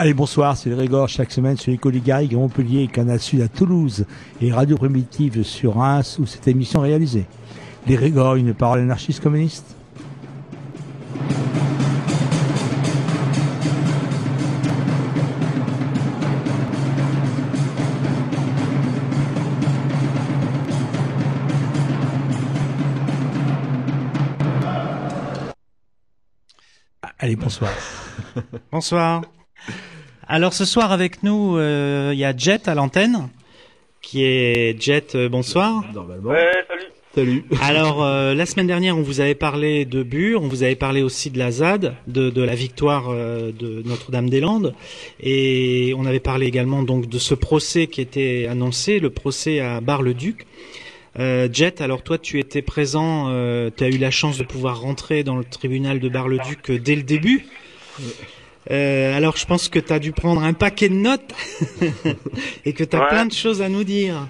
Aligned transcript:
Allez, 0.00 0.14
bonsoir, 0.14 0.56
c'est 0.56 0.70
le 0.70 0.76
Régor 0.76 1.08
chaque 1.08 1.32
semaine 1.32 1.56
sur 1.56 1.72
Éco 1.72 1.90
Garrigues 1.90 2.32
à 2.32 2.38
Montpellier, 2.38 2.86
Canal 2.86 3.18
Sud 3.18 3.40
à 3.40 3.48
Toulouse 3.48 4.06
et 4.40 4.52
Radio 4.52 4.76
Primitive 4.76 5.42
sur 5.42 5.74
Reims 5.74 6.20
où 6.20 6.26
cette 6.26 6.46
émission 6.46 6.84
est 6.84 6.90
réalisée. 6.90 7.26
Les 7.84 7.96
Régor, 7.96 8.36
une 8.36 8.54
parole 8.54 8.78
anarchiste 8.78 9.20
communiste 9.20 9.74
Allez, 27.18 27.34
bonsoir. 27.34 27.72
Bonsoir. 28.70 29.22
Alors 30.28 30.52
ce 30.52 30.64
soir 30.64 30.92
avec 30.92 31.22
nous, 31.22 31.56
euh, 31.56 32.10
il 32.12 32.18
y 32.18 32.24
a 32.24 32.36
Jet 32.36 32.68
à 32.68 32.74
l'antenne, 32.74 33.28
qui 34.02 34.24
est 34.24 34.80
Jet. 34.80 35.14
euh, 35.14 35.28
bonsoir. 35.28 35.82
Normalement. 35.94 36.30
Ouais, 36.30 36.52
salut. 36.68 36.82
Salut. 37.14 37.44
Alors 37.62 38.04
euh, 38.04 38.34
la 38.34 38.44
semaine 38.44 38.66
dernière, 38.66 38.96
on 38.98 39.02
vous 39.02 39.20
avait 39.20 39.34
parlé 39.34 39.86
de 39.86 40.02
Bure, 40.02 40.42
on 40.42 40.48
vous 40.48 40.62
avait 40.62 40.74
parlé 40.76 41.00
aussi 41.02 41.30
de 41.30 41.38
la 41.38 41.50
ZAD, 41.50 41.94
de, 42.06 42.28
de 42.28 42.42
la 42.42 42.54
victoire 42.54 43.06
euh, 43.08 43.52
de 43.52 43.82
Notre-Dame-des-Landes, 43.86 44.74
et 45.20 45.94
on 45.96 46.04
avait 46.04 46.20
parlé 46.20 46.46
également 46.46 46.82
donc 46.82 47.08
de 47.08 47.18
ce 47.18 47.34
procès 47.34 47.86
qui 47.86 48.02
était 48.02 48.46
annoncé, 48.50 49.00
le 49.00 49.08
procès 49.08 49.60
à 49.60 49.80
Bar-le-Duc. 49.80 50.46
Euh, 51.18 51.48
Jet, 51.50 51.80
alors 51.80 52.02
toi 52.02 52.18
tu 52.18 52.38
étais 52.38 52.60
présent, 52.62 53.28
euh, 53.30 53.70
tu 53.74 53.82
as 53.82 53.88
eu 53.88 53.96
la 53.96 54.10
chance 54.10 54.36
de 54.36 54.44
pouvoir 54.44 54.82
rentrer 54.82 55.24
dans 55.24 55.36
le 55.36 55.44
tribunal 55.44 56.00
de 56.00 56.08
Bar-le-Duc 56.10 56.70
dès 56.70 56.94
le 56.96 57.02
début. 57.02 57.46
Euh, 58.70 59.16
alors 59.16 59.36
je 59.36 59.46
pense 59.46 59.68
que 59.68 59.78
tu 59.78 59.92
as 59.92 59.98
dû 59.98 60.12
prendre 60.12 60.42
un 60.42 60.52
paquet 60.52 60.88
de 60.88 60.94
notes 60.94 61.34
et 62.64 62.72
que 62.72 62.84
tu 62.84 62.96
as 62.96 63.00
Ouais. 63.00 63.08
plein 63.08 63.26
de 63.26 63.32
choses 63.32 63.62
à 63.62 63.68
nous 63.68 63.84
dire. 63.84 64.26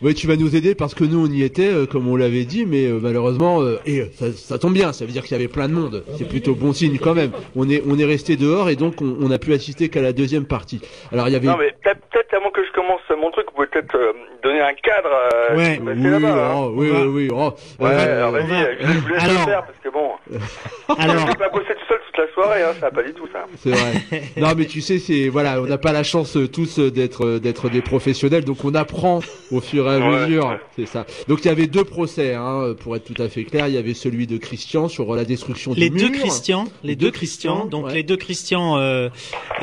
Oui, 0.00 0.14
tu 0.14 0.28
vas 0.28 0.36
nous 0.36 0.54
aider 0.54 0.74
parce 0.76 0.94
que 0.94 1.02
nous 1.04 1.26
on 1.26 1.30
y 1.30 1.42
était, 1.42 1.66
euh, 1.72 1.84
comme 1.86 2.06
on 2.06 2.14
l'avait 2.16 2.44
dit, 2.44 2.64
mais 2.66 2.86
euh, 2.86 3.00
malheureusement, 3.02 3.62
euh, 3.62 3.78
et 3.84 4.00
euh, 4.00 4.06
ça, 4.14 4.32
ça 4.32 4.58
tombe 4.58 4.72
bien, 4.72 4.92
ça 4.92 5.04
veut 5.04 5.10
dire 5.12 5.22
qu'il 5.24 5.32
y 5.32 5.34
avait 5.34 5.48
plein 5.48 5.68
de 5.68 5.74
monde. 5.74 6.04
C'est 6.16 6.28
plutôt 6.28 6.54
bon 6.54 6.72
signe 6.72 6.98
quand 6.98 7.14
même. 7.14 7.32
On 7.56 7.68
est 7.68 7.82
on 7.88 7.98
est 7.98 8.04
resté 8.04 8.36
dehors 8.36 8.68
et 8.70 8.76
donc 8.76 9.00
on, 9.02 9.16
on 9.20 9.30
a 9.32 9.38
pu 9.38 9.52
assister 9.52 9.88
qu'à 9.88 10.00
la 10.02 10.12
deuxième 10.12 10.44
partie. 10.44 10.80
Alors 11.12 11.28
il 11.28 11.32
y 11.32 11.36
avait 11.36 11.48
Non, 11.48 11.56
mais 11.58 11.72
peut-être 11.82 12.00
peut-être 12.12 12.32
avant 12.34 12.50
que 12.50 12.64
je 12.64 12.72
commence 12.72 13.00
mon 13.20 13.30
truc, 13.32 13.46
vous 13.48 13.54
pouvez 13.56 13.67
peut-être 13.82 13.94
euh, 13.96 14.12
donner 14.42 14.60
un 14.60 14.74
cadre 14.74 15.08
à 15.12 15.54
Ouais. 15.54 15.80
oui, 15.82 16.02
là-bas. 16.10 16.28
hein. 16.28 16.54
oh, 16.56 16.72
oui, 16.74 16.88
oui, 16.90 17.06
oui, 17.06 17.28
oh, 17.32 17.52
Ouais, 17.80 17.90
euh, 17.90 18.16
alors 18.18 18.32
vas-y, 18.32 18.76
je, 18.80 18.86
je 18.86 18.98
vous 18.98 19.08
laisse 19.08 19.22
Alors- 19.22 19.32
le 19.40 19.50
faire 19.50 19.64
parce 19.66 19.78
que 19.82 19.88
bon, 19.90 20.10
Alors, 20.98 21.18
je 21.22 21.26
vais 21.32 21.34
pas 21.38 21.48
bosser 21.50 21.66
tout 21.74 21.86
seul 21.88 21.98
toute 22.06 22.18
la 22.18 22.32
soirée, 22.34 22.62
hein, 22.62 22.72
ça 22.80 22.86
va 22.86 22.90
pas 22.90 23.02
du 23.02 23.12
tout 23.14 23.28
ça. 23.32 23.46
c'est 23.56 23.70
vrai. 23.70 24.22
non, 24.36 24.48
mais 24.56 24.66
tu 24.66 24.80
sais, 24.80 24.98
c'est 24.98 25.28
voilà, 25.28 25.60
on 25.60 25.66
n'a 25.66 25.78
pas 25.78 25.92
la 25.92 26.02
chance 26.02 26.36
euh, 26.36 26.48
tous 26.48 26.78
euh, 26.78 26.90
d'être 26.90 27.24
euh, 27.26 27.38
d'être 27.38 27.68
des 27.68 27.82
professionnels, 27.82 28.44
donc 28.44 28.64
on 28.64 28.74
apprend 28.74 29.20
au 29.52 29.60
fur 29.60 29.86
et 29.90 29.96
à 29.96 29.98
Ouais, 29.98 30.26
mesure. 30.26 30.46
ouais. 30.48 30.60
C'est 30.76 30.86
ça. 30.86 31.04
Donc 31.28 31.44
il 31.44 31.48
y 31.48 31.50
avait 31.50 31.66
deux 31.66 31.84
procès, 31.84 32.34
hein, 32.34 32.74
pour 32.80 32.96
être 32.96 33.04
tout 33.12 33.20
à 33.22 33.28
fait 33.28 33.44
clair. 33.44 33.68
Il 33.68 33.74
y 33.74 33.78
avait 33.78 33.94
celui 33.94 34.26
de 34.26 34.36
Christian 34.38 34.88
sur 34.88 35.14
la 35.14 35.24
destruction 35.24 35.72
les 35.76 35.90
du 35.90 35.98
deux 35.98 36.08
mur. 36.10 36.20
Christians, 36.20 36.64
les, 36.82 36.90
Les 36.90 36.96
deux 36.96 37.06
deux 37.06 37.10
Christians, 37.12 37.54
Christians, 37.56 37.68
donc 37.78 37.86
ouais. 37.86 37.94
les 37.94 38.02
deux 38.02 38.16
Christians, 38.16 38.76
euh, 38.78 39.08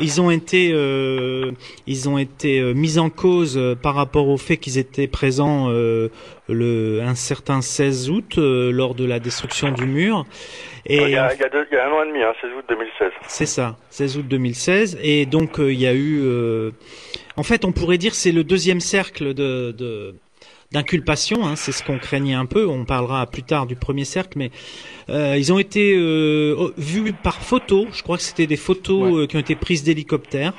ils 0.00 0.20
ont 0.20 0.30
été, 0.30 0.70
euh, 0.72 1.52
ils 1.86 2.08
ont 2.08 2.18
été 2.18 2.60
euh, 2.60 2.72
mis 2.74 2.98
en 2.98 3.10
cause 3.10 3.56
euh, 3.56 3.74
par 3.74 3.94
rapport 3.94 4.05
au 4.14 4.36
fait 4.36 4.56
qu'ils 4.56 4.78
étaient 4.78 5.06
présents 5.08 5.66
euh, 5.70 6.08
le 6.48 7.00
un 7.02 7.14
certain 7.14 7.60
16 7.62 8.10
août 8.10 8.34
euh, 8.38 8.70
lors 8.72 8.94
de 8.94 9.04
la 9.04 9.18
destruction 9.18 9.70
du 9.72 9.86
mur. 9.86 10.24
Il 10.88 10.96
y, 10.96 11.00
a, 11.16 11.34
il, 11.34 11.40
y 11.40 11.44
a 11.44 11.48
deux- 11.48 11.66
il 11.70 11.74
y 11.74 11.78
a 11.78 11.88
un 11.88 11.92
an 11.92 12.02
et 12.04 12.06
demi, 12.08 12.22
hein, 12.22 12.32
16 12.40 12.50
août 12.58 12.64
2016. 12.68 13.10
c'est 13.26 13.46
ça, 13.46 13.76
16 13.90 14.18
août 14.18 14.26
2016. 14.28 14.98
Et 15.02 15.26
donc 15.26 15.58
euh, 15.58 15.72
il 15.72 15.80
y 15.80 15.86
a 15.86 15.94
eu, 15.94 16.22
en 17.36 17.42
fait, 17.42 17.64
on 17.64 17.72
pourrait 17.72 17.98
dire 17.98 18.14
c'est 18.14 18.32
le 18.32 18.44
deuxième 18.44 18.80
cercle 18.80 19.34
de, 19.34 19.72
de 19.72 20.14
d'inculpation, 20.72 21.46
hein, 21.46 21.54
c'est 21.54 21.70
ce 21.70 21.82
qu'on 21.84 21.98
craignait 21.98 22.34
un 22.34 22.44
peu. 22.46 22.66
On 22.66 22.84
parlera 22.84 23.24
plus 23.26 23.44
tard 23.44 23.66
du 23.66 23.76
premier 23.76 24.04
cercle, 24.04 24.36
mais 24.36 24.50
euh, 25.08 25.36
ils 25.38 25.52
ont 25.52 25.60
été 25.60 25.94
euh, 25.96 26.72
vus 26.76 27.12
par 27.12 27.40
photo. 27.40 27.86
Je 27.92 28.02
crois 28.02 28.16
que 28.16 28.22
c'était 28.24 28.48
des 28.48 28.56
photos 28.56 29.12
Ouais. 29.12 29.22
euh, 29.22 29.26
qui 29.26 29.36
ont 29.36 29.40
été 29.40 29.54
prises 29.54 29.84
d'hélicoptère 29.84 30.52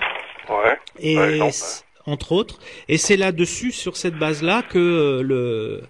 Ouais. 0.49 0.77
et 0.99 1.17
Ouais, 1.17 1.39
entre 2.07 2.31
autres. 2.31 2.57
Et 2.89 2.97
c'est 2.97 3.17
là-dessus, 3.17 3.71
sur 3.71 3.95
cette 3.97 4.15
base-là, 4.15 4.63
que 4.63 4.79
euh, 4.79 5.21
le 5.21 5.81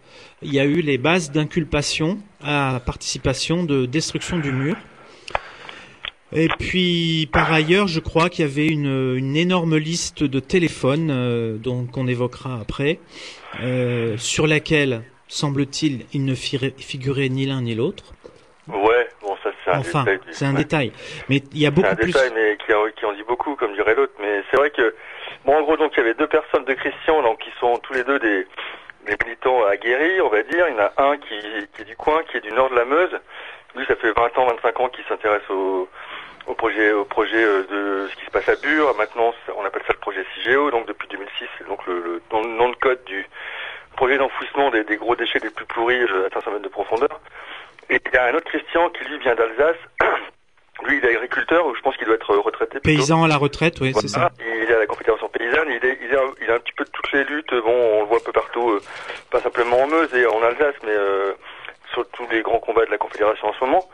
il 0.44 0.54
y 0.54 0.60
a 0.60 0.66
eu 0.66 0.82
les 0.82 0.98
bases 1.00 1.32
d'inculpation 1.32 2.20
à 2.44 2.80
participation 2.86 3.64
de 3.64 3.86
destruction 3.86 4.38
du 4.38 4.52
mur. 4.52 4.76
Et 6.34 6.50
puis, 6.60 7.30
par 7.32 7.52
ailleurs, 7.54 7.88
je 7.88 8.00
crois 8.02 8.30
qu'il 8.30 8.46
y 8.46 8.48
avait 8.48 8.68
une, 8.68 9.16
une 9.16 9.38
énorme 9.38 9.78
liste 9.78 10.24
de 10.24 10.40
téléphones, 10.42 11.10
euh, 11.10 11.58
donc 11.58 11.92
qu'on 11.92 12.06
évoquera 12.08 12.60
après, 12.62 13.00
euh, 13.64 14.18
sur 14.18 14.46
laquelle, 14.46 15.04
semble-t-il, 15.30 16.06
il 16.14 16.26
ne 16.26 16.36
figurait- 16.36 17.30
ni 17.30 17.46
l'un 17.46 17.62
ni 17.62 17.76
l'autre. 17.76 18.14
Ouais, 18.68 19.08
bon, 19.22 19.36
ça 19.42 19.52
c'est 19.64 19.72
un 19.72 19.80
Enfin, 19.80 20.04
détail. 20.04 20.20
c'est 20.32 20.46
un 20.46 20.52
Ouais. 20.52 20.58
détail. 20.58 20.92
Mais 21.30 21.42
il 21.54 21.62
y 21.62 21.66
a 21.66 21.70
C'est 21.70 21.76
beaucoup 21.76 21.88
un 21.88 21.96
plus. 21.96 22.08
détail, 22.08 22.32
mais 22.36 22.58
qui, 22.58 22.66
qui 23.00 23.06
en 23.06 23.14
dit 23.14 23.24
beaucoup, 23.26 23.56
comme 23.56 23.74
dirait 23.74 23.96
l'autre. 23.96 24.14
Mais 24.20 24.44
c'est 24.52 24.58
vrai 24.58 24.70
que, 24.72 24.94
bon, 25.48 25.58
en 25.58 25.62
gros, 25.64 25.78
donc 25.78 25.94
il 25.94 25.98
y 25.98 26.02
avait 26.02 26.14
deux 26.14 26.28
personnes 26.28 26.66
de 26.66 26.74
Christian, 26.74 27.24
donc 27.24 27.40
qui 27.40 27.50
sont 27.60 27.78
tous 27.78 27.94
les 27.94 28.04
deux 28.04 28.20
des, 28.20 28.46
militants 29.26 29.66
aguerris, 29.66 30.20
on 30.22 30.28
va 30.28 30.44
dire. 30.44 30.68
Il 30.68 30.76
y 30.76 30.78
en 30.78 30.84
a 30.84 30.92
un 30.98 31.18
qui, 31.18 31.34
est 31.80 31.86
du 31.86 31.96
coin, 31.96 32.22
qui 32.24 32.38
est 32.38 32.42
du 32.42 32.52
nord 32.52 32.70
de 32.70 32.76
la 32.76 32.84
Meuse. 32.84 33.18
Lui, 33.76 33.86
ça 33.86 33.96
fait 33.96 34.12
20 34.12 34.38
ans, 34.38 34.48
25 34.48 34.80
ans 34.82 34.90
qu'il 34.90 35.06
s'intéresse 35.06 35.50
au, 35.50 35.88
projet, 36.58 36.92
au 36.92 37.06
projet 37.06 37.42
euh, 37.42 37.64
de 37.64 38.08
ce 38.10 38.16
qui 38.18 38.26
se 38.26 38.32
passe 38.32 38.50
à 38.50 38.56
Bure. 38.58 38.94
Maintenant, 38.98 39.34
on 39.56 39.64
appelle 39.64 39.84
ça 39.88 39.94
le 39.94 40.00
projet 40.00 40.26
CIGEO, 40.36 40.72
donc 40.72 40.88
depuis 40.88 41.08
2006, 41.08 41.46
c'est 41.58 41.68
donc 41.68 41.86
le, 41.88 42.22
nom 42.32 42.70
de 42.70 42.76
code 42.76 43.02
du 43.06 43.26
projet 43.96 44.18
d'enfouissement 44.18 44.70
des, 44.72 44.84
des 44.84 44.98
gros 44.98 45.16
déchets 45.16 45.40
les 45.40 45.50
plus 45.50 45.66
pourris 45.66 46.02
euh, 46.02 46.28
à 46.28 46.34
500 46.34 46.52
mètres 46.52 46.64
de 46.64 46.70
profondeur. 46.70 47.22
Et 47.90 48.02
il 48.06 48.14
y 48.14 48.18
a 48.18 48.26
un 48.26 48.34
autre 48.34 48.50
Christian 48.50 48.90
qui 48.90 49.06
lui 49.06 49.20
vient 49.20 49.36
d'Alsace. 49.36 49.78
Lui, 50.84 50.98
il 50.98 51.06
est 51.06 51.16
agriculteur, 51.16 51.66
je 51.76 51.82
pense 51.82 51.98
qu'il 51.98 52.06
doit 52.06 52.16
être 52.16 52.36
retraité. 52.36 52.80
plutôt. 52.80 52.98
Paysan 52.98 53.24
à 53.24 53.28
la 53.28 53.38
retraite, 53.38 53.80
oui, 53.82 53.94
c'est 54.00 54.08
ça. 54.08 54.30
Il 54.40 54.70
est 54.70 54.76
à 54.76 54.80
la 54.80 54.86
Confédération 54.86 55.28
paysanne, 55.30 55.68
il 55.70 55.84
est, 55.86 55.98
il, 56.02 56.14
est, 56.14 56.20
il 56.42 56.52
a 56.52 56.56
un 56.56 56.60
petit 56.60 56.74
peu 56.74 56.84
de 56.86 56.90
toutes 56.92 57.12
les 57.12 57.24
luttes, 57.24 57.54
bon, 57.54 57.74
on 57.74 58.02
le 58.02 58.08
voit 58.08 58.18
un 58.18 58.26
peu 58.26 58.32
partout, 58.32 58.70
euh, 58.72 58.82
pas 59.32 59.40
simplement 59.40 59.82
en 59.82 59.88
Meuse 59.88 60.14
et 60.14 60.26
en 60.28 60.42
Alsace, 60.44 60.76
mais 60.84 60.92
euh, 60.92 61.34
sur 61.94 62.08
tous 62.10 62.28
les 62.32 62.42
grands 62.42 62.60
combats 62.60 62.86
de 62.86 62.92
la 62.92 62.98
Confédération 62.98 63.48
en 63.48 63.54
ce 63.54 63.64
moment. 63.66 63.90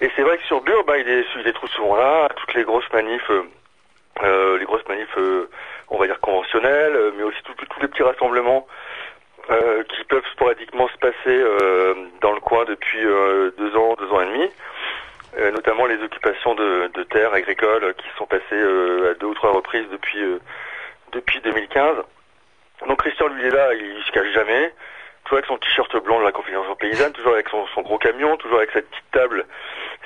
Et 0.00 0.10
c'est 0.16 0.22
vrai 0.22 0.38
que 0.38 0.44
sur 0.44 0.60
Bure, 0.62 0.84
bah, 0.84 0.98
il 0.98 1.08
est, 1.08 1.24
il 1.40 1.46
est 1.46 1.52
trop 1.52 1.66
souvent 1.68 1.96
là, 1.96 2.28
toutes 2.36 2.54
les 2.54 2.64
grosses 2.64 2.90
manifs, 2.92 3.30
euh, 3.30 3.42
euh, 4.22 4.58
les 4.58 4.64
grosses 4.64 4.86
manifs, 4.88 5.16
euh, 5.18 5.48
on 5.88 5.98
va 5.98 6.06
dire 6.06 6.20
conventionnelles, 6.20 6.94
euh, 6.94 7.12
mais 7.16 7.22
aussi 7.22 7.38
tous 7.44 7.54
tous 7.54 7.80
les 7.80 7.88
petits 7.88 8.02
rassemblements 8.02 8.66
euh, 9.50 9.82
qui 9.84 10.04
peuvent 10.04 10.26
sporadiquement 10.32 10.88
se 10.88 10.98
passer 10.98 11.14
euh, 11.28 11.94
dans 12.20 12.32
le 12.32 12.40
coin 12.40 12.64
depuis 12.64 13.04
euh, 13.04 13.50
deux 13.58 13.74
ans, 13.76 13.94
deux 13.98 14.10
ans 14.12 14.20
et 14.20 14.26
demi. 14.26 14.50
Euh, 15.38 15.52
notamment 15.52 15.86
les 15.86 16.02
occupations 16.02 16.54
de, 16.54 16.90
de 16.94 17.02
terres 17.04 17.32
agricoles 17.32 17.94
qui 17.96 18.06
sont 18.16 18.26
passées 18.26 18.42
euh, 18.52 19.12
à 19.12 19.14
deux 19.14 19.26
ou 19.26 19.34
trois 19.34 19.52
reprises 19.52 19.86
depuis 19.92 20.20
euh, 20.20 20.40
depuis 21.12 21.40
2015. 21.40 21.96
Donc 22.88 22.98
Christian 22.98 23.28
lui 23.28 23.42
il 23.42 23.46
est 23.46 23.50
là, 23.50 23.72
il 23.72 24.02
se 24.04 24.10
cache 24.10 24.32
jamais. 24.34 24.72
toujours 25.24 25.38
avec 25.38 25.46
son 25.46 25.58
t-shirt 25.58 26.04
blanc 26.04 26.18
de 26.18 26.24
la 26.24 26.32
Confédération 26.32 26.74
paysanne, 26.74 27.12
toujours 27.12 27.34
avec 27.34 27.48
son, 27.50 27.64
son, 27.72 27.82
gros 27.82 27.98
camion, 27.98 28.36
toujours 28.36 28.58
avec 28.58 28.70
cette 28.72 28.88
petite 28.90 29.10
table, 29.12 29.46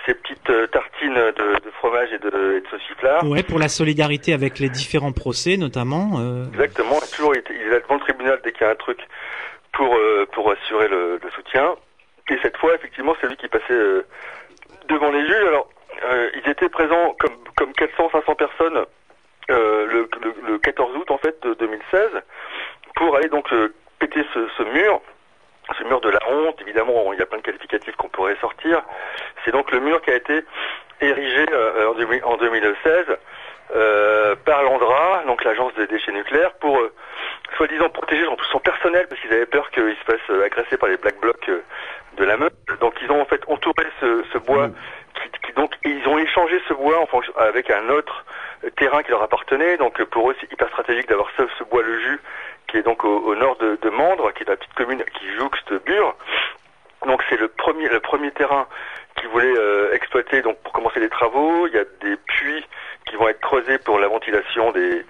ses 0.05 0.15
petites 0.15 0.51
euh, 0.51 0.67
tartines 0.67 1.15
de, 1.15 1.61
de, 1.65 1.71
fromage 1.79 2.13
et 2.13 2.19
de, 2.19 2.57
et 2.57 2.61
de 2.61 2.67
sauciflard. 2.71 3.25
Ouais, 3.25 3.43
pour 3.43 3.59
la 3.59 3.69
solidarité 3.69 4.35
avec 4.35 4.59
les 4.59 4.69
différents 4.69 5.13
procès 5.13 5.57
notamment. 5.57 6.21
Euh... 6.21 6.45
Exactement, 6.49 6.99
toujours 7.15 7.35
il 7.35 7.39
est 7.39 7.81
devant 7.81 7.95
le 7.95 8.01
tribunal 8.01 8.39
dès 8.45 8.53
qu'il 8.53 8.67
y 8.67 8.69
a 8.69 8.73
un 8.73 8.75
truc 8.75 8.99
pour 9.73 9.95
euh, 9.95 10.27
pour 10.33 10.51
assurer 10.53 10.89
le, 10.89 11.19
le, 11.23 11.31
soutien. 11.31 11.75
Et 12.29 12.39
cette 12.43 12.57
fois, 12.59 12.75
effectivement, 12.75 13.15
c'est 13.21 13.29
lui 13.29 13.37
qui 13.37 13.49
passait 13.49 13.73
euh, 13.73 14.07
devant 14.89 15.11
les 15.11 15.27
juges. 15.27 15.47
Alors, 15.47 15.69
ils 16.35 16.51
étaient 16.51 16.69
présents 16.69 17.15
comme 17.19 17.37
comme 17.57 17.73
400-500 17.73 18.37
personnes 18.37 18.85
le, 19.49 20.09
le, 20.47 20.59
14 20.59 20.97
août 20.97 21.11
en 21.11 21.19
fait 21.19 21.43
de 21.43 21.55
2016 21.55 22.11
pour 22.97 23.17
aller 23.17 23.29
donc 23.29 23.49
péter 23.99 24.25
ce, 24.33 24.49
ce 24.57 24.63
mur 24.63 25.01
ce 25.79 25.85
mur 25.85 26.01
de 26.01 26.11
la 26.11 26.21
honte, 26.29 26.61
évidemment, 26.61 27.13
il 27.13 27.19
y 27.19 27.23
a 27.23 27.27
plein 27.27 27.39
de 27.39 27.43
qualificatifs 27.43 27.95
qu'on 27.97 28.09
pourrait 28.09 28.37
sortir. 28.41 28.83
C'est 29.45 29.53
donc 29.53 29.71
le 29.71 29.81
mur 29.81 30.01
qui 30.03 30.11
a 30.11 30.17
été 30.17 30.45
érigé 31.01 31.47
euh, 31.53 31.93
en, 32.25 32.37
2016 32.37 33.07
euh, 33.75 34.35
par 34.45 34.63
l'ANDRA, 34.63 35.23
donc 35.27 35.45
l'agence 35.45 35.75
des 35.75 35.87
déchets 35.87 36.13
nucléaires, 36.13 36.53
pour 36.55 36.79
euh, 36.79 36.93
soi-disant 37.57 37.89
protéger 37.91 38.25
son, 38.25 38.37
son, 38.51 38.59
personnel 38.59 39.07
parce 39.09 39.21
qu'ils 39.21 39.33
avaient 39.33 39.47
peur 39.47 39.71
qu'il 39.71 39.97
se 39.97 40.05
fasse 40.05 40.31
euh, 40.31 40.45
agresser 40.45 40.77
par 40.77 40.89
les 40.89 40.97
black 40.97 41.19
blocs 41.21 41.49
euh, 41.49 41.63
de 42.17 42.25
la 42.25 42.37
meute. 42.37 42.55
Donc 42.81 42.95
ils 43.03 43.11
ont 43.11 43.21
en 43.21 43.25
fait 43.25 43.43
entouré 43.49 43.87
ce, 44.01 44.25
ce 44.33 44.39
bois, 44.39 44.69
mmh. 44.69 44.75
qui, 45.15 45.47
qui, 45.47 45.53
donc 45.55 45.75
ils 45.85 46.07
ont 46.09 46.19
échangé 46.19 46.61
ce 46.69 46.75
bois 46.75 47.01
en 47.01 47.07
fonction, 47.07 47.33
avec 47.37 47.71
un 47.71 47.89
autre 47.89 48.25
terrain 48.77 49.03
qui 49.03 49.11
leur 49.11 49.23
appartenait. 49.23 49.77
Donc 49.77 50.03
pour 50.05 50.31
eux 50.31 50.37
c'est 50.41 50.53
hyper 50.53 50.69
stratégique 50.69 51.09
d'avoir 51.09 51.29
ce, 51.37 51.43
ce 51.59 51.65
bois 51.65 51.83
le 51.83 51.99
jus 51.99 52.21
qui 52.69 52.79
est 52.79 52.83
donc 52.83 53.05
au, 53.05 53.19
au 53.19 53.35
nord 53.35 53.57
de, 53.57 53.79
de, 53.81 53.91
Mandre, 53.91 54.33
qui 54.33 54.43
est 54.43 54.49
la 54.49 54.57
petite 54.57 54.75
commune 54.75 55.05
qui 55.19 55.29
jouxte 55.37 55.73
Bure. 55.85 56.15
Donc 57.07 57.23
c'est 57.29 57.37
le 57.37 57.49
premier, 57.49 57.89
le 57.89 58.01
premier 58.01 58.31
terrain 58.31 58.67
qu'ils 59.17 59.29
voulaient 59.29 59.55
euh, 59.59 59.93
exploiter 59.93 60.43
donc 60.43 60.59
pour 60.63 60.73
commencer 60.73 61.01
les 61.01 61.09
travaux. 61.09 61.67
Il 61.67 61.75
y 61.75 61.79
a 61.79 61.85
des 62.01 62.17
puits 62.17 62.65
qui 63.07 63.17
vont 63.17 63.29
être 63.29 63.41
creusés 63.41 63.79
pour 63.79 63.99
la 63.99 64.09
ventilation 64.09 64.73
des, 64.73 65.05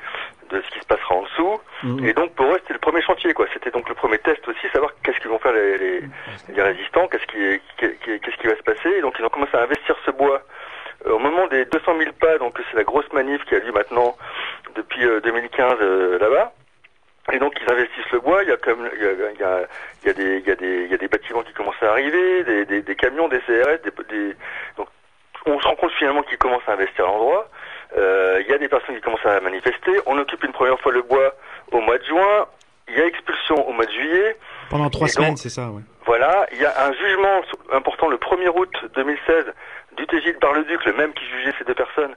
de 0.53 0.61
ce 0.61 0.71
qui 0.71 0.81
se 0.81 0.87
passera 0.87 1.15
en 1.15 1.23
dessous. 1.23 1.61
Mmh. 1.83 2.07
Et 2.07 2.13
donc 2.13 2.35
pour 2.35 2.47
eux 2.47 2.59
c'était 2.63 2.75
le 2.75 2.79
premier 2.79 3.03
chantier 3.03 3.33
quoi. 3.35 3.47
C'était 3.53 3.71
donc 3.71 3.89
le 3.89 3.95
premier 3.95 4.19
test 4.19 4.47
aussi, 4.47 4.69
savoir 4.73 4.93
qu'est-ce 5.03 5.19
qu'ils 5.21 5.31
vont 5.31 5.39
faire 5.39 5.53
les, 5.53 5.79
les, 5.79 6.03
les 6.55 6.63
résistants, 6.63 7.09
qu'est-ce 7.09 7.27
qui, 7.27 7.61
qu'est-ce 7.79 8.37
qui 8.37 8.47
va 8.47 8.57
se 8.57 8.63
passer. 8.63 8.91
Et 8.91 9.01
donc 9.01 9.15
ils 9.19 9.25
ont 9.25 9.31
commencé 9.31 9.57
à 9.57 9.63
investir 9.63 9.97
ce 10.05 10.11
bois. 10.11 10.43
Euh, 11.07 11.13
au 11.13 11.19
moment 11.19 11.47
des 11.49 11.65
200 11.65 11.99
000 11.99 12.13
pas, 12.21 12.39
donc 12.39 12.59
c'est 12.71 12.77
la 12.77 12.85
grosse 12.85 13.11
manif 13.13 13.45
qui 13.45 13.55
a 13.55 13.59
lieu 13.59 13.73
maintenant 13.73 14.17
depuis 14.75 15.05
euh, 15.05 15.21
2015 15.21 15.81
là-bas. 16.21 16.53
Et 17.33 17.39
donc 17.39 17.55
ils 17.61 17.73
investissent 17.73 18.11
le 18.13 18.21
bois, 18.21 18.43
il 18.43 18.49
y 18.49 18.53
a 18.53 18.57
comme 18.57 18.89
il 18.95 19.03
y 19.03 19.07
a, 19.07 19.13
il 19.33 19.41
y 19.41 19.45
a, 19.45 19.67
il 20.03 20.07
y 20.09 20.11
a 20.11 20.13
des 20.13 20.39
il 20.39 20.47
y 20.47 20.51
a 20.51 20.57
des 20.57 20.85
il 20.85 20.91
y 20.91 20.95
a 20.95 20.99
des 20.99 21.09
bâtiments 21.09 21.43
qui 21.43 21.53
commencent 21.53 21.83
à 21.83 21.91
arriver, 21.91 22.43
des, 22.45 22.65
des, 22.65 22.83
des 22.83 22.97
camions, 22.97 23.29
des 23.29 23.39
CRS, 23.41 23.79
des, 23.85 23.93
des, 24.11 24.35
donc 24.77 24.89
on 25.47 25.59
se 25.61 25.67
rend 25.67 25.77
compte 25.77 25.93
finalement 25.93 26.23
qu'ils 26.23 26.39
commencent 26.39 26.69
à 26.69 26.73
investir 26.73 27.07
l'endroit. 27.07 27.49
Euh, 27.97 28.43
il 28.45 28.51
y 28.51 28.55
a 28.55 28.59
des 28.59 28.69
personnes 28.69 28.95
qui 28.95 29.01
commencent 29.01 29.27
à 29.27 29.41
manifester. 29.41 29.93
On 30.07 30.19
occupe 30.19 30.43
une 30.45 30.53
première 30.53 30.79
fois 30.81 30.93
le 30.93 31.03
bois 31.03 31.35
au 31.71 31.81
mois 31.81 31.99
de 31.99 32.05
juin. 32.05 32.47
Il 32.89 32.99
y 32.99 33.01
a 33.01 33.07
expulsion 33.07 33.69
au 33.69 33.73
mois 33.73 33.87
de 33.87 33.93
juillet. 33.93 34.37
Pendant 34.71 34.91
trois 34.91 35.09
semaines, 35.09 35.37
c'est 35.37 35.51
ça, 35.51 35.69
ouais. 35.69 35.83
Voilà. 36.05 36.47
Il 36.53 36.61
y 36.61 36.65
a 36.65 36.87
un 36.87 36.93
jugement 36.93 37.41
important 37.73 38.09
le 38.09 38.17
1er 38.17 38.49
août 38.49 38.75
2016 38.95 39.47
du 39.97 40.07
TJ 40.07 40.35
de 40.35 40.39
Bar-le-Duc, 40.41 40.85
le 40.87 40.95
même 40.95 41.13
qui 41.13 41.25
jugeait 41.27 41.55
ces 41.59 41.65
deux 41.65 41.75
personnes, 41.75 42.15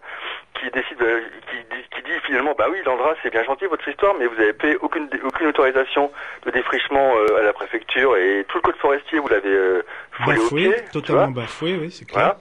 qui 0.59 0.69
décide, 0.71 1.01
euh, 1.01 1.21
qui, 1.51 1.57
qui, 1.95 2.01
dit 2.03 2.19
finalement, 2.25 2.53
bah 2.57 2.67
oui, 2.71 2.77
Landra, 2.85 3.13
c'est 3.21 3.29
bien 3.29 3.43
gentil 3.43 3.65
votre 3.65 3.87
histoire, 3.87 4.15
mais 4.17 4.27
vous 4.27 4.39
avez 4.39 4.53
payé 4.53 4.77
aucune, 4.81 5.09
aucune 5.23 5.47
autorisation 5.47 6.11
de 6.45 6.51
défrichement 6.51 7.15
euh, 7.17 7.39
à 7.39 7.43
la 7.43 7.53
préfecture 7.53 8.15
et 8.15 8.45
tout 8.47 8.57
le 8.57 8.61
code 8.61 8.77
forestier, 8.77 9.19
vous 9.19 9.27
l'avez 9.27 9.49
euh, 9.49 9.85
foulé 10.11 10.37
bafoué, 10.37 10.67
au 10.67 10.71
pied. 10.71 10.83
Totalement 10.91 11.31
bafoué, 11.31 11.77
oui, 11.79 11.91
c'est 11.91 12.05
clair. 12.05 12.23
Voilà. 12.23 12.37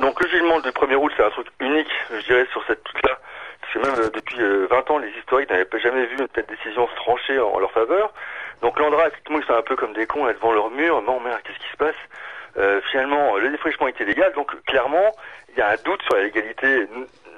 Donc 0.00 0.20
le 0.20 0.28
jugement 0.28 0.60
du 0.60 0.70
1er 0.70 0.96
août, 0.96 1.12
c'est 1.16 1.24
un 1.24 1.30
truc 1.30 1.46
unique, 1.60 1.90
je 2.10 2.24
dirais, 2.26 2.46
sur 2.50 2.64
cette 2.66 2.82
toute-là. 2.82 3.18
Parce 3.60 3.72
que 3.72 3.78
même 3.78 4.06
euh, 4.06 4.10
depuis 4.10 4.38
20 4.68 4.90
ans, 4.90 4.98
les 4.98 5.10
historiques 5.10 5.50
n'avaient 5.50 5.66
jamais 5.80 6.06
vu 6.06 6.16
une 6.18 6.28
telle 6.28 6.46
décision 6.46 6.88
se 6.88 6.94
trancher 6.96 7.38
en, 7.38 7.58
leur 7.58 7.70
faveur. 7.70 8.12
Donc 8.60 8.78
Landra, 8.78 9.06
effectivement, 9.08 9.38
ils 9.38 9.46
sont 9.46 9.54
un 9.54 9.62
peu 9.62 9.76
comme 9.76 9.92
des 9.92 10.06
cons 10.06 10.24
là, 10.24 10.32
devant 10.32 10.52
leur 10.52 10.70
mur. 10.70 11.00
Non, 11.02 11.20
merde, 11.20 11.40
qu'est-ce 11.44 11.58
qui 11.58 11.70
se 11.70 11.76
passe? 11.76 11.94
Euh, 12.56 12.80
Finalement, 12.90 13.36
le 13.36 13.50
défrichement 13.50 13.88
était 13.88 14.04
légal, 14.04 14.32
donc 14.34 14.54
clairement, 14.64 15.12
il 15.50 15.58
y 15.58 15.62
a 15.62 15.70
un 15.70 15.76
doute 15.84 16.02
sur 16.02 16.16
la 16.16 16.22
légalité, 16.22 16.86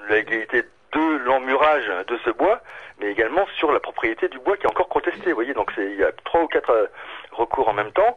la 0.09 0.17
légalité 0.17 0.63
de 0.93 1.17
l'emmurage 1.25 1.91
de 2.07 2.19
ce 2.25 2.31
bois, 2.31 2.61
mais 3.01 3.11
également 3.11 3.47
sur 3.59 3.73
la 3.73 3.81
propriété 3.81 4.29
du 4.29 4.39
bois 4.39 4.57
qui 4.57 4.65
est 4.65 4.71
encore 4.71 4.89
contesté. 4.89 5.31
Vous 5.31 5.35
voyez, 5.35 5.55
donc 5.55 5.71
il 5.77 5.97
y 5.97 6.05
a 6.05 6.13
trois 6.25 6.43
ou 6.43 6.49
quatre 6.49 6.71
euh, 6.71 6.87
recours 7.33 7.69
en 7.69 7.75
même 7.75 7.93
temps. 7.93 8.17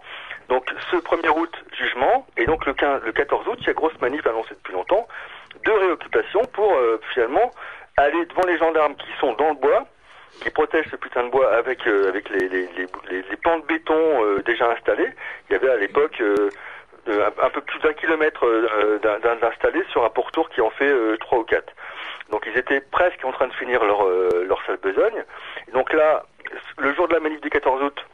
Donc 0.50 0.66
ce 0.90 0.96
1er 0.98 1.30
août, 1.30 1.56
jugement, 1.78 2.26
et 2.36 2.46
donc 2.46 2.66
le, 2.66 2.74
15, 2.74 3.04
le 3.04 3.12
14 3.12 3.48
août, 3.48 3.58
il 3.62 3.68
y 3.68 3.70
a 3.70 3.74
grosse 3.74 3.98
manif 4.02 4.26
annoncée 4.26 4.56
depuis 4.56 4.74
longtemps, 4.74 5.08
de 5.64 5.72
réoccupation 5.72 6.42
pour 6.54 6.74
euh, 6.74 7.00
finalement 7.14 7.52
aller 7.98 8.26
devant 8.26 8.46
les 8.48 8.58
gendarmes 8.58 8.96
qui 8.96 9.10
sont 9.20 9.34
dans 9.34 9.50
le 9.50 9.56
bois, 9.56 9.86
qui 10.42 10.50
protègent 10.50 10.90
ce 10.90 10.96
putain 10.96 11.24
de 11.24 11.30
bois 11.30 11.54
avec 11.54 11.86
euh, 11.86 12.10
avec 12.10 12.30
les, 12.30 12.48
les, 12.50 12.68
les, 12.76 12.88
les, 13.12 13.38
pans 13.44 13.60
de 13.60 13.66
béton 13.66 14.24
euh, 14.24 14.42
déjà 14.44 14.72
installés. 14.72 15.10
Il 15.50 15.54
y 15.54 15.56
avait 15.56 15.70
à 15.70 15.78
l'époque 15.78 16.20
euh, 16.22 16.50
un, 17.08 17.46
un, 17.46 17.50
peu 17.50 17.62
plus 17.62 17.80
d'un 17.82 17.94
kilomètre 17.94 18.44
d'installés 19.04 19.84
sur 19.92 20.04
un 20.04 20.10
pourtour 20.10 20.50
qui 20.50 20.62
en 20.62 20.72
fait 20.72 20.92
trois 21.20 21.40
ou 21.40 21.44
quatre. 21.44 21.74
Donc 22.32 22.48
ils 22.52 22.58
étaient 22.58 22.82
presque 22.82 23.24
en 23.24 23.32
train 23.32 23.48
de 23.48 23.54
finir 23.54 23.84
leur 23.84 24.04
leur 24.08 24.64
sale 24.66 24.78
besogne. 24.78 25.24
Donc 25.74 25.94
là, 25.94 26.24
le 26.78 26.94
jour 26.96 27.08
de 27.08 27.14
la 27.14 27.20
manif 27.20 27.42
du 27.42 27.50
14 27.50 27.84
août, 27.84 28.06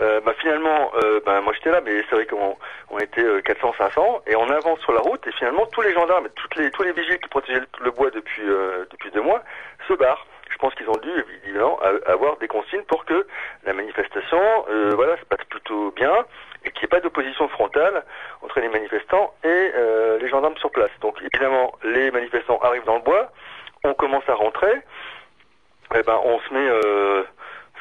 euh, 0.00 0.20
bah 0.20 0.34
finalement, 0.40 0.90
euh, 0.96 1.20
bah, 1.24 1.40
moi 1.40 1.52
j'étais 1.52 1.70
là, 1.70 1.80
mais 1.84 2.02
c'est 2.08 2.16
vrai 2.16 2.26
qu'on 2.26 2.56
on 2.90 2.98
était 2.98 3.22
euh, 3.22 3.40
400-500 3.42 4.22
et 4.26 4.34
on 4.34 4.48
avance 4.50 4.80
sur 4.80 4.92
la 4.92 5.00
route 5.00 5.24
et 5.26 5.32
finalement 5.32 5.66
tous 5.66 5.82
les 5.82 5.92
gendarmes, 5.92 6.28
toutes 6.34 6.56
les 6.56 6.70
tous 6.72 6.82
les 6.82 6.92
vigiles 6.92 7.18
qui 7.18 7.28
protégeaient 7.28 7.62
le, 7.80 7.90
bois 7.92 8.10
depuis 8.10 8.42
depuis 8.90 9.10
deux 9.12 9.22
mois 9.22 9.42
se 9.86 9.94
barrent. 9.94 10.26
Je 10.50 10.58
pense 10.58 10.74
qu'ils 10.74 10.88
ont 10.88 10.96
dû 10.96 11.10
évidemment 11.44 11.78
avoir 12.06 12.36
des 12.38 12.48
consignes 12.48 12.82
pour 12.82 13.04
que 13.04 13.26
la 13.64 13.72
manifestation, 13.72 14.38
voilà, 14.94 15.16
se 15.16 15.24
passe 15.24 15.44
plutôt 15.48 15.90
bien 15.92 16.24
et 16.64 16.70
qu'il 16.70 16.80
n'y 16.80 16.84
ait 16.84 16.88
pas 16.88 17.00
d'opposition 17.00 17.48
frontale 17.48 18.04
entre 18.42 18.60
les 18.60 18.68
manifestants 18.68 19.34
et 19.42 19.72
les 20.20 20.28
gendarmes 20.28 20.56
sur 20.58 20.70
place. 20.70 20.90
Donc 21.00 21.16
évidemment, 21.22 21.72
les 21.82 22.10
manifestants 22.10 22.58
arrivent 22.62 22.84
dans 22.84 22.96
le 22.96 23.02
bois, 23.02 23.30
on 23.84 23.94
commence 23.94 24.28
à 24.28 24.34
rentrer, 24.34 24.74
et 25.94 26.02
ben 26.02 26.20
on 26.24 26.38
se 26.40 26.54
met 26.54 27.24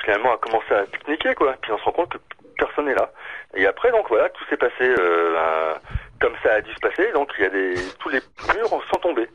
finalement 0.04 0.34
à 0.34 0.38
commencer 0.38 0.74
à 0.74 0.84
pique-niquer 0.84 1.36
quoi. 1.36 1.56
Puis 1.62 1.72
on 1.72 1.78
se 1.78 1.84
rend 1.84 1.92
compte 1.92 2.14
que 2.14 2.18
personne 2.58 2.86
n'est 2.86 2.96
là. 2.96 3.12
Et 3.56 3.66
après 3.66 3.92
donc 3.92 4.08
voilà, 4.10 4.30
tout 4.30 4.44
s'est 4.50 4.58
passé 4.58 4.82
euh, 4.82 5.74
comme 6.20 6.34
ça 6.44 6.54
a 6.54 6.62
dû 6.62 6.74
se 6.74 6.80
passer. 6.80 7.12
Donc 7.14 7.32
il 7.38 7.44
y 7.44 7.48
a 7.48 7.50
des 7.50 7.76
tous 8.00 8.10
les 8.10 8.22
murs 8.54 8.70
sont 8.70 9.00
tombés. 9.02 9.30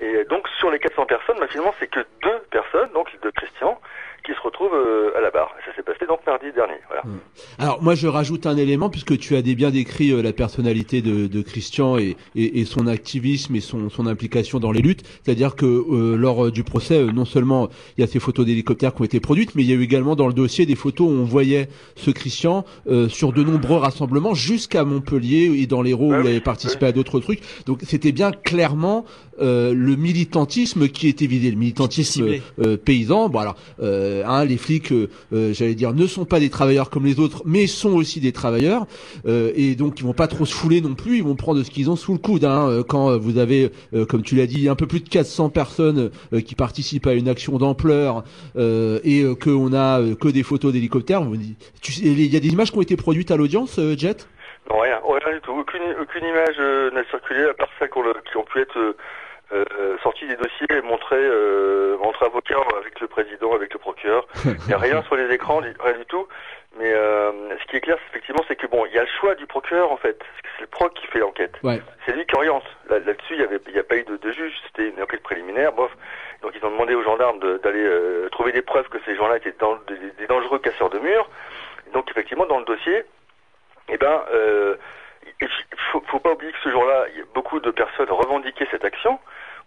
Et 0.00 0.24
donc 0.24 0.48
sur 0.58 0.70
les 0.70 0.78
400 0.78 1.06
personnes, 1.06 1.38
bah, 1.40 1.46
finalement 1.48 1.74
c'est 1.78 1.88
que 1.88 2.00
deux 2.22 2.38
personnes, 2.50 2.90
donc 2.92 3.10
deux 3.22 3.32
Christian, 3.32 3.80
qui 4.24 4.32
se 4.32 4.40
retrouvent 4.40 4.74
euh, 4.74 5.16
à 5.16 5.20
la 5.20 5.30
barre. 5.30 5.54
Ça 5.64 5.74
s'est 5.74 5.82
passé 5.82 6.06
donc 6.06 6.20
mardi 6.26 6.46
dernier. 6.54 6.78
Voilà. 6.88 7.02
Mmh. 7.04 7.18
Alors 7.58 7.82
moi 7.82 7.94
je 7.94 8.06
rajoute 8.06 8.46
un 8.46 8.56
élément 8.56 8.90
puisque 8.90 9.16
tu 9.18 9.36
as 9.36 9.42
bien 9.42 9.70
décrit 9.70 10.12
euh, 10.12 10.22
la 10.22 10.32
personnalité 10.32 11.02
de, 11.02 11.26
de 11.26 11.42
Christian 11.42 11.98
et, 11.98 12.16
et, 12.34 12.60
et, 12.60 12.64
son 12.64 12.86
activisme 12.86 13.54
et 13.56 13.60
son, 13.60 13.88
son 13.88 14.06
implication 14.06 14.58
dans 14.58 14.72
les 14.72 14.82
luttes. 14.82 15.02
C'est-à-dire 15.22 15.56
que 15.56 15.66
euh, 15.66 16.16
lors 16.16 16.50
du 16.50 16.64
procès, 16.64 17.04
non 17.04 17.24
seulement 17.24 17.68
il 17.96 18.02
y 18.02 18.04
a 18.04 18.06
ces 18.06 18.20
photos 18.20 18.46
d'hélicoptères 18.46 18.94
qui 18.94 19.02
ont 19.02 19.04
été 19.04 19.20
produites, 19.20 19.54
mais 19.54 19.62
il 19.62 19.70
y 19.70 19.72
a 19.72 19.76
eu 19.76 19.82
également 19.82 20.16
dans 20.16 20.26
le 20.26 20.32
dossier 20.32 20.66
des 20.66 20.74
photos 20.74 21.08
où 21.08 21.12
on 21.12 21.24
voyait 21.24 21.68
ce 21.96 22.10
Christian 22.10 22.64
euh, 22.86 23.08
sur 23.08 23.32
de 23.32 23.42
nombreux 23.42 23.78
rassemblements 23.78 24.34
jusqu'à 24.34 24.84
Montpellier 24.84 25.62
et 25.62 25.66
dans 25.66 25.82
l'Hérault 25.82 26.12
ah, 26.12 26.18
où 26.18 26.20
il 26.22 26.26
avait 26.28 26.40
participé 26.40 26.84
oui. 26.84 26.88
à 26.88 26.92
d'autres 26.92 27.20
trucs. 27.20 27.40
Donc 27.66 27.80
c'était 27.82 28.12
bien 28.12 28.32
clairement 28.32 29.04
euh, 29.40 29.72
le 29.74 29.96
militantisme 29.96 30.88
qui 30.88 31.08
était 31.08 31.26
vidé, 31.26 31.50
le 31.50 31.56
militantisme 31.56 32.28
euh, 32.60 32.76
paysan. 32.76 33.28
Bon 33.28 33.38
alors, 33.38 33.56
euh, 33.80 34.22
hein, 34.26 34.44
les 34.44 34.56
flics, 34.56 34.92
j'allais 35.32 35.74
dire, 35.74 35.92
ne 35.92 36.06
sont 36.06 36.24
pas 36.24 36.40
des 36.40 36.50
travailleurs 36.50 36.90
comme 36.90 37.04
les 37.04 37.20
autres, 37.20 37.42
mais 37.44 37.66
sont 37.66 37.94
aussi 37.94 38.20
des 38.20 38.32
travailleurs, 38.32 38.86
et 39.26 39.74
donc 39.74 40.00
ils 40.00 40.04
vont 40.04 40.12
pas 40.12 40.26
trop 40.26 40.46
se 40.46 40.54
fouler 40.54 40.80
non 40.80 40.94
plus. 40.94 41.18
Ils 41.18 41.24
vont 41.24 41.36
prendre 41.36 41.62
ce 41.62 41.70
qu'ils 41.70 41.90
ont 41.90 41.96
sous 41.96 42.12
le 42.12 42.18
coude. 42.18 42.44
Hein, 42.44 42.82
quand 42.88 43.16
vous 43.18 43.38
avez, 43.38 43.70
comme 44.08 44.22
tu 44.22 44.36
l'as 44.36 44.46
dit, 44.46 44.68
un 44.68 44.74
peu 44.74 44.86
plus 44.86 45.00
de 45.00 45.08
400 45.08 45.50
personnes 45.50 46.10
qui 46.44 46.54
participent 46.54 47.06
à 47.06 47.14
une 47.14 47.28
action 47.28 47.58
d'ampleur 47.58 48.24
et 48.56 49.24
qu'on 49.42 49.72
a 49.74 50.02
que 50.14 50.28
des 50.28 50.42
photos 50.42 50.72
d'hélicoptères, 50.72 51.22
il 52.02 52.32
y 52.32 52.36
a 52.36 52.40
des 52.40 52.48
images 52.48 52.70
qui 52.70 52.78
ont 52.78 52.82
été 52.82 52.96
produites 52.96 53.30
à 53.30 53.36
l'audience, 53.36 53.78
Jet? 53.96 54.26
Non, 54.70 54.80
rien, 54.80 55.00
rien 55.02 55.34
du 55.34 55.40
tout. 55.40 55.52
Aucune, 55.52 55.94
aucune 56.00 56.26
image 56.26 56.56
euh, 56.58 56.90
n'a 56.90 57.04
circulé, 57.04 57.44
à 57.44 57.54
part 57.54 57.68
ça 57.78 57.88
qui 57.88 58.36
ont 58.36 58.44
pu 58.44 58.60
être 58.60 58.96
euh, 59.52 59.64
euh, 59.78 59.96
sorties 60.02 60.26
des 60.26 60.36
dossiers 60.36 60.66
et 60.70 60.82
montrées 60.82 61.16
euh, 61.16 61.96
entre 62.02 62.24
avocats 62.24 62.62
avec 62.78 63.00
le 63.00 63.08
président, 63.08 63.54
avec 63.54 63.72
le 63.72 63.78
procureur. 63.78 64.26
Il 64.44 64.66
n'y 64.66 64.74
a 64.74 64.78
rien 64.78 65.02
sur 65.02 65.16
les 65.16 65.32
écrans, 65.32 65.60
rien 65.60 65.98
du 65.98 66.06
tout. 66.06 66.26
Mais 66.78 66.92
euh, 66.92 67.32
ce 67.58 67.70
qui 67.70 67.76
est 67.76 67.80
clair, 67.80 67.96
effectivement, 68.10 68.44
c'est 68.46 68.56
que 68.56 68.66
bon, 68.66 68.84
il 68.86 68.94
y 68.94 68.98
a 68.98 69.02
le 69.02 69.08
choix 69.18 69.34
du 69.34 69.46
procureur 69.46 69.90
en 69.90 69.96
fait. 69.96 70.20
C'est 70.56 70.62
le 70.62 70.66
proc 70.66 70.92
qui 70.94 71.06
fait 71.06 71.18
l'enquête. 71.18 71.56
Ouais. 71.62 71.80
C'est 72.04 72.12
lui 72.12 72.26
qui 72.26 72.36
oriente. 72.36 72.64
Là-dessus, 72.90 73.36
il 73.36 73.72
n'y 73.72 73.78
a 73.78 73.84
pas 73.84 73.96
eu 73.96 74.04
de, 74.04 74.16
de 74.16 74.32
juge. 74.32 74.52
C'était 74.66 74.90
une 74.90 75.02
enquête 75.02 75.22
préliminaire. 75.22 75.72
Bof. 75.72 75.90
Donc 76.42 76.52
ils 76.54 76.64
ont 76.64 76.70
demandé 76.70 76.94
aux 76.94 77.02
gendarmes 77.02 77.40
d'aller 77.40 77.82
de, 77.82 78.28
trouver 78.30 78.52
des 78.52 78.62
preuves 78.62 78.88
que 78.90 78.98
ces 79.06 79.16
gens-là 79.16 79.38
étaient 79.38 79.54
dans, 79.58 79.76
des, 79.88 79.96
des 80.18 80.26
dangereux 80.26 80.58
casseurs 80.58 80.90
de 80.90 80.98
murs. 80.98 81.28
Donc 81.94 82.04
qu'effectivement, 82.04 82.46
dans 82.46 82.58
le 82.58 82.66
dossier, 82.66 83.02
eh 83.88 83.96
ben, 83.96 84.22
euh, 84.32 84.76
il 85.40 85.48
faut, 85.90 86.02
faut 86.06 86.20
pas 86.20 86.32
oublier 86.32 86.52
que 86.52 86.58
ce 86.62 86.70
jour-là, 86.70 87.06
beaucoup 87.34 87.60
de 87.60 87.70
personnes 87.70 88.10
revendiquaient 88.10 88.68
cette 88.70 88.84
action 88.84 89.18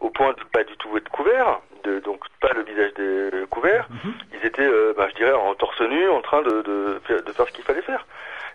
au 0.01 0.09
point 0.09 0.33
de 0.33 0.43
pas 0.51 0.63
du 0.63 0.75
tout 0.77 0.95
être 0.97 1.09
couverts, 1.09 1.59
de, 1.83 1.99
donc 1.99 2.19
pas 2.41 2.51
le 2.53 2.63
visage 2.63 2.93
des 2.95 3.45
couverts. 3.49 3.87
Mhm. 3.89 4.13
Ils 4.33 4.45
étaient, 4.45 4.61
euh, 4.67 4.93
bah, 4.97 5.07
je 5.09 5.15
dirais, 5.15 5.31
en 5.33 5.53
torse 5.55 5.79
nu, 5.81 6.09
en 6.09 6.21
train 6.21 6.41
de, 6.41 6.61
de, 6.61 7.01
faire- 7.05 7.23
de 7.23 7.31
faire 7.31 7.47
ce 7.47 7.51
qu'il 7.53 7.63
fallait 7.63 7.81
faire. 7.83 8.05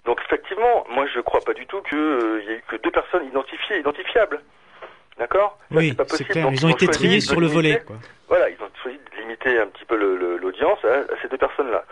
Donc 0.05 0.21
effectivement, 0.25 0.85
moi 0.91 1.07
je 1.12 1.21
crois 1.21 1.41
pas 1.41 1.55
du 1.55 1.67
tout 1.67 1.81
qu'il 1.83 1.99
y 1.99 2.50
ait 2.50 2.57
eu 2.59 2.62
que 2.69 2.76
deux 2.76 2.91
personnes 2.91 3.25
identifiées, 3.26 3.79
identifiables. 3.79 4.41
D'accord? 5.19 5.59
Oui, 5.71 5.95
pas 5.95 6.03
c'est 6.05 6.11
possible. 6.11 6.31
clair. 6.31 6.45
Donc, 6.45 6.55
Ils 6.55 6.67
ont 6.67 6.69
été 6.69 6.87
triés 6.88 7.21
sur 7.21 7.41
le 7.41 7.47
volet. 7.47 7.83
Quoi. 7.87 7.97
voilà, 8.29 8.50
ils 8.50 8.57
ont 8.62 8.69
choisi 8.83 8.99
de 8.99 9.21
limiter 9.23 9.59
un 9.59 9.67
petit 9.69 9.87
peu 9.87 9.97
l'audience 9.97 10.79
à, 10.85 10.88
à 11.12 11.17
ces 11.23 11.29
deux 11.29 11.38
personnes-là. 11.38 11.85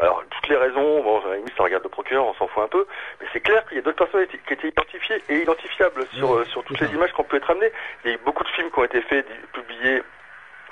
Alors, 0.00 0.22
toutes 0.30 0.48
les 0.48 0.56
raisons, 0.56 1.02
bon, 1.02 1.20
à 1.26 1.28
la 1.30 1.36
limite, 1.36 1.54
ça 1.56 1.62
regarde 1.62 1.82
le 1.82 1.90
procureur, 1.90 2.24
on 2.26 2.34
s'en 2.34 2.48
fout 2.48 2.62
un 2.64 2.68
peu, 2.68 2.86
mais 3.20 3.26
c'est 3.32 3.40
clair 3.40 3.64
qu'il 3.66 3.76
y 3.76 3.80
a 3.80 3.82
d'autres 3.82 4.04
personnes 4.04 4.26
qui 4.26 4.52
étaient 4.54 4.68
identifiées 4.68 5.22
et 5.28 5.42
identifiables 5.42 6.06
sur, 6.14 6.34
euh, 6.34 6.44
sur 6.46 6.64
toutes 6.64 6.80
les 6.80 6.88
images 6.94 7.12
qu'on 7.12 7.24
peut 7.24 7.36
être 7.36 7.50
amenées. 7.50 7.70
Il 8.04 8.10
y 8.10 8.14
a 8.14 8.16
eu 8.16 8.20
beaucoup 8.24 8.42
de 8.42 8.48
films 8.48 8.70
qui 8.70 8.78
ont 8.78 8.84
été 8.84 9.02
faits, 9.02 9.26
publiés 9.52 10.02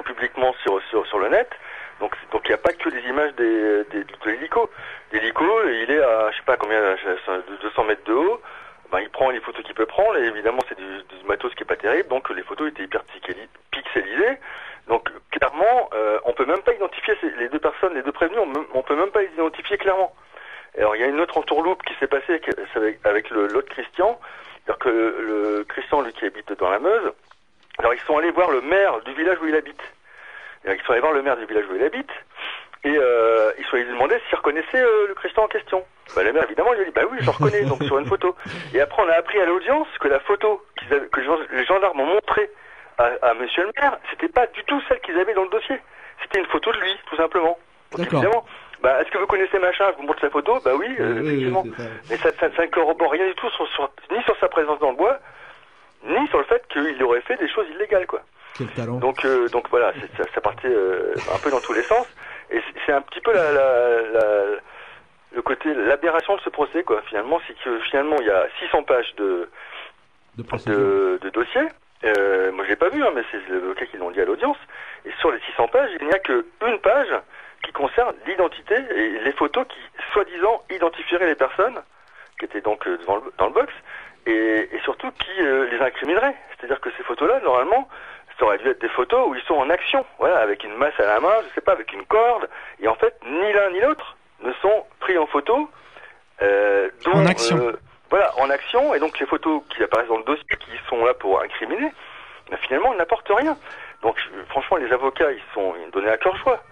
publiquement 0.04 0.54
sur, 0.62 0.80
sur, 0.88 1.06
sur 1.06 1.18
le 1.18 1.28
net. 1.28 1.50
Donc, 2.00 2.14
il 2.32 2.48
n'y 2.48 2.54
a 2.54 2.58
pas 2.58 2.72
que 2.72 2.88
des 2.88 3.00
images 3.08 3.34
des, 3.34 3.84
des, 3.90 4.04
de 4.04 4.14
l'hélico. 4.24 4.70
L'hélico, 5.12 5.44
il 5.68 5.90
est 5.90 6.00
à, 6.02 6.30
je 6.30 6.36
sais 6.36 6.42
pas 6.46 6.56
combien, 6.56 6.80
de 6.80 7.56
200 7.62 7.84
mètres 7.84 8.04
de 8.04 8.12
haut. 8.12 8.40
Ben, 8.90 9.00
il 9.00 9.10
prend 9.10 9.28
les 9.28 9.40
photos 9.40 9.62
qu'il 9.64 9.74
peut 9.74 9.84
prendre, 9.84 10.16
et 10.16 10.24
évidemment, 10.24 10.60
c'est 10.68 10.78
du, 10.78 10.84
du 10.84 11.24
matos 11.26 11.54
qui 11.54 11.62
est 11.62 11.66
pas 11.66 11.76
terrible, 11.76 12.08
donc 12.08 12.30
les 12.30 12.42
photos 12.42 12.68
étaient 12.68 12.84
hyper 12.84 13.02
pixeli- 13.02 13.48
pixelisées. 13.70 14.38
Donc, 14.88 15.08
clairement, 15.30 15.90
euh, 15.94 16.18
on 16.24 16.32
peut 16.32 16.46
même 16.46 16.62
pas 16.62 16.72
identifier 16.72 17.14
ces- 17.20 17.30
les 17.38 17.48
deux 17.48 17.58
personnes, 17.58 17.94
les 17.94 18.02
deux 18.02 18.12
prévenus, 18.12 18.40
on, 18.74 18.82
peut 18.82 18.96
même 18.96 19.10
pas 19.10 19.20
les 19.20 19.30
identifier 19.34 19.76
clairement. 19.76 20.14
Alors, 20.76 20.96
il 20.96 21.00
y 21.00 21.04
a 21.04 21.08
une 21.08 21.20
autre 21.20 21.36
entourloupe 21.38 21.82
qui 21.82 21.94
s'est 22.00 22.06
passée 22.06 22.40
avec, 22.74 22.98
avec, 23.04 23.30
l'autre 23.30 23.68
Christian, 23.70 24.18
c'est-à-dire 24.64 24.78
que 24.78 24.88
le, 24.88 25.64
Christian, 25.68 26.00
lui, 26.02 26.12
qui 26.12 26.24
habite 26.24 26.52
dans 26.58 26.70
la 26.70 26.78
Meuse, 26.78 27.12
alors 27.78 27.94
ils 27.94 28.00
sont 28.00 28.16
allés 28.18 28.30
voir 28.30 28.50
le 28.50 28.60
maire 28.60 29.00
du 29.02 29.12
village 29.14 29.38
où 29.42 29.46
il 29.46 29.54
habite. 29.54 29.80
Ils 30.64 30.80
sont 30.84 30.92
allés 30.92 31.00
voir 31.00 31.12
le 31.12 31.22
maire 31.22 31.36
du 31.36 31.44
village 31.46 31.64
où 31.70 31.76
il 31.76 31.82
habite, 31.84 32.10
et 32.84 32.94
euh, 32.96 33.52
ils 33.58 33.64
sont 33.66 33.76
allés 33.76 33.84
lui 33.84 33.92
demander 33.92 34.18
s'il 34.28 34.36
reconnaissait 34.38 34.80
euh, 34.80 35.06
le 35.08 35.14
Christian 35.14 35.44
en 35.44 35.48
question. 35.48 35.84
Bah, 36.16 36.22
le 36.22 36.32
maire, 36.32 36.44
évidemment, 36.44 36.72
lui 36.72 36.80
a 36.82 36.84
dit, 36.84 36.90
bah 36.90 37.02
oui, 37.10 37.18
je 37.20 37.30
reconnais, 37.30 37.62
donc 37.64 37.82
sur 37.82 37.98
une 37.98 38.06
photo. 38.06 38.34
Et 38.74 38.80
après, 38.80 39.02
on 39.02 39.08
a 39.08 39.14
appris 39.14 39.38
à 39.40 39.44
l'audience 39.44 39.86
que 40.00 40.08
la 40.08 40.20
photo 40.20 40.64
avaient- 40.90 41.06
que 41.08 41.20
les 41.52 41.64
gendarmes 41.66 42.00
ont 42.00 42.06
montrée 42.06 42.50
à, 42.98 43.10
à 43.22 43.34
monsieur 43.34 43.62
le 43.64 43.72
maire, 43.80 43.98
c'était 44.10 44.28
pas 44.28 44.46
du 44.48 44.62
tout 44.64 44.80
celle 44.88 45.00
qu'ils 45.00 45.18
avaient 45.18 45.34
dans 45.34 45.44
le 45.44 45.48
dossier. 45.50 45.80
C'était 46.22 46.40
une 46.40 46.46
photo 46.46 46.72
de 46.72 46.78
lui, 46.80 46.96
tout 47.08 47.16
simplement. 47.16 47.58
Donc, 47.92 48.00
D'accord. 48.00 48.20
évidemment, 48.22 48.44
bah, 48.82 49.00
est-ce 49.00 49.10
que 49.10 49.18
vous 49.18 49.26
connaissez 49.26 49.58
machin 49.58 49.86
Je 49.92 49.96
vous 49.96 50.02
montre 50.06 50.20
sa 50.20 50.30
photo? 50.30 50.60
Bah 50.64 50.72
oui, 50.74 50.94
euh, 51.00 51.20
Oui, 51.22 51.28
effectivement. 51.28 51.64
Mais 52.10 52.18
ça, 52.18 52.30
ça, 52.40 52.48
ça 52.54 52.62
ne 52.62 52.70
corrobore 52.70 53.12
rien 53.12 53.26
du 53.26 53.34
tout 53.34 53.48
sur, 53.50 53.66
sur- 53.68 53.90
ni 54.10 54.22
sur 54.24 54.36
sa 54.38 54.48
présence 54.48 54.78
dans 54.80 54.90
le 54.90 54.96
bois, 54.96 55.18
ni 56.04 56.26
sur 56.28 56.38
le 56.38 56.44
fait 56.44 56.66
qu'il 56.68 57.02
aurait 57.02 57.20
fait 57.22 57.36
des 57.36 57.48
choses 57.48 57.66
illégales, 57.70 58.06
quoi. 58.06 58.20
Quel 58.56 58.68
talent. 58.68 58.96
Donc, 58.98 59.24
euh, 59.24 59.48
donc 59.50 59.68
voilà, 59.70 59.92
ça, 60.16 60.24
ça 60.34 60.40
partait 60.40 60.68
euh, 60.68 61.14
un 61.32 61.38
peu 61.38 61.50
dans 61.50 61.60
tous 61.60 61.72
les 61.72 61.84
sens. 61.84 62.06
Et 62.50 62.60
c'est- 62.84 62.92
un 62.92 63.02
petit 63.02 63.20
peu 63.20 63.32
la, 63.32 63.52
la, 63.52 64.02
la- 64.12 64.56
le 65.32 65.42
côté, 65.42 65.72
l'aberration 65.74 66.34
de 66.36 66.40
ce 66.40 66.50
procès, 66.50 66.82
quoi. 66.82 67.00
Finalement, 67.02 67.38
c'est 67.46 67.54
que 67.62 67.78
finalement, 67.80 68.16
il 68.20 68.26
y 68.26 68.30
a 68.30 68.46
600 68.60 68.82
pages 68.82 69.14
de, 69.16 69.48
De 70.36 70.42
de, 70.66 71.18
de 71.22 71.30
dossier. 71.30 71.62
Euh, 72.04 72.52
moi, 72.52 72.64
je 72.64 72.70
l'ai 72.70 72.76
pas 72.76 72.88
vu, 72.90 73.02
hein, 73.04 73.10
mais 73.14 73.22
c'est 73.30 73.40
le 73.48 73.74
cas 73.74 73.86
qui 73.86 73.96
l'ont 73.96 74.10
dit 74.10 74.20
à 74.20 74.24
l'audience. 74.24 74.56
Et 75.04 75.10
sur 75.20 75.30
les 75.32 75.40
600 75.40 75.68
pages, 75.68 75.90
il 76.00 76.06
n'y 76.06 76.12
a 76.12 76.18
que 76.18 76.46
une 76.66 76.78
page 76.78 77.08
qui 77.64 77.72
concerne 77.72 78.14
l'identité 78.26 78.74
et 78.94 79.18
les 79.20 79.32
photos 79.32 79.66
qui, 79.68 79.78
soi-disant, 80.12 80.62
identifieraient 80.70 81.26
les 81.26 81.34
personnes 81.34 81.80
qui 82.38 82.44
étaient 82.44 82.60
donc 82.60 82.86
euh, 82.86 82.96
devant 82.98 83.16
le- 83.16 83.32
dans 83.38 83.46
le 83.46 83.52
box 83.52 83.72
et, 84.26 84.68
et 84.72 84.80
surtout 84.84 85.10
qui 85.10 85.40
euh, 85.40 85.68
les 85.70 85.80
incrimineraient. 85.80 86.36
C'est-à-dire 86.56 86.80
que 86.80 86.90
ces 86.96 87.02
photos-là, 87.02 87.40
normalement, 87.40 87.88
ça 88.38 88.44
aurait 88.44 88.58
dû 88.58 88.68
être 88.68 88.80
des 88.80 88.88
photos 88.90 89.26
où 89.28 89.34
ils 89.34 89.42
sont 89.42 89.54
en 89.56 89.68
action, 89.68 90.06
voilà, 90.20 90.38
avec 90.38 90.62
une 90.62 90.74
masse 90.76 90.98
à 91.00 91.06
la 91.06 91.18
main, 91.18 91.34
je 91.48 91.54
sais 91.54 91.60
pas, 91.60 91.72
avec 91.72 91.92
une 91.92 92.04
corde. 92.06 92.48
Et 92.80 92.86
en 92.86 92.94
fait, 92.94 93.14
ni 93.26 93.52
l'un 93.52 93.70
ni 93.70 93.80
l'autre 93.80 94.16
ne 94.44 94.52
sont 94.62 94.84
pris 95.00 95.18
en 95.18 95.26
photo. 95.26 95.68
Euh, 96.42 96.88
dont, 97.04 97.14
En 97.14 97.26
action. 97.26 97.58
euh, 97.58 97.72
voilà, 98.10 98.32
en 98.38 98.50
action. 98.50 98.94
Et 98.94 98.98
donc 98.98 99.18
les 99.18 99.26
photos 99.26 99.62
qui 99.70 99.82
apparaissent 99.82 100.08
dans 100.08 100.18
le 100.18 100.24
dossier, 100.24 100.44
qui 100.60 100.70
sont 100.88 101.04
là 101.04 101.14
pour 101.14 101.40
incriminer, 101.42 101.92
ben, 102.50 102.56
finalement, 102.58 102.92
elles 102.92 102.98
n'apportent 102.98 103.30
rien. 103.34 103.56
Donc 104.02 104.16
franchement, 104.48 104.76
les 104.76 104.90
avocats, 104.92 105.32
ils 105.32 105.42
sont 105.54 105.74
ils 105.84 105.90
donnés 105.90 106.10
à 106.10 106.16
cœur 106.18 106.36
joie. 106.36 106.62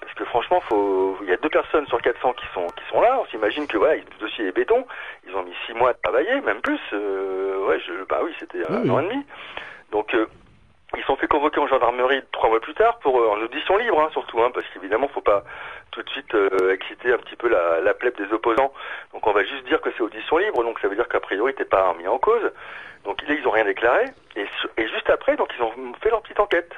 Parce 0.00 0.14
que 0.14 0.24
franchement, 0.24 0.60
faut, 0.62 1.18
il 1.22 1.28
y 1.28 1.32
a 1.32 1.36
deux 1.36 1.50
personnes 1.50 1.86
sur 1.86 2.00
400 2.00 2.32
qui 2.32 2.46
sont 2.54 2.66
qui 2.68 2.84
sont 2.90 3.02
là. 3.02 3.18
On 3.20 3.26
s'imagine 3.26 3.66
que 3.66 3.76
voilà, 3.76 3.96
le 3.96 4.02
dossier 4.18 4.46
est 4.46 4.52
béton. 4.52 4.86
Ils 5.28 5.36
ont 5.36 5.42
mis 5.42 5.54
six 5.66 5.74
mois 5.74 5.90
à 5.90 5.94
travailler, 5.94 6.40
même 6.40 6.60
plus. 6.62 6.80
Euh, 6.94 7.66
ouais, 7.66 7.78
je, 7.86 8.04
bah 8.08 8.20
oui, 8.22 8.34
c'était 8.38 8.62
un 8.66 8.82
Oui, 8.82 8.90
an 8.90 9.00
et 9.00 9.08
demi. 9.08 9.26
Donc 9.92 10.14
euh, 10.14 10.26
ils 10.96 11.04
sont 11.04 11.16
fait 11.16 11.28
convoquer 11.28 11.60
en 11.60 11.66
gendarmerie 11.66 12.20
trois 12.32 12.48
mois 12.48 12.60
plus 12.60 12.74
tard 12.74 12.98
pour 12.98 13.18
euh, 13.20 13.28
en 13.28 13.40
audition 13.40 13.76
libre, 13.76 14.00
hein, 14.00 14.08
surtout, 14.12 14.40
hein, 14.42 14.50
parce 14.52 14.66
qu'évidemment, 14.68 15.08
faut 15.08 15.20
pas 15.20 15.44
tout 15.92 16.02
de 16.02 16.10
suite 16.10 16.34
euh, 16.34 16.72
exciter 16.72 17.12
un 17.12 17.18
petit 17.18 17.36
peu 17.36 17.48
la, 17.48 17.80
la 17.80 17.94
plèbe 17.94 18.16
des 18.16 18.32
opposants. 18.32 18.72
Donc 19.12 19.26
on 19.26 19.32
va 19.32 19.44
juste 19.44 19.66
dire 19.66 19.80
que 19.80 19.90
c'est 19.96 20.02
audition 20.02 20.38
libre, 20.38 20.62
donc 20.62 20.78
ça 20.80 20.88
veut 20.88 20.96
dire 20.96 21.08
qu'a 21.08 21.20
priori 21.20 21.54
t'es 21.54 21.64
pas 21.64 21.94
mis 21.94 22.08
en 22.08 22.18
cause. 22.18 22.50
Donc 23.04 23.22
là, 23.26 23.34
ils 23.34 23.46
ont 23.46 23.50
rien 23.50 23.64
déclaré. 23.64 24.06
Et, 24.36 24.46
et 24.76 24.88
juste 24.88 25.08
après, 25.08 25.36
donc 25.36 25.48
ils 25.56 25.62
ont 25.62 25.72
fait 26.02 26.10
leur 26.10 26.22
petite 26.22 26.40
enquête, 26.40 26.72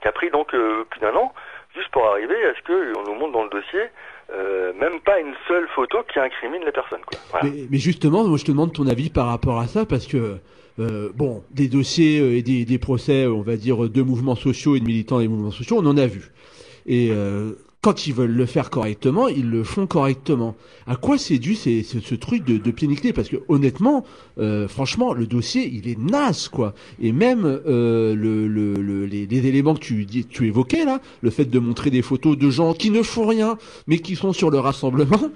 qui 0.00 0.08
a 0.08 0.12
pris 0.12 0.30
donc 0.30 0.54
euh, 0.54 0.84
plus 0.90 1.00
d'un 1.00 1.14
an, 1.14 1.32
juste 1.74 1.90
pour 1.90 2.06
arriver 2.06 2.42
à 2.46 2.54
ce 2.54 2.62
qu'on 2.62 3.02
nous 3.04 3.14
montre 3.14 3.32
dans 3.32 3.44
le 3.44 3.50
dossier 3.50 3.90
euh, 4.32 4.72
même 4.74 5.00
pas 5.00 5.18
une 5.20 5.34
seule 5.46 5.68
photo 5.68 6.02
qui 6.12 6.18
incrimine 6.18 6.64
la 6.64 6.72
personne. 6.72 7.00
Quoi. 7.06 7.40
Mais, 7.44 7.66
mais 7.70 7.78
justement, 7.78 8.24
moi 8.24 8.38
je 8.38 8.44
te 8.44 8.50
demande 8.50 8.72
ton 8.72 8.86
avis 8.88 9.10
par 9.10 9.26
rapport 9.26 9.60
à 9.60 9.66
ça 9.66 9.86
parce 9.86 10.06
que 10.06 10.38
euh, 10.78 11.10
bon, 11.16 11.42
des 11.54 11.68
dossiers 11.68 12.18
euh, 12.20 12.36
et 12.36 12.42
des, 12.42 12.64
des 12.64 12.78
procès, 12.78 13.26
on 13.26 13.42
va 13.42 13.56
dire 13.56 13.88
de 13.88 14.02
mouvements 14.02 14.36
sociaux 14.36 14.76
et 14.76 14.80
de 14.80 14.84
militants 14.86 15.20
des 15.20 15.28
mouvements 15.28 15.50
sociaux, 15.50 15.78
on 15.80 15.86
en 15.86 15.96
a 15.96 16.06
vu. 16.06 16.32
Et 16.86 17.08
euh, 17.10 17.52
quand 17.82 18.08
ils 18.08 18.14
veulent 18.14 18.32
le 18.34 18.46
faire 18.46 18.68
correctement, 18.70 19.28
ils 19.28 19.48
le 19.48 19.62
font 19.62 19.86
correctement. 19.86 20.56
À 20.88 20.96
quoi 20.96 21.18
c'est 21.18 21.38
dû 21.38 21.54
ce, 21.54 21.82
ce 21.84 22.14
truc 22.16 22.44
de, 22.44 22.56
de 22.58 23.12
Parce 23.12 23.28
que 23.28 23.36
honnêtement, 23.48 24.04
euh, 24.38 24.66
franchement, 24.66 25.12
le 25.12 25.26
dossier, 25.26 25.70
il 25.72 25.88
est 25.88 25.96
naze, 25.98 26.48
quoi. 26.48 26.74
Et 27.00 27.12
même 27.12 27.44
euh, 27.44 28.14
le, 28.16 28.48
le, 28.48 28.74
le- 28.74 29.06
les, 29.06 29.26
les 29.26 29.46
éléments 29.46 29.74
que 29.74 29.80
tu, 29.80 30.04
tu 30.04 30.46
évoquais 30.46 30.84
là, 30.84 31.00
le 31.20 31.30
fait 31.30 31.44
de 31.44 31.58
montrer 31.60 31.90
des 31.90 32.02
photos 32.02 32.36
de 32.36 32.50
gens 32.50 32.74
qui 32.74 32.90
ne 32.90 33.02
font 33.02 33.26
rien, 33.26 33.56
mais 33.86 33.98
qui 34.00 34.16
sont 34.16 34.32
sur 34.32 34.50
le 34.50 34.58
rassemblement, 34.58 35.30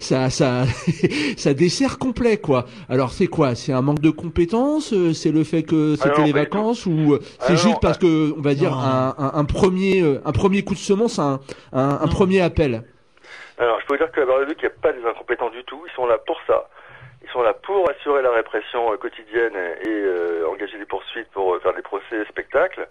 ça, 0.00 0.30
ça, 0.30 0.64
ça 1.36 1.54
dessert 1.54 1.98
complet, 1.98 2.36
quoi. 2.38 2.66
Alors 2.88 3.12
c'est 3.12 3.26
quoi? 3.26 3.54
C'est 3.54 3.72
un 3.72 3.82
manque 3.82 4.00
de 4.00 4.10
compétences? 4.10 4.94
C'est 5.12 5.32
le 5.32 5.44
fait 5.44 5.62
que 5.62 5.96
c'était 5.96 6.24
les 6.24 6.32
vacances 6.32 6.86
ou 6.86 7.18
c'est 7.20 7.46
Ah 7.46 7.50
non, 7.52 7.56
juste 7.56 7.80
parce 7.80 7.98
que 7.98 8.32
on 8.36 8.40
va 8.42 8.54
dire 8.54 8.72
un, 8.76 9.14
un, 9.18 9.32
un 9.38 9.44
premier 9.44 10.02
euh, 10.02 10.20
un 10.24 10.32
premier 10.32 10.62
coup 10.62 10.74
de 10.74 10.78
semence, 10.78 11.18
un, 11.18 11.40
un, 11.72 11.98
un 12.00 12.06
Non. 12.06 12.08
premier 12.08 12.40
appel? 12.40 12.82
Alors, 13.58 13.80
je 13.80 13.86
peux 13.86 13.94
vous 13.94 13.98
dire 14.04 14.12
que 14.12 14.20
la 14.20 14.26
barre 14.26 14.40
de 14.40 14.44
Luc, 14.44 14.58
il 14.60 14.66
n'y 14.66 14.72
a 14.72 14.76
pas 14.82 14.92
des 14.92 15.02
incompétents 15.08 15.48
du 15.50 15.64
tout. 15.64 15.80
Ils 15.90 15.94
sont 15.96 16.06
là 16.06 16.18
pour 16.26 16.36
ça. 16.46 16.68
Sont 17.36 17.42
là 17.42 17.52
pour 17.52 17.90
assurer 17.90 18.22
la 18.22 18.30
répression 18.30 18.90
euh, 18.90 18.96
quotidienne 18.96 19.52
et 19.54 19.88
euh, 19.90 20.48
engager 20.48 20.78
des 20.78 20.86
poursuites 20.86 21.28
pour 21.32 21.54
euh, 21.54 21.58
faire 21.60 21.74
des 21.74 21.82
procès 21.82 22.24
spectacles. 22.30 22.88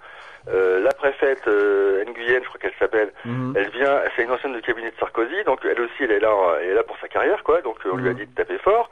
Euh, 0.47 0.79
la 0.81 0.91
préfète 0.91 1.47
euh, 1.47 2.05
Nguyen, 2.05 2.41
je 2.43 2.47
crois 2.49 2.59
qu'elle 2.61 2.75
s'appelle, 2.77 3.11
elle 3.25 3.69
vient, 3.71 4.01
c'est 4.15 4.21
une 4.21 4.29
ancienne 4.29 4.53
du 4.53 4.61
cabinet 4.61 4.91
de 4.91 4.95
Sarkozy, 4.99 5.43
donc 5.45 5.61
elle 5.65 5.81
aussi, 5.81 6.03
elle 6.03 6.11
est 6.11 6.19
là, 6.19 6.29
elle 6.61 6.69
est 6.69 6.73
là 6.75 6.83
pour 6.83 6.95
sa 6.99 7.07
carrière, 7.07 7.41
quoi. 7.43 7.61
Donc 7.63 7.77
on 7.91 7.95
lui 7.97 8.07
a 8.07 8.11
Mhm. 8.11 8.17
dit 8.19 8.25
de 8.27 8.35
taper 8.35 8.59
fort. 8.59 8.91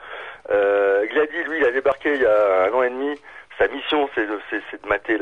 Euh, 0.50 1.06
Glady, 1.06 1.44
lui, 1.44 1.60
il 1.60 1.66
a 1.66 1.72
débarqué 1.72 2.16
il 2.16 2.22
y 2.24 2.26
a 2.26 2.64
un 2.64 2.74
an 2.74 2.82
et 2.82 2.90
demi. 2.90 3.14
Sa 3.60 3.68
mission, 3.68 4.10
c'est 4.16 4.26
de, 4.26 4.34
de 4.34 4.88
mater 4.88 5.20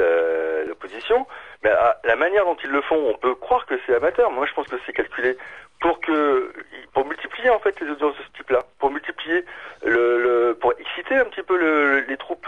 l'opposition. 0.66 1.28
Mais 1.66 1.72
à 1.72 2.00
la 2.06 2.16
manière 2.16 2.46
dont 2.46 2.56
ils 2.64 2.72
le 2.72 2.80
font, 2.84 2.96
on 3.14 3.18
peut 3.18 3.36
croire 3.36 3.66
que 3.66 3.74
c'est 3.86 3.94
amateur. 3.96 4.32
Moi, 4.32 4.46
je 4.46 4.54
pense 4.54 4.70
que 4.70 4.78
c'est 4.86 4.94
calculé 4.94 5.36
pour 5.82 6.00
que, 6.00 6.54
pour 6.94 7.06
multiplier 7.06 7.50
en 7.50 7.60
fait 7.60 7.78
les 7.82 7.90
audiences 7.92 8.18
de 8.18 8.24
ce 8.24 8.38
type-là, 8.38 8.60
pour 8.80 8.90
multiplier 8.92 9.44
le, 9.84 10.22
le 10.24 10.54
pour 10.56 10.74
exciter 10.80 11.16
un 11.18 11.26
petit 11.26 11.44
peu 11.44 11.58
le- 11.58 12.00
les 12.08 12.18
troupes. 12.18 12.48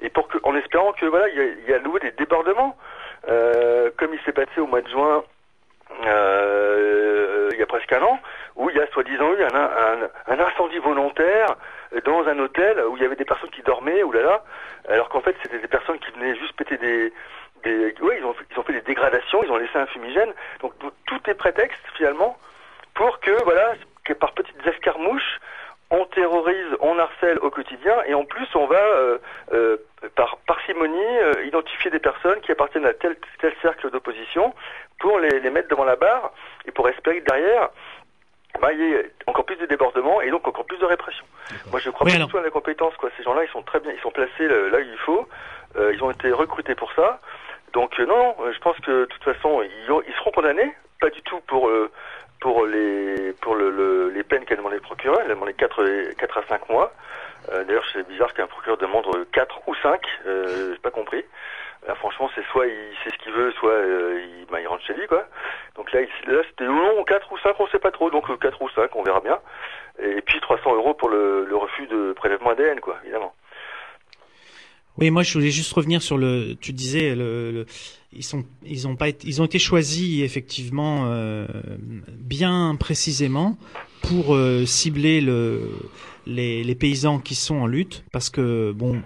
Et 0.00 0.08
pour 0.08 0.28
que, 0.28 0.38
en 0.42 0.56
espérant 0.56 0.92
que 0.92 1.06
voilà, 1.06 1.28
il 1.28 1.36
y 1.36 1.40
a, 1.40 1.70
y 1.70 1.72
a 1.74 1.76
à 1.76 1.80
nouveau 1.80 1.98
des 1.98 2.10
débordements, 2.12 2.76
euh, 3.28 3.90
comme 3.98 4.12
il 4.14 4.20
s'est 4.22 4.32
passé 4.32 4.58
au 4.60 4.66
mois 4.66 4.80
de 4.80 4.88
juin. 4.88 5.22
euh, 6.06 7.48
il 7.52 7.58
y 7.58 7.62
a 7.62 7.66
presque 7.66 7.92
un 7.92 8.02
an, 8.02 8.18
où 8.56 8.70
il 8.70 8.76
y 8.76 8.80
a 8.80 8.86
soi-disant 8.88 9.32
eu 9.34 9.42
un, 9.42 9.54
un, 9.54 10.08
un 10.28 10.40
incendie 10.40 10.78
volontaire 10.78 11.56
dans 12.04 12.26
un 12.26 12.38
hôtel 12.38 12.80
où 12.88 12.96
il 12.96 13.02
y 13.02 13.06
avait 13.06 13.16
des 13.16 13.24
personnes 13.24 13.50
qui 13.50 13.62
dormaient, 13.62 14.02
oulala, 14.02 14.42
alors 14.88 15.08
qu'en 15.08 15.20
fait 15.20 15.36
c'était 15.42 15.58
des 15.58 15.68
personnes 15.68 15.98
qui 15.98 16.10
venaient 16.12 16.36
juste 16.36 16.54
péter 16.56 16.78
des, 16.78 17.12
des 17.64 17.94
ouais, 18.00 18.16
ils 18.18 18.24
ont, 18.24 18.34
ils 18.50 18.58
ont 18.58 18.62
fait 18.62 18.72
des 18.72 18.80
dégradations, 18.82 19.42
ils 19.42 19.50
ont 19.50 19.56
laissé 19.58 19.76
un 19.76 19.86
fumigène, 19.86 20.32
donc 20.60 20.72
tout 21.06 21.20
est 21.30 21.34
prétexte 21.34 21.82
finalement 21.96 22.38
pour 22.94 23.20
que 23.20 23.42
voilà, 23.44 23.74
que 24.04 24.12
par 24.12 24.32
petites 24.32 24.66
escarmouches, 24.66 25.40
on 25.92 26.04
terrorise, 26.06 26.76
on 26.80 26.98
harcèle 26.98 27.38
au 27.40 27.50
quotidien, 27.50 27.96
et 28.06 28.14
en 28.14 28.24
plus 28.24 28.46
on 28.54 28.66
va 28.66 28.76
euh, 28.78 29.18
euh, 29.52 29.76
par 30.14 30.36
parcimonie 30.46 31.18
euh, 31.18 31.44
identifier 31.44 31.90
des 31.90 31.98
personnes 31.98 32.40
qui 32.42 32.52
appartiennent 32.52 32.86
à 32.86 32.92
tel 32.94 33.16
tel 33.40 33.52
cercle 33.60 33.90
d'opposition 33.90 34.54
pour 35.00 35.18
les, 35.18 35.40
les 35.40 35.50
mettre 35.50 35.68
devant 35.68 35.84
la 35.84 35.96
barre 35.96 36.30
et 36.66 36.70
pour 36.70 36.88
espérer 36.88 37.20
que 37.20 37.24
derrière 37.26 37.70
bah, 38.60 38.72
il 38.72 38.80
y 38.90 38.94
a 38.96 39.00
encore 39.26 39.44
plus 39.44 39.56
de 39.56 39.66
débordements 39.66 40.20
et 40.20 40.30
donc 40.30 40.46
encore 40.46 40.64
plus 40.64 40.78
de 40.78 40.84
répression. 40.84 41.24
Moi, 41.70 41.78
je 41.80 41.88
crois 41.90 42.04
Oui, 42.04 42.12
pas 42.12 42.16
alors- 42.16 42.26
du 42.28 42.32
tout 42.32 42.38
à 42.38 42.42
la 42.42 42.50
compétence. 42.50 42.94
Quoi. 42.96 43.08
Ces 43.16 43.22
gens-là, 43.22 43.44
ils 43.44 43.50
sont 43.50 43.62
très 43.62 43.78
bien, 43.80 43.92
ils 43.92 44.00
sont 44.00 44.10
placés 44.10 44.48
là 44.48 44.68
là 44.70 44.78
où 44.78 44.82
il 44.82 44.98
faut. 44.98 45.28
Euh, 45.76 45.92
ils 45.94 46.02
ont 46.02 46.10
été 46.10 46.30
recrutés 46.32 46.74
pour 46.74 46.92
ça. 46.92 47.20
Donc 47.72 47.98
euh, 48.00 48.06
non, 48.06 48.16
non, 48.16 48.36
euh, 48.40 48.52
je 48.52 48.58
pense 48.58 48.76
que 48.80 48.90
de 48.90 49.04
toute 49.06 49.22
façon, 49.24 49.62
ils, 49.62 49.92
ont- 49.92 50.02
ils 50.06 50.14
seront 50.14 50.32
condamnés, 50.32 50.74
pas 51.00 51.10
du 51.10 51.22
tout 51.22 51.40
pour 51.46 51.68
euh, 51.68 51.90
pour 52.40 52.64
les 52.66 53.32
pour 53.40 53.54
le, 53.54 53.70
le- 53.70 54.10
les 54.10 54.22
peines 54.22 54.44
qu'a 54.44 54.56
demandé 54.56 54.76
le 54.76 54.80
procureur. 54.82 55.20
Il 55.24 55.30
a 55.30 55.34
demandé 55.34 55.54
4, 55.54 55.86
et- 55.86 56.14
4 56.16 56.38
à 56.38 56.42
5 56.48 56.68
mois. 56.68 56.92
Euh, 57.52 57.64
D'ailleurs, 57.64 57.84
c'est 57.92 58.06
bizarre 58.08 58.32
qu'un 58.34 58.46
procureur 58.46 58.76
demande 58.78 59.06
4 59.32 59.60
ou 59.66 59.74
5. 59.76 60.00
Euh, 60.26 60.72
J'ai 60.72 60.78
pas 60.80 60.90
compris. 60.90 61.24
Là, 61.86 61.94
franchement, 61.94 62.28
c'est 62.34 62.44
soit 62.46 62.66
il 62.66 62.94
sait 63.02 63.10
ce 63.10 63.22
qu'il 63.22 63.32
veut, 63.32 63.50
soit 63.52 63.70
euh, 63.72 64.20
il, 64.40 64.46
bah, 64.46 64.60
il 64.60 64.66
rentre 64.66 64.84
chez 64.84 64.92
lui, 64.92 65.06
quoi. 65.06 65.24
Donc 65.76 65.90
là, 65.92 66.00
il- 66.02 66.32
là 66.32 66.42
c'était 66.48 66.64
non, 66.66 67.02
4 67.04 67.32
ou 67.32 67.38
5, 67.38 67.58
on 67.58 67.66
sait 67.68 67.78
pas 67.78 67.90
trop. 67.90 68.10
Donc 68.10 68.28
euh, 68.30 68.36
4 68.36 68.60
ou 68.60 68.68
5, 68.70 68.94
on 68.96 69.02
verra 69.02 69.20
bien. 69.20 69.38
Et 69.98 70.20
puis 70.22 70.40
300 70.40 70.74
euros 70.74 70.94
pour 70.94 71.08
le, 71.08 71.44
le 71.46 71.56
refus 71.56 71.86
de 71.86 72.12
prélèvement 72.12 72.50
ADN, 72.50 72.80
quoi, 72.80 72.96
évidemment. 73.02 73.34
Oui, 74.98 75.10
moi 75.10 75.22
je 75.22 75.32
voulais 75.32 75.50
juste 75.50 75.72
revenir 75.72 76.02
sur 76.02 76.18
le. 76.18 76.56
Tu 76.60 76.72
disais, 76.72 77.14
le, 77.14 77.50
le- 77.52 77.66
ils 78.12 78.24
sont, 78.24 78.44
ils 78.66 78.88
ont 78.88 78.96
pas, 78.96 79.08
été, 79.08 79.26
ils 79.28 79.40
ont 79.40 79.44
été 79.44 79.58
choisis 79.60 80.22
effectivement 80.22 81.04
euh, 81.06 81.46
bien 82.18 82.76
précisément 82.78 83.56
pour 84.02 84.34
euh, 84.34 84.66
cibler 84.66 85.20
le, 85.20 85.60
les, 86.26 86.64
les 86.64 86.74
paysans 86.74 87.20
qui 87.20 87.36
sont 87.36 87.54
en 87.56 87.66
lutte, 87.66 88.02
parce 88.10 88.28
que 88.28 88.72
bon, 88.72 89.00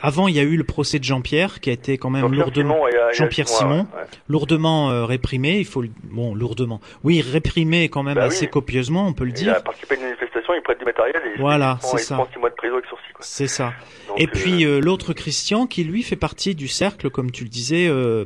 avant 0.00 0.28
il 0.28 0.36
y 0.36 0.38
a 0.38 0.42
eu 0.44 0.56
le 0.56 0.62
procès 0.64 1.00
de 1.00 1.04
Jean-Pierre 1.04 1.60
qui 1.60 1.70
a 1.70 1.72
été 1.72 1.98
quand 1.98 2.10
même 2.10 2.22
Jean-Pierre 2.22 2.44
lourdement, 2.46 2.76
Jean-Pierre 3.12 3.48
Simon, 3.48 3.58
Simon. 3.70 3.76
ouais, 3.94 4.00
ouais. 4.02 4.06
lourdement 4.28 4.90
euh, 4.90 5.04
réprimé. 5.06 5.58
Il 5.58 5.64
faut, 5.66 5.82
bon, 6.04 6.34
lourdement. 6.36 6.80
Oui, 7.02 7.20
réprimé 7.20 7.88
quand 7.88 8.04
même 8.04 8.14
Bah 8.14 8.24
assez 8.24 8.44
oui. 8.44 8.50
copieusement, 8.50 9.08
on 9.08 9.12
peut 9.12 9.24
le 9.24 9.30
Il 9.30 9.34
dire. 9.34 9.54
a 9.56 9.60
participé 9.60 9.96
à 9.96 9.98
une 9.98 10.16
manifestation, 10.46 10.54
il 10.54 10.62
prête 10.62 10.78
du 10.78 10.84
matériel 10.84 11.16
et 11.26 11.30
il 11.36 11.40
Voilà, 11.40 11.78
c'est 11.82 11.98
ça. 11.98 12.14
prend 12.16 12.28
6 12.32 12.38
mois 12.38 12.50
de 12.50 12.54
prison 12.54 12.74
avec 12.74 12.86
sursis. 12.86 13.02
C'est 13.20 13.46
ça. 13.46 13.72
Donc, 14.08 14.20
Et 14.20 14.24
euh, 14.26 14.30
puis 14.32 14.64
euh, 14.64 14.80
l'autre 14.80 15.12
Christian 15.12 15.66
qui 15.66 15.84
lui 15.84 16.02
fait 16.02 16.16
partie 16.16 16.54
du 16.54 16.68
cercle, 16.68 17.10
comme 17.10 17.30
tu 17.30 17.44
le 17.44 17.50
disais, 17.50 17.86
euh, 17.88 18.24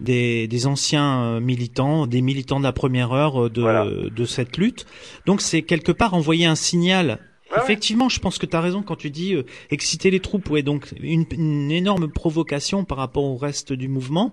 des, 0.00 0.48
des 0.48 0.66
anciens 0.66 1.22
euh, 1.22 1.40
militants, 1.40 2.06
des 2.06 2.22
militants 2.22 2.58
de 2.58 2.64
la 2.64 2.72
première 2.72 3.12
heure 3.12 3.44
euh, 3.46 3.50
de, 3.50 3.60
Voilà. 3.62 3.84
de 3.86 4.24
cette 4.24 4.56
lutte. 4.56 4.86
Donc 5.26 5.40
c'est 5.40 5.62
quelque 5.62 5.92
part 5.92 6.14
envoyer 6.14 6.46
un 6.46 6.54
signal. 6.56 7.18
Ouais. 7.52 7.58
Effectivement, 7.62 8.08
je 8.08 8.20
pense 8.20 8.38
que 8.38 8.46
tu 8.46 8.56
as 8.56 8.60
raison 8.60 8.82
quand 8.82 8.94
tu 8.96 9.10
dis 9.10 9.34
euh, 9.34 9.42
exciter 9.70 10.10
les 10.10 10.20
troupes, 10.20 10.48
ouais, 10.50 10.62
donc 10.62 10.86
une, 11.02 11.24
une 11.32 11.70
énorme 11.72 12.08
provocation 12.10 12.84
par 12.84 12.98
rapport 12.98 13.24
au 13.24 13.36
reste 13.36 13.72
du 13.72 13.88
mouvement, 13.88 14.32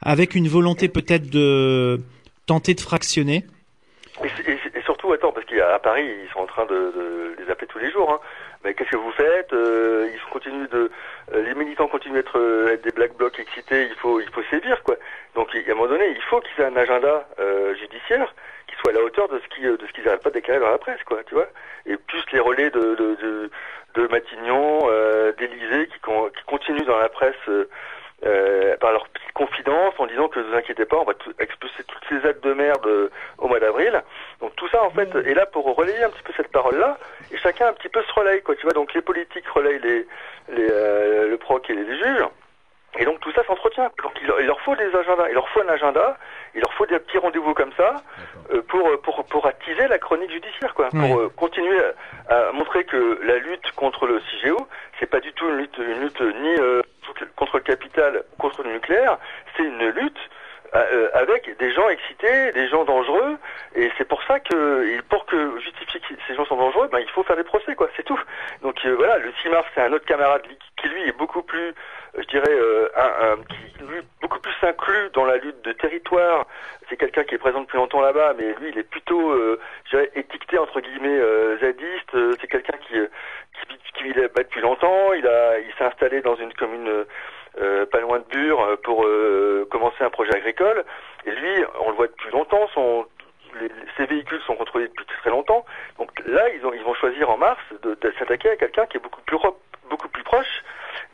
avec 0.00 0.34
une 0.36 0.46
volonté 0.48 0.88
peut-être 0.88 1.28
de 1.30 2.00
tenter 2.46 2.74
de 2.74 2.80
fractionner. 2.80 3.44
Et, 4.22 4.28
c'est- 4.36 4.48
et 4.52 4.58
c'est- 4.62 4.78
et 4.78 4.82
surtout, 4.84 5.12
qu'à 5.72 5.78
Paris, 5.78 6.08
ils 6.24 6.30
sont 6.32 6.40
en 6.40 6.46
train 6.46 6.66
de, 6.66 6.74
de 6.74 7.34
les 7.38 7.50
appeler 7.50 7.66
tous 7.66 7.78
les 7.78 7.90
jours. 7.90 8.10
Hein. 8.12 8.20
Mais 8.64 8.74
qu'est-ce 8.74 8.90
que 8.90 8.96
vous 8.96 9.12
faites 9.12 9.52
Euh, 9.52 10.08
Ils 10.12 10.20
continuent 10.30 10.68
de, 10.68 10.90
euh, 11.34 11.42
les 11.42 11.54
militants 11.54 11.88
continuent 11.88 12.14
d'être 12.14 12.38
euh, 12.38 12.76
des 12.78 12.90
black 12.92 13.14
blocs 13.16 13.38
excités. 13.38 13.86
Il 13.86 13.94
faut, 13.96 14.20
il 14.20 14.28
faut 14.30 14.42
sévir, 14.50 14.82
quoi. 14.82 14.96
Donc, 15.34 15.54
à 15.54 15.58
un 15.70 15.74
moment 15.74 15.88
donné, 15.88 16.08
il 16.10 16.22
faut 16.22 16.40
qu'ils 16.40 16.62
aient 16.62 16.68
un 16.68 16.76
agenda 16.76 17.26
euh, 17.38 17.74
judiciaire 17.76 18.34
qui 18.66 18.76
soit 18.76 18.92
à 18.92 18.94
la 18.94 19.02
hauteur 19.02 19.28
de 19.28 19.38
ce 19.38 19.48
qui, 19.54 19.62
de 19.62 19.78
ce 19.86 19.92
qu'ils 19.92 20.04
n'arrêtent 20.04 20.22
pas 20.22 20.30
de 20.30 20.34
déclarer 20.34 20.60
dans 20.60 20.70
la 20.70 20.78
presse, 20.78 21.02
quoi. 21.04 21.22
Tu 21.24 21.34
vois 21.34 21.48
Et 21.86 21.96
plus 21.96 22.24
les 22.32 22.40
relais 22.40 22.70
de, 22.70 22.94
de, 22.94 23.14
de, 23.16 23.50
de 23.94 24.06
Matignon, 24.08 24.80
euh, 24.84 25.32
d'Élysée, 25.32 25.86
qui, 25.88 25.98
qui 26.00 26.44
continuent 26.46 26.86
dans 26.86 26.98
la 26.98 27.08
presse. 27.08 27.34
Euh, 28.26 28.76
par 28.78 28.92
leurs 28.92 29.06
petites 29.08 29.32
confidences 29.32 29.94
en 29.98 30.06
disant 30.06 30.28
que 30.28 30.38
ne 30.40 30.44
vous 30.44 30.54
inquiétez 30.56 30.84
pas, 30.84 30.96
on 30.96 31.04
va 31.04 31.14
tout- 31.14 31.32
expulser 31.38 31.82
toutes 31.84 32.04
ces 32.08 32.28
aides 32.28 32.40
de 32.40 32.52
merde 32.54 32.86
euh, 32.86 33.10
au 33.38 33.48
mois 33.48 33.60
d'avril. 33.60 34.02
Donc 34.40 34.54
tout 34.56 34.68
ça 34.68 34.82
en 34.82 34.90
fait 34.90 35.14
est 35.14 35.34
là 35.34 35.46
pour 35.46 35.64
relayer 35.74 36.02
un 36.04 36.10
petit 36.10 36.22
peu 36.22 36.32
cette 36.36 36.52
parole-là 36.52 36.98
et 37.32 37.36
chacun 37.38 37.68
un 37.68 37.72
petit 37.72 37.88
peu 37.88 38.02
se 38.02 38.12
relaye 38.12 38.42
quoi. 38.42 38.54
Tu 38.56 38.62
vois 38.62 38.72
donc 38.72 38.94
les 38.94 39.02
politiques 39.02 39.48
relayent 39.48 39.80
les, 39.80 40.06
les 40.48 40.68
euh, 40.70 41.28
le 41.28 41.36
proc 41.36 41.68
et 41.70 41.74
les 41.74 41.86
juges. 41.98 42.24
Et 42.96 43.04
donc 43.04 43.18
tout 43.20 43.32
ça 43.32 43.42
s'entretient. 43.44 43.90
Donc 44.02 44.12
leur- 44.22 44.40
il 44.40 44.46
leur 44.46 44.60
faut 44.60 44.76
des 44.76 44.94
agendas, 44.94 45.28
il 45.28 45.34
leur 45.34 45.48
faut 45.48 45.60
un 45.62 45.68
agenda, 45.68 46.16
il 46.54 46.60
leur 46.60 46.72
faut 46.74 46.86
des 46.86 46.98
petits 46.98 47.18
rendez-vous 47.18 47.54
comme 47.54 47.72
ça 47.76 47.96
euh, 48.52 48.62
pour, 48.68 48.88
pour 49.02 49.24
pour 49.24 49.46
attiser 49.46 49.86
la 49.88 49.98
chronique 49.98 50.30
judiciaire 50.30 50.74
quoi, 50.74 50.88
pour 50.90 51.18
euh, 51.18 51.32
continuer 51.36 51.78
à, 52.28 52.48
à 52.48 52.52
montrer 52.52 52.84
que 52.84 53.20
la 53.24 53.38
lutte 53.38 53.70
contre 53.72 54.06
le 54.06 54.20
CIGEO, 54.20 54.68
c'est 54.98 55.06
pas 55.06 55.20
du 55.20 55.32
tout 55.32 55.48
une 55.48 55.58
lutte 55.58 55.78
une 55.78 56.00
lutte 56.00 56.20
ni 56.20 56.56
euh, 56.60 56.82
contre 57.36 57.58
le 57.58 57.62
capital 57.62 58.22
ou 58.32 58.42
contre 58.42 58.62
le 58.62 58.72
nucléaire, 58.72 59.18
c'est 59.56 59.64
une 59.64 59.88
lutte 59.88 60.18
euh, 60.74 61.08
avec 61.14 61.56
des 61.58 61.72
gens 61.72 61.88
excités, 61.88 62.50
des 62.50 62.66
gens 62.66 62.84
dangereux, 62.84 63.36
et 63.76 63.92
c'est 63.96 64.08
pour 64.08 64.20
ça 64.24 64.40
que, 64.40 65.00
pour 65.02 65.24
que 65.26 65.60
justifier 65.60 66.00
que 66.00 66.06
ces 66.26 66.34
gens 66.34 66.44
sont 66.46 66.56
dangereux, 66.56 66.88
ben, 66.90 66.98
il 66.98 67.08
faut 67.10 67.22
faire 67.22 67.36
des 67.36 67.44
procès, 67.44 67.76
quoi, 67.76 67.88
c'est 67.96 68.02
tout. 68.02 68.18
Donc 68.62 68.84
euh, 68.84 68.96
voilà, 68.96 69.18
le 69.18 69.32
6 69.40 69.50
mars, 69.50 69.66
c'est 69.72 69.82
un 69.82 69.92
autre 69.92 70.04
camarade 70.04 70.42
qui, 70.42 70.58
qui, 70.82 70.88
lui 70.88 71.08
est 71.08 71.16
beaucoup 71.16 71.42
plus, 71.42 71.68
euh, 71.68 71.72
je 72.16 72.26
dirais, 72.28 72.50
euh, 72.52 72.88
un, 72.96 73.32
un- 73.32 73.36
qui 73.44 73.84
lui 73.84 74.00
beaucoup 74.20 74.38
plus 74.40 74.54
inclus 74.62 75.10
dans 75.12 75.24
la 75.24 75.36
lutte 75.36 75.62
de 75.62 75.72
territoire. 75.72 76.46
C'est 76.88 76.96
quelqu'un 76.96 77.24
qui 77.24 77.34
est 77.34 77.38
présent 77.38 77.60
depuis 77.62 77.76
longtemps 77.76 78.00
là-bas, 78.00 78.34
mais 78.38 78.54
lui, 78.60 78.70
il 78.70 78.78
est 78.78 78.88
plutôt, 78.88 79.30
euh, 79.32 79.58
je 79.86 79.90
dirais, 79.90 80.10
étiqueté 80.14 80.58
entre 80.58 80.80
guillemets 80.80 81.18
euh, 81.18 81.58
zadiste. 81.58 82.16
C'est 82.40 82.46
quelqu'un 82.48 82.76
qui, 82.78 82.94
qui, 82.94 83.78
qui 83.94 84.02
vit 84.04 84.14
là-bas 84.14 84.42
depuis 84.42 84.60
longtemps. 84.60 85.12
Il 85.14 85.26
a, 85.26 85.58
il 85.58 85.72
s'est 85.78 85.84
installé 85.84 86.20
dans 86.22 86.36
une 86.36 86.52
commune. 86.54 86.88
euh, 87.60 87.86
pas 87.86 88.00
loin 88.00 88.18
de 88.18 88.24
Bure 88.24 88.78
pour 88.82 89.04
euh, 89.04 89.66
commencer 89.70 90.02
un 90.02 90.10
projet 90.10 90.34
agricole. 90.34 90.84
Et 91.26 91.30
lui, 91.30 91.64
on 91.80 91.90
le 91.90 91.94
voit 91.96 92.08
depuis 92.08 92.30
longtemps, 92.32 92.68
son, 92.74 93.06
les, 93.60 93.70
ses 93.96 94.06
véhicules 94.06 94.40
sont 94.46 94.56
contrôlés 94.56 94.88
depuis 94.88 95.06
très 95.20 95.30
longtemps. 95.30 95.64
Donc 95.98 96.10
là, 96.26 96.48
ils, 96.50 96.66
ont, 96.66 96.72
ils 96.72 96.82
vont 96.82 96.94
choisir 96.94 97.30
en 97.30 97.36
mars 97.36 97.60
de, 97.82 97.96
s'attaquer 98.18 98.50
à 98.50 98.56
quelqu'un 98.56 98.86
qui 98.86 98.96
est 98.96 99.00
beaucoup 99.00 99.20
plus, 99.22 99.38
beaucoup 99.88 100.08
plus 100.08 100.22
proche 100.24 100.64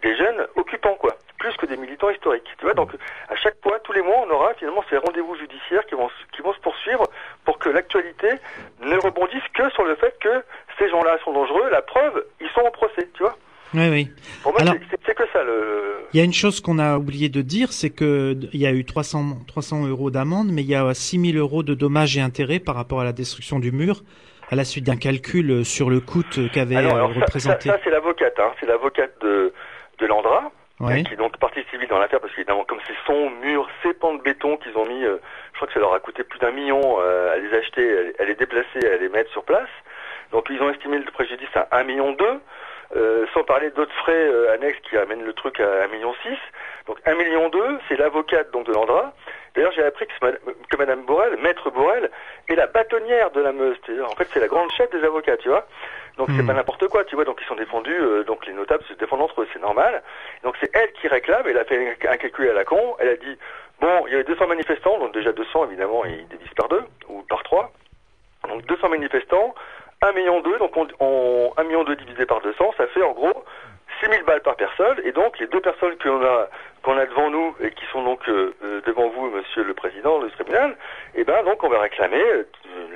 des 0.02 0.16
jeunes 0.16 0.46
occupants, 0.56 0.96
quoi, 0.98 1.16
plus 1.38 1.52
que 1.56 1.66
des 1.66 1.76
militants 1.76 2.10
historiques. 2.10 2.48
Tu 2.58 2.64
vois, 2.64 2.74
donc 2.74 2.90
à 3.28 3.36
chaque 3.36 3.56
fois, 3.62 3.78
tous 3.80 3.92
les 3.92 4.02
mois, 4.02 4.24
on 4.26 4.30
aura 4.30 4.54
finalement 4.54 4.84
ces 4.90 4.96
rendez-vous 4.96 5.34
judiciaires 5.36 5.84
qui 5.86 5.94
vont, 5.94 6.08
se- 6.08 6.36
qui 6.36 6.42
vont 6.42 6.52
se 6.52 6.60
poursuivre 6.60 7.04
pour 7.44 7.58
que 7.58 7.68
l'actualité 7.68 8.28
ne 8.82 8.96
rebondisse 8.96 9.42
que 9.54 9.68
sur 9.70 9.84
le 9.84 9.94
fait 9.96 10.14
que 10.20 10.42
ces 10.78 10.88
gens-là 10.90 11.18
sont 11.24 11.32
dangereux. 11.32 11.68
La 11.70 11.82
preuve, 11.82 12.24
ils 12.40 12.48
sont 12.54 12.60
en 12.60 12.70
procès, 12.70 13.08
tu 13.14 13.22
vois. 13.22 13.36
Oui, 13.72 13.88
oui. 13.88 14.10
Pour 14.42 14.52
moi, 14.52 14.62
Alors- 14.62 14.74
c'est- 14.90 15.14
que 15.14 15.22
ça 15.32 15.42
le. 15.44 16.06
Il 16.12 16.18
y 16.18 16.20
a 16.20 16.24
une 16.24 16.32
chose 16.32 16.60
qu'on 16.60 16.78
a 16.78 16.96
oublié 16.96 17.28
de 17.28 17.40
dire, 17.42 17.72
c'est 17.72 17.90
que 17.90 18.36
il 18.52 18.60
y 18.60 18.66
a 18.66 18.72
eu 18.72 18.84
300, 18.84 19.38
300 19.46 19.86
euros 19.86 20.10
d'amende, 20.10 20.48
mais 20.50 20.62
il 20.62 20.68
y 20.68 20.74
a 20.74 20.92
6000 20.94 21.36
euros 21.36 21.62
de 21.62 21.74
dommages 21.74 22.16
et 22.16 22.20
intérêts 22.20 22.58
par 22.58 22.74
rapport 22.74 23.00
à 23.00 23.04
la 23.04 23.12
destruction 23.12 23.58
du 23.60 23.70
mur, 23.70 24.02
à 24.50 24.56
la 24.56 24.64
suite 24.64 24.84
d'un 24.84 24.96
calcul 24.96 25.50
euh, 25.50 25.64
sur 25.64 25.90
le 25.90 26.00
coût 26.00 26.24
euh, 26.38 26.48
qu'avait 26.52 26.76
euh, 26.76 27.04
représenté. 27.04 27.68
ça, 27.68 27.76
ça, 27.76 27.80
c'est 27.84 27.90
l'avocate, 27.90 28.38
hein. 28.38 28.52
c'est 28.58 28.66
l'avocate 28.66 29.12
de, 29.20 29.52
de 29.98 30.06
Landra, 30.06 30.50
euh, 30.80 31.02
qui 31.02 31.12
est 31.12 31.16
donc 31.16 31.36
partie 31.38 31.62
civile 31.70 31.88
dans 31.88 31.98
l'affaire, 31.98 32.20
parce 32.20 32.34
qu'évidemment, 32.34 32.64
comme 32.64 32.80
c'est 32.86 32.96
son 33.06 33.30
mur, 33.30 33.68
ses 33.82 33.94
pans 33.94 34.14
de 34.14 34.22
béton 34.22 34.56
qu'ils 34.56 34.76
ont 34.76 34.86
mis, 34.86 35.04
euh, 35.04 35.18
je 35.52 35.58
crois 35.58 35.68
que 35.68 35.74
ça 35.74 35.80
leur 35.80 35.94
a 35.94 36.00
coûté 36.00 36.24
plus 36.24 36.40
d'un 36.40 36.50
million 36.50 36.80
euh, 36.98 37.32
à 37.32 37.38
les 37.38 37.56
acheter, 37.56 38.12
à 38.18 38.24
les 38.24 38.34
déplacer, 38.34 38.78
à 38.92 38.96
les 38.96 39.08
mettre 39.08 39.30
sur 39.30 39.44
place. 39.44 39.68
Donc 40.32 40.46
ils 40.50 40.60
ont 40.60 40.70
estimé 40.70 40.98
le 40.98 41.10
préjudice 41.10 41.48
à 41.54 41.68
1 41.72 41.84
million 41.84 42.12
deux, 42.12 42.40
euh, 42.96 43.26
sans 43.34 43.44
parler 43.44 43.70
d'autres 43.70 43.94
frais 43.94 44.12
euh, 44.12 44.52
annexes 44.54 44.80
qui 44.88 44.96
amènent 44.96 45.24
le 45.24 45.32
truc 45.32 45.60
à 45.60 45.84
1 45.84 45.88
million 45.88 46.12
six. 46.22 46.38
Donc 46.86 46.98
1 47.06 47.14
million 47.14 47.48
deux, 47.48 47.78
c'est 47.88 47.96
l'avocate 47.96 48.50
donc 48.50 48.66
de 48.66 48.72
Landra. 48.72 49.12
D'ailleurs, 49.54 49.72
j'ai 49.72 49.82
appris 49.84 50.06
que, 50.06 50.12
ce 50.20 50.24
mad- 50.24 50.38
que 50.70 50.76
Madame 50.76 51.02
Borel, 51.04 51.36
Maître 51.38 51.70
Borel, 51.70 52.10
est 52.48 52.54
la 52.54 52.66
bâtonnière 52.66 53.30
de 53.32 53.40
la 53.40 53.52
Meuse. 53.52 53.76
En 54.04 54.14
fait, 54.16 54.28
c'est 54.32 54.40
la 54.40 54.46
grande 54.48 54.70
chef 54.72 54.90
des 54.90 55.02
avocats, 55.04 55.36
tu 55.38 55.48
vois. 55.48 55.66
Donc 56.18 56.28
c'est 56.36 56.42
Hmm. 56.42 56.46
pas 56.48 56.52
n'importe 56.54 56.86
quoi, 56.88 57.04
tu 57.04 57.14
vois. 57.16 57.24
Donc 57.24 57.38
ils 57.40 57.46
sont 57.46 57.54
défendus, 57.54 57.96
euh, 57.98 58.24
donc 58.24 58.44
les 58.46 58.52
notables 58.52 58.84
se 58.84 58.92
défendent 58.94 59.22
entre 59.22 59.42
eux, 59.42 59.48
c'est 59.52 59.62
normal. 59.62 60.02
Donc 60.42 60.56
c'est 60.60 60.70
elle 60.74 60.92
qui 60.92 61.08
réclame. 61.08 61.46
Elle 61.48 61.58
a 61.58 61.64
fait 61.64 61.96
un 62.08 62.16
calcul 62.16 62.48
à 62.50 62.52
la 62.54 62.64
con. 62.64 62.96
Elle 62.98 63.08
a 63.10 63.16
dit 63.16 63.38
bon, 63.80 64.04
il 64.06 64.12
y 64.12 64.14
avait 64.14 64.24
200 64.24 64.46
manifestants, 64.48 64.98
donc 64.98 65.14
déjà 65.14 65.32
200 65.32 65.64
évidemment, 65.66 66.04
ils 66.04 66.26
divisent 66.28 66.54
par 66.56 66.68
deux 66.68 66.82
ou 67.08 67.22
par 67.22 67.42
trois. 67.44 67.72
Donc 68.48 68.64
200 68.66 68.88
manifestants, 68.88 69.54
1 70.02 70.12
million 70.12 70.40
d'eux, 70.40 70.58
donc 70.58 70.76
on, 70.76 70.86
on, 71.00 71.52
1 71.56 71.64
million 71.64 71.84
d'eux 71.84 71.96
divisé 71.96 72.26
par 72.26 72.40
200, 72.40 72.74
ça 72.76 72.86
fait 72.88 73.02
en 73.02 73.12
gros 73.12 73.44
6000 74.00 74.22
balles 74.24 74.42
par 74.42 74.56
personne. 74.56 74.98
Et 75.04 75.12
donc 75.12 75.38
les 75.38 75.46
deux 75.46 75.60
personnes 75.60 75.96
qu'on 75.98 76.22
a 76.24 76.48
qu'on 76.82 76.96
a 76.96 77.04
devant 77.06 77.30
nous 77.30 77.54
et 77.60 77.70
qui 77.70 77.84
sont 77.92 78.02
donc 78.02 78.26
euh, 78.28 78.54
euh, 78.64 78.80
devant 78.86 79.08
vous, 79.08 79.30
Monsieur 79.30 79.62
le 79.64 79.74
Président 79.74 80.18
du 80.20 80.30
tribunal, 80.32 80.76
eh 81.14 81.24
ben 81.24 81.42
donc 81.44 81.62
on 81.62 81.68
va 81.68 81.80
réclamer 81.80 82.22
euh, 82.22 82.44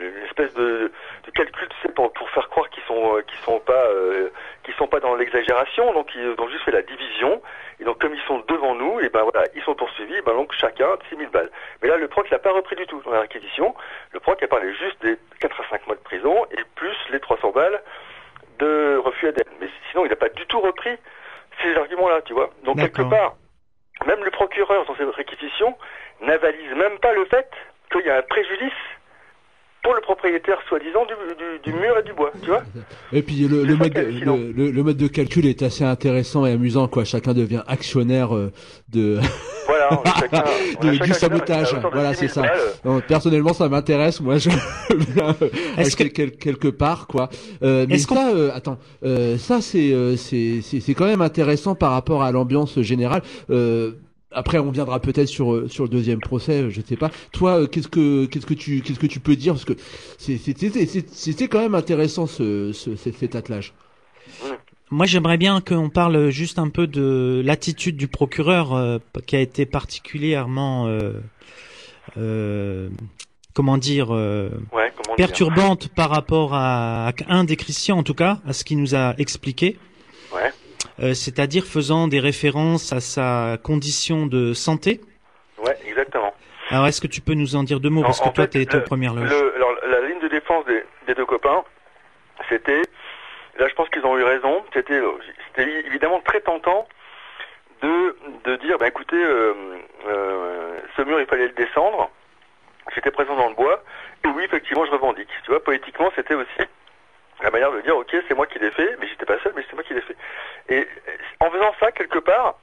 une 0.01 0.25
espèce 0.25 0.55
de, 0.55 0.90
de 1.25 1.31
calcul, 1.33 1.68
tu 1.68 1.77
sais, 1.83 1.92
pour, 1.92 2.12
pour 2.12 2.29
faire 2.31 2.49
croire 2.49 2.68
qu'ils 2.70 2.83
sont 2.85 3.16
euh, 3.16 3.23
qu'ils 3.23 3.38
sont 3.40 3.61
pas 3.61 3.87
euh, 3.90 4.31
qu'ils 4.62 4.75
sont 4.75 4.87
pas 4.87 5.01
dans 5.01 5.14
l'exagération. 5.14 5.92
Donc 5.92 6.14
ils 6.14 6.35
ont 6.38 6.49
juste 6.49 6.64
fait 6.64 6.70
la 6.70 6.83
division. 6.83 7.42
Et 7.81 7.85
donc 7.85 8.01
comme 8.01 8.14
ils 8.14 8.23
sont 8.23 8.42
devant 8.49 8.75
nous, 8.75 9.01
et 9.01 9.09
ben 9.11 9.23
voilà, 9.23 9.47
ils 9.55 9.62
sont 9.62 9.75
poursuivis. 9.75 10.14
Et 10.16 10.23
ben 10.23 10.33
donc 10.33 10.53
chacun 10.53 10.88
6000 11.11 11.29
balles. 11.29 11.51
Mais 11.83 11.88
là 11.88 11.97
le 11.97 12.09
proc 12.09 12.29
l'a 12.31 12.38
pas 12.38 12.53
repris 12.53 12.77
du 12.77 12.87
tout 12.87 13.03
dans 13.05 13.12
la 13.12 13.20
réquisition. 13.20 13.75
Le 14.12 14.20
proc 14.20 14.42
a 14.42 14.49
parlé 14.49 14.73
juste 14.75 15.01
des 15.03 15.16
4 15.40 15.61
à 15.61 15.68
5 15.70 15.87
mois 15.87 15.97
de 15.97 16.01
prison 16.03 16.47
et 16.53 16.62
plus 16.75 16.97
les 17.11 17.20
300 17.20 17.51
balles 17.51 17.83
de 18.59 18.97
refus 19.05 19.29
ADN. 19.29 19.44
Mais 19.61 19.68
sinon 19.90 20.07
il 20.07 20.09
n'a 20.09 20.16
pas 20.16 20.31
du 20.31 20.47
tout 20.47 20.61
repris 20.61 20.97
ces 21.62 21.77
arguments-là, 21.77 22.23
tu 22.23 22.33
vois. 22.33 22.51
Donc 22.64 22.79
quelque 22.79 23.03
part, 23.03 23.35
même 24.07 24.23
le 24.25 24.31
procureur 24.31 24.85
dans 24.87 24.97
cette 24.97 25.15
réquisition 25.15 25.77
n'avalise 26.27 26.71
même 26.77 26.99
pas 27.01 27.13
le 27.15 27.25
fait 27.27 27.49
qu'il 27.93 28.07
y 28.07 28.11
a 28.11 28.19
un 28.19 28.23
préjudice 28.23 28.73
pour 29.83 29.95
le 29.95 30.01
propriétaire 30.01 30.59
soi-disant 30.67 31.05
du, 31.05 31.15
du, 31.37 31.71
du, 31.71 31.79
mur 31.79 31.99
et 31.99 32.03
du 32.03 32.15
bois, 32.15 32.33
tu 32.43 32.49
vois 32.49 32.63
Et 33.13 33.23
puis 33.23 33.47
le, 33.47 33.65
le, 33.65 33.77
mode 33.77 33.93
de, 33.93 34.01
le, 34.01 34.71
le, 34.71 34.83
mode 34.83 34.97
de 34.97 35.09
calcul 35.09 35.45
est 35.47 35.63
assez 35.63 35.85
intéressant 35.85 36.47
et 36.47 36.53
amusant, 36.53 36.89
quoi. 36.89 37.05
Chacun 37.05 37.35
devient 37.35 37.63
actionnaire 37.69 38.35
euh, 38.35 38.51
de. 38.89 39.21
Voilà, 39.90 40.01
on 40.05 40.11
a 40.11 40.14
chacun, 40.20 40.44
on 40.81 40.88
a 40.88 40.90
de, 40.90 40.92
chacun 40.99 41.05
du 41.07 41.12
sabotage. 41.14 41.77
Voilà, 41.92 42.14
c'est 42.14 42.29
ça. 42.29 42.42
personnellement, 43.09 43.53
ça 43.53 43.68
m'intéresse. 43.68 44.20
Moi, 44.20 44.38
je 44.38 44.51
viens 45.14 45.35
Est-ce 45.79 45.97
quel- 45.97 46.33
quelque 46.33 46.68
part, 46.68 47.07
quoi. 47.07 47.29
Euh, 47.62 47.87
mais 47.88 47.99
ça, 47.99 48.31
euh, 48.35 48.51
attends, 48.55 48.79
euh, 49.05 49.38
ça 49.38 49.61
c'est 49.61 49.92
euh, 49.92 50.16
c'est 50.16 50.61
c'est 50.62 50.81
c'est 50.81 50.94
quand 50.94 51.07
même 51.07 51.23
intéressant 51.23 51.75
par 51.75 51.92
rapport 51.92 52.23
à 52.23 52.33
l'ambiance 52.33 52.81
générale. 52.81 53.23
Euh, 53.51 53.92
après, 54.37 54.59
on 54.59 54.70
viendra 54.73 54.99
peut-être 54.99 55.29
sur 55.29 55.53
euh, 55.55 55.68
sur 55.68 55.85
le 55.85 55.90
deuxième 55.90 56.18
procès, 56.20 56.68
je 56.70 56.81
sais 56.81 56.97
pas. 56.97 57.11
Toi, 57.33 57.61
euh, 57.61 57.66
qu'est-ce 57.66 57.87
que 57.88 58.27
qu'est-ce 58.27 58.47
que 58.47 58.55
tu 58.55 58.81
qu'est-ce 58.83 58.99
que 58.99 59.07
tu 59.07 59.20
peux 59.20 59.37
dire? 59.37 59.53
Parce 59.55 59.64
que 59.64 59.75
c'est- 60.18 60.38
c'était 60.38 60.70
c'était 60.70 61.07
c'était 61.12 61.47
quand 61.49 61.61
même 61.61 61.75
intéressant 61.77 62.27
ce, 62.27 62.73
ce 62.73 62.97
cet, 62.97 63.16
cet 63.18 63.37
attelage. 63.37 63.75
Moi, 64.97 65.07
j'aimerais 65.07 65.39
bien 65.39 65.61
qu'on 65.61 65.89
parle 65.91 66.31
juste 66.31 66.61
un 66.61 66.69
peu 66.69 66.87
de 66.87 67.43
l'attitude 67.45 67.97
du 67.97 68.07
procureur 68.07 68.73
euh, 68.75 68.99
qui 69.27 69.35
a 69.35 69.41
été 69.41 69.67
particulièrement, 69.67 70.87
euh, 70.87 71.15
euh, 72.17 72.89
comment 73.55 73.77
dire, 73.77 74.15
euh, 74.15 74.51
Ouais, 74.73 74.93
comment 74.97 75.17
dire 75.17 75.27
perturbante 75.27 75.89
par 75.89 76.11
rapport 76.11 76.55
à, 76.55 77.09
à 77.09 77.13
un 77.27 77.43
des 77.43 77.57
Christians, 77.57 77.99
en 77.99 78.03
tout 78.05 78.15
cas, 78.15 78.39
à 78.47 78.53
ce 78.53 78.63
qu'il 78.63 78.79
nous 78.81 78.95
a 78.95 79.15
expliqué. 79.19 79.79
Ouais. 80.33 80.53
Euh, 81.01 81.13
c'est-à-dire 81.13 81.65
faisant 81.65 82.07
des 82.07 82.21
références 82.21 82.93
à 82.93 83.01
sa 83.01 83.59
condition 83.65 84.27
de 84.27 84.53
santé. 84.53 85.01
Ouais, 85.59 85.77
exactement. 85.89 86.33
Alors, 86.71 86.87
est-ce 86.87 87.01
que 87.01 87.09
tu 87.09 87.21
peux 87.21 87.35
nous 87.35 87.57
en 87.57 87.65
dire 87.65 87.81
deux 87.81 87.91
mots? 87.91 88.03
Parce 88.03 88.21
que 88.21 88.29
toi, 88.29 88.47
tu 88.47 88.61
es 88.63 88.73
en 88.73 88.79
le- 88.79 88.85
première 88.85 89.13
loge. 89.15 89.29
Le, 89.29 89.57
alors, 89.57 89.71
la 89.91 90.07
ligne 90.07 90.21
de 90.23 90.29
défense 90.29 90.65
des, 90.67 90.85
des 91.09 91.15
deux 91.17 91.27
copains, 91.27 91.65
c'était, 92.49 92.83
là 93.59 93.69
je 93.69 93.75
pense 93.75 93.88
qu'ils 93.90 94.05
ont 94.05 94.19
eu 94.19 94.23
raison, 94.23 94.64
c'était 94.73 95.01
c'était 95.49 95.71
évidemment 95.87 96.21
très 96.21 96.40
tentant 96.40 96.88
de, 97.83 98.17
de 98.45 98.57
dire, 98.57 98.79
bah 98.79 98.88
écoutez, 98.88 99.23
euh, 99.23 99.53
euh, 100.07 100.81
ce 100.97 101.03
mur 101.03 101.21
il 101.21 101.27
fallait 101.27 101.49
le 101.49 101.55
descendre, 101.55 102.11
j'étais 102.95 103.11
présent 103.11 103.37
dans 103.37 103.49
le 103.49 103.55
bois, 103.55 103.83
et 104.25 104.29
oui 104.29 104.45
effectivement 104.45 104.85
je 104.87 104.90
revendique. 104.90 105.29
Tu 105.45 105.51
vois, 105.51 105.62
poétiquement 105.62 106.11
c'était 106.17 106.35
aussi 106.35 106.69
la 107.43 107.51
manière 107.51 107.73
de 107.73 107.81
dire, 107.83 107.97
ok 107.97 108.14
c'est 108.29 108.35
moi 108.35 108.47
qui 108.47 108.59
l'ai 108.59 108.71
fait, 108.71 108.97
mais 109.01 109.09
j'étais 109.09 109.27
pas 109.27 109.38
seul, 109.40 109.53
mais 109.57 109.64
c'est 109.69 109.75
moi 109.75 109.83
qui 109.83 109.95
l'ai 109.95 110.01
fait. 110.01 110.17
Et 110.69 110.81
euh, 110.81 111.17
en 111.40 111.51
faisant 111.51 111.75
ça, 111.81 111.93
quelque 111.93 112.19
part, 112.19 112.57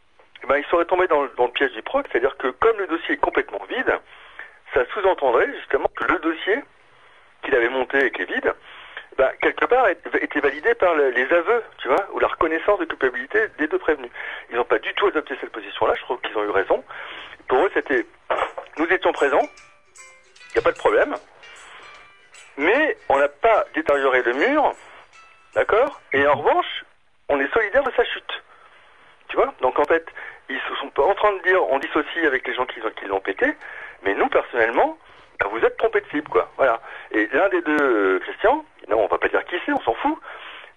eh 0.44 0.48
ben, 0.48 0.58
il 0.58 0.66
serait 0.66 0.86
tombé 0.86 1.08
dans, 1.08 1.26
dans 1.38 1.46
le 1.46 1.52
piège 1.52 1.72
du 1.74 1.82
proc, 1.84 2.08
c'est-à-dire 2.12 2.36
que 2.38 2.48
comme 2.48 2.78
le 2.78 2.88
dossier 2.88 3.16
est 3.16 3.18
complètement 3.18 3.64
vide, 3.70 4.00
ça 4.74 4.82
sous-entendrait 4.94 5.54
justement 5.60 5.90
que 5.96 6.06
le 6.06 6.20
dossier 6.20 6.64
qu'il 7.44 7.56
avait 7.56 7.70
monté 7.70 8.06
et 8.06 8.12
qui 8.12 8.22
est 8.22 8.32
vide, 8.34 8.54
ben, 9.18 9.30
quelque 9.42 9.66
part 9.66 9.88
était 9.90 10.40
validé 10.40 10.74
par 10.76 10.96
le- 10.96 11.10
les 11.10 11.32
aveux, 11.34 11.64
tu 11.80 11.88
vois, 11.88 12.08
ou 12.14 12.20
la 12.20 12.28
reconnaissance 12.28 12.80
de 12.80 12.86
culpabilité 12.86 13.48
des 13.58 13.68
deux 13.68 13.78
prévenus. 13.78 14.12
Ils 14.50 14.56
n'ont 14.56 14.64
pas 14.66 14.80
du 14.80 14.94
tout 14.96 15.08
adopté 15.08 15.36
cette 15.42 15.52
position-là, 15.52 15.94
je 15.96 16.02
trouve 16.02 16.20
qu'ils 16.22 16.38
ont 16.38 16.44
eu 16.44 16.50
raison. 16.50 16.84
Pour 17.48 17.60
eux, 17.66 17.72
c'était, 17.74 18.06
nous 18.78 18.86
étions 18.88 19.12
présents, 19.12 19.42
il 20.50 20.54
n'y 20.56 20.60
a 20.60 20.62
pas 20.64 20.72
de 20.72 20.78
problème, 20.78 21.16
mais 22.58 22.98
on 23.10 23.18
n'a 23.18 23.28
pas 23.30 23.66
détérioré 23.74 24.22
le 24.24 24.34
mur, 24.34 24.74
d'accord 25.56 26.02
Et 26.14 26.26
en 26.28 26.36
revanche, 26.36 26.86
on 27.30 27.40
est 27.40 27.52
solidaire 27.54 27.84
de 27.84 27.92
sa 27.92 28.04
chute. 28.06 28.44
Tu 29.30 29.36
vois 29.38 29.54
Donc 29.62 29.80
en 29.80 29.86
fait, 29.86 30.06
ils 30.50 30.60
sont 30.80 31.02
en 31.02 31.16
train 31.16 31.32
de 31.34 31.42
dire 31.44 31.64
on 31.70 31.80
dissocie 31.80 32.26
avec 32.26 32.46
les 32.48 32.54
gens 32.54 32.66
qui, 32.66 32.80
qui 33.00 33.06
l'ont 33.06 33.22
pété, 33.22 33.54
mais 34.04 34.14
nous 34.14 34.28
personnellement, 34.28 34.98
bah, 35.40 35.48
vous 35.50 35.64
êtes 35.64 35.78
trompés 35.78 36.02
de 36.02 36.08
cible, 36.10 36.30
quoi. 36.30 36.52
Voilà. 36.58 36.82
Et 37.12 37.28
l'un 37.32 37.48
des 37.50 37.62
deux, 37.62 37.78
euh, 37.82 38.20
Christian, 38.20 38.66
non, 38.92 39.04
on 39.04 39.08
va 39.08 39.18
pas 39.18 39.30
dire 39.30 39.44
qui 39.46 39.56
c'est, 39.66 39.72
on 39.72 39.82
s'en 39.82 39.94
fout. 39.96 40.18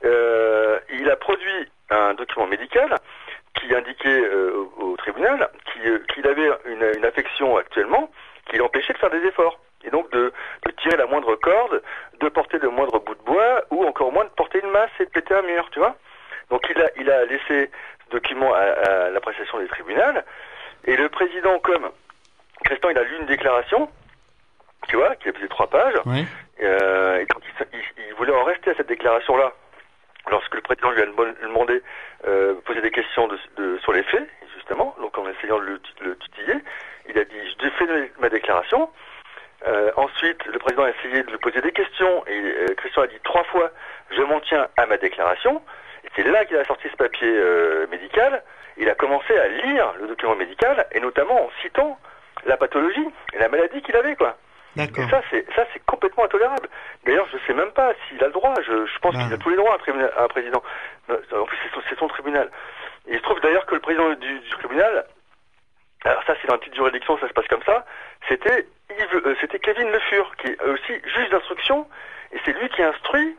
euh, 0.05 0.79
il 0.91 1.11
a 1.11 1.17
produit 1.17 1.69
un 1.91 2.15
document 2.15 2.47
médical 2.47 2.95
qui 3.55 3.75
indiquait 3.75 4.21
euh, 4.21 4.67
au, 4.79 4.97
tribunal 4.97 5.49
qui, 5.73 5.89
euh, 5.89 5.99
qu'il 6.13 6.27
avait 6.27 6.51
une, 6.67 7.05
affection 7.05 7.57
actuellement 7.57 8.11
qui 8.47 8.57
l'empêchait 8.57 8.93
de 8.93 8.99
faire 8.99 9.11
des 9.11 9.25
efforts. 9.27 9.59
Et 9.85 9.91
donc 9.91 10.11
de, 10.13 10.33
tirer 10.79 10.97
la 10.97 11.07
moindre 11.07 11.35
corde, 11.37 11.83
de 12.21 12.29
porter 12.29 12.59
le 12.59 12.69
moindre 12.71 12.99
bout 13.01 13.15
de 13.15 13.23
bois, 13.23 13.65
ou 13.71 13.85
encore 13.85 14.13
moins 14.13 14.25
de 14.25 14.31
porter 14.31 14.61
une 14.63 14.71
masse 14.71 14.91
et 15.01 15.05
de 15.05 15.11
péter 15.11 15.35
un 15.35 15.43
mur, 15.43 15.69
tu 15.73 15.79
vois. 15.79 15.97
Donc 16.51 16.67
il 16.71 16.81
a, 16.81 16.91
il 16.97 17.11
a 17.11 17.25
laissé 17.25 17.71
ce 18.05 18.11
document 18.11 18.53
à, 18.55 18.61
à 18.61 19.11
l'appréciation 19.11 19.59
des 19.59 19.69
tribunaux. 19.69 20.21
Et 20.87 20.97
le 20.97 21.09
président, 21.09 21.59
comme 21.61 21.91
Christian, 22.65 22.91
il 22.91 22.99
a 22.99 23.03
lu 23.03 23.17
une 23.21 23.27
déclaration, 23.27 23.89
tu 24.89 24.97
vois, 24.97 25.17
qui 25.17 25.29
a 25.29 25.33
fait 25.33 25.49
trois 25.49 25.69
pages. 25.69 25.95
Ouais. 26.07 26.25
Euh, 26.63 27.21
et 27.21 27.27
donc 27.27 27.43
il, 27.73 28.15
voulait 28.15 28.33
en 28.33 28.45
rester 28.45 28.71
à 28.71 28.75
cette 28.75 28.89
déclaration-là. 28.89 29.53
Lorsque 30.31 30.55
le 30.55 30.63
président 30.63 30.91
lui 30.91 31.03
a 31.03 31.07
demandé- 31.07 31.83
euh, 32.27 32.55
poser 32.65 32.81
des 32.81 32.91
questions 32.91 33.29
sur 33.83 33.93
les 33.93 34.03
faits, 34.05 34.27
justement, 34.55 34.95
donc 35.01 35.19
en 35.19 35.29
essayant 35.29 35.59
de 35.59 35.65
le, 35.65 35.81
le 36.01 36.17
titiller, 36.17 36.55
il 37.09 37.19
a 37.19 37.25
dit 37.25 37.57
je 37.63 37.69
fais 37.71 38.11
ma 38.19 38.29
déclaration. 38.29 38.89
Euh, 39.67 39.91
ensuite, 39.97 40.45
le 40.47 40.59
président 40.59 40.85
a 40.85 40.91
essayé 40.91 41.23
de 41.23 41.31
lui 41.31 41.39
poser 41.39 41.61
des 41.61 41.73
questions 41.73 42.25
et 42.27 42.39
euh, 42.39 42.75
Christian 42.77 43.03
a 43.03 43.07
dit 43.07 43.19
trois 43.25 43.45
fois 43.45 43.71
je 44.11 44.23
m'en 44.23 44.41
tiens 44.41 44.69
à 44.77 44.87
ma 44.87 44.97
déclaration. 44.97 45.63
Et 46.05 46.09
c'est 46.17 46.23
là 46.23 46.45
qu'il 46.45 46.57
a 46.57 46.65
sorti 46.65 46.89
ce 46.89 46.97
papier 46.97 47.33
médical. 47.91 48.43
Il 48.77 48.89
a 48.91 48.95
commencé 48.95 49.37
à 49.37 49.49
lire 49.49 49.95
le 50.01 50.09
document 50.09 50.37
médical 50.37 50.87
et 50.93 51.01
notamment 51.01 51.47
en 51.47 51.51
citant 51.63 51.99
la 52.45 52.57
pathologie 52.57 53.09
et 53.33 53.39
la 53.39 53.49
maladie 53.49 53.81
qu'il 53.83 53.97
avait, 53.97 54.17
quoi. 54.17 54.37
D'accord. 54.77 55.05
Et 55.05 55.09
ça, 55.11 55.23
c'est 55.31 55.47
ça, 55.55 55.65
c'est 55.73 55.85
complètement 55.87 56.25
intolérable. 56.25 56.69
D'ailleurs, 57.05 57.27
je 57.33 57.39
sais 57.47 57.55
même 57.55 57.71
pas 57.73 57.93
s'il 58.09 58.23
a 58.23 58.27
le 58.27 58.33
droit. 58.33 58.55
Je, 58.67 58.87
je 58.87 58.99
pense 58.99 59.15
qu'il 59.25 59.33
a 59.33 59.37
tous 59.39 59.51
les 59.51 59.57
droits 59.57 59.73
à 59.73 59.75
un, 59.77 59.79
tribunal- 59.79 60.13
à 60.17 60.25
un 60.25 60.29
président. 60.29 60.63
Euh, 61.11 61.17
En 61.33 61.45
plus, 61.45 61.57
c'est 61.63 61.75
son, 61.75 61.83
c'est 61.89 61.99
son 61.99 62.09
tribunal. 62.09 62.51
Et 63.07 63.13
il 63.13 63.19
se 63.19 63.23
trouve 63.23 63.41
d'ailleurs 63.41 63.67
que 63.67 63.75
le 63.75 63.81
président 63.81 64.09
du, 64.15 64.39
du 64.41 64.51
tribunal, 64.51 65.05
alors 66.05 66.23
ça, 66.25 66.35
c'est 66.41 66.49
dans 66.49 66.55
une 66.55 66.61
petite 66.61 66.75
juridiction, 66.75 67.17
ça 67.19 67.29
se 67.29 67.33
passe 67.33 67.47
comme 67.49 67.63
ça. 67.65 67.85
C'était 68.29 68.67
Yves, 68.91 69.23
euh, 69.27 69.35
c'était 69.41 69.59
Kevin 69.59 69.91
Le 69.91 69.99
Fur, 70.01 70.35
qui 70.37 70.49
est 70.49 70.63
aussi 70.63 70.93
juge 71.15 71.31
d'instruction, 71.31 71.87
et 72.33 72.39
c'est 72.45 72.53
lui 72.59 72.69
qui 72.71 72.83
instruit 72.83 73.37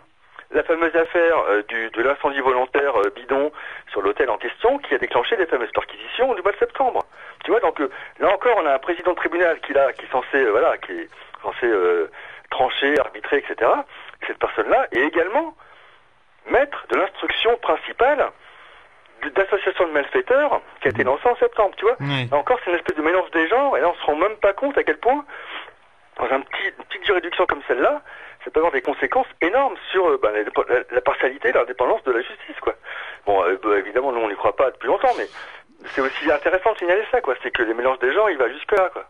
la 0.51 0.63
fameuse 0.63 0.95
affaire 0.95 1.37
euh, 1.49 1.63
du, 1.63 1.89
de 1.89 2.01
l'incendie 2.03 2.39
volontaire 2.39 2.95
euh, 3.01 3.09
bidon 3.15 3.51
sur 3.91 4.01
l'hôtel 4.01 4.29
en 4.29 4.37
question, 4.37 4.77
qui 4.79 4.93
a 4.93 4.97
déclenché 4.99 5.35
les 5.35 5.47
fameuses 5.47 5.71
perquisitions 5.71 6.33
du 6.33 6.41
mois 6.43 6.51
de 6.51 6.57
septembre. 6.57 7.03
Tu 7.43 7.51
vois, 7.51 7.59
donc 7.59 7.79
là 8.19 8.29
encore, 8.33 8.55
on 8.57 8.65
a 8.65 8.73
un 8.75 8.79
président 8.79 9.11
de 9.11 9.17
tribunal 9.17 9.59
qui, 9.61 9.73
là, 9.73 9.91
qui 9.93 10.05
est 10.05 10.11
censé, 10.11 10.45
voilà, 10.45 10.77
qui 10.77 10.91
est 10.93 11.09
censé 11.45 11.65
euh, 11.67 12.09
trancher, 12.49 12.99
arbitrer, 12.99 13.37
etc. 13.37 13.71
Cette 14.27 14.39
personne-là 14.39 14.87
est 14.91 15.01
également 15.01 15.55
maître 16.49 16.85
de 16.89 16.97
l'instruction 16.97 17.57
principale 17.57 18.31
d'association 19.35 19.87
de 19.87 19.93
malfaiteurs 19.93 20.61
qui 20.81 20.87
a 20.87 20.91
été 20.91 21.03
lancée 21.03 21.27
en 21.27 21.35
septembre, 21.37 21.73
tu 21.77 21.85
vois. 21.85 21.95
Là 22.29 22.37
encore, 22.37 22.59
c'est 22.63 22.69
une 22.69 22.77
espèce 22.77 22.95
de 22.97 23.01
mélange 23.01 23.31
des 23.31 23.47
genres, 23.47 23.75
et 23.77 23.81
là, 23.81 23.89
on 23.89 23.95
se 23.95 24.05
rend 24.05 24.15
même 24.15 24.35
pas 24.37 24.53
compte 24.53 24.77
à 24.77 24.83
quel 24.83 24.97
point, 24.97 25.25
dans 26.17 26.25
un 26.25 26.41
petit, 26.41 26.67
une 26.77 26.83
petite 26.85 27.05
juridiction 27.05 27.45
comme 27.47 27.61
celle-là, 27.67 28.01
ça 28.43 28.51
peut 28.51 28.59
avoir 28.59 28.71
des 28.73 28.81
conséquences 28.81 29.27
énormes 29.41 29.75
sur 29.91 30.07
euh, 30.07 30.19
bah, 30.21 30.31
la, 30.31 30.43
la, 30.43 30.83
la 30.91 31.01
partialité, 31.01 31.51
l'indépendance 31.51 32.03
de 32.03 32.11
la 32.11 32.21
justice, 32.21 32.59
quoi. 32.61 32.75
Bon, 33.25 33.43
euh, 33.43 33.57
bah, 33.63 33.79
évidemment, 33.79 34.11
nous, 34.11 34.21
on 34.21 34.29
n'y 34.29 34.35
croit 34.35 34.55
pas 34.55 34.69
depuis 34.69 34.87
longtemps, 34.87 35.13
mais 35.17 35.25
c'est 35.87 36.01
aussi 36.01 36.31
intéressant 36.31 36.73
de 36.73 36.77
signaler 36.77 37.03
ça, 37.11 37.21
quoi. 37.21 37.33
C'est 37.41 37.51
que 37.51 37.63
les 37.63 37.73
mélanges 37.73 37.99
des 37.99 38.13
genres, 38.13 38.29
il 38.29 38.37
va 38.37 38.49
jusque-là, 38.49 38.89
quoi. 38.93 39.07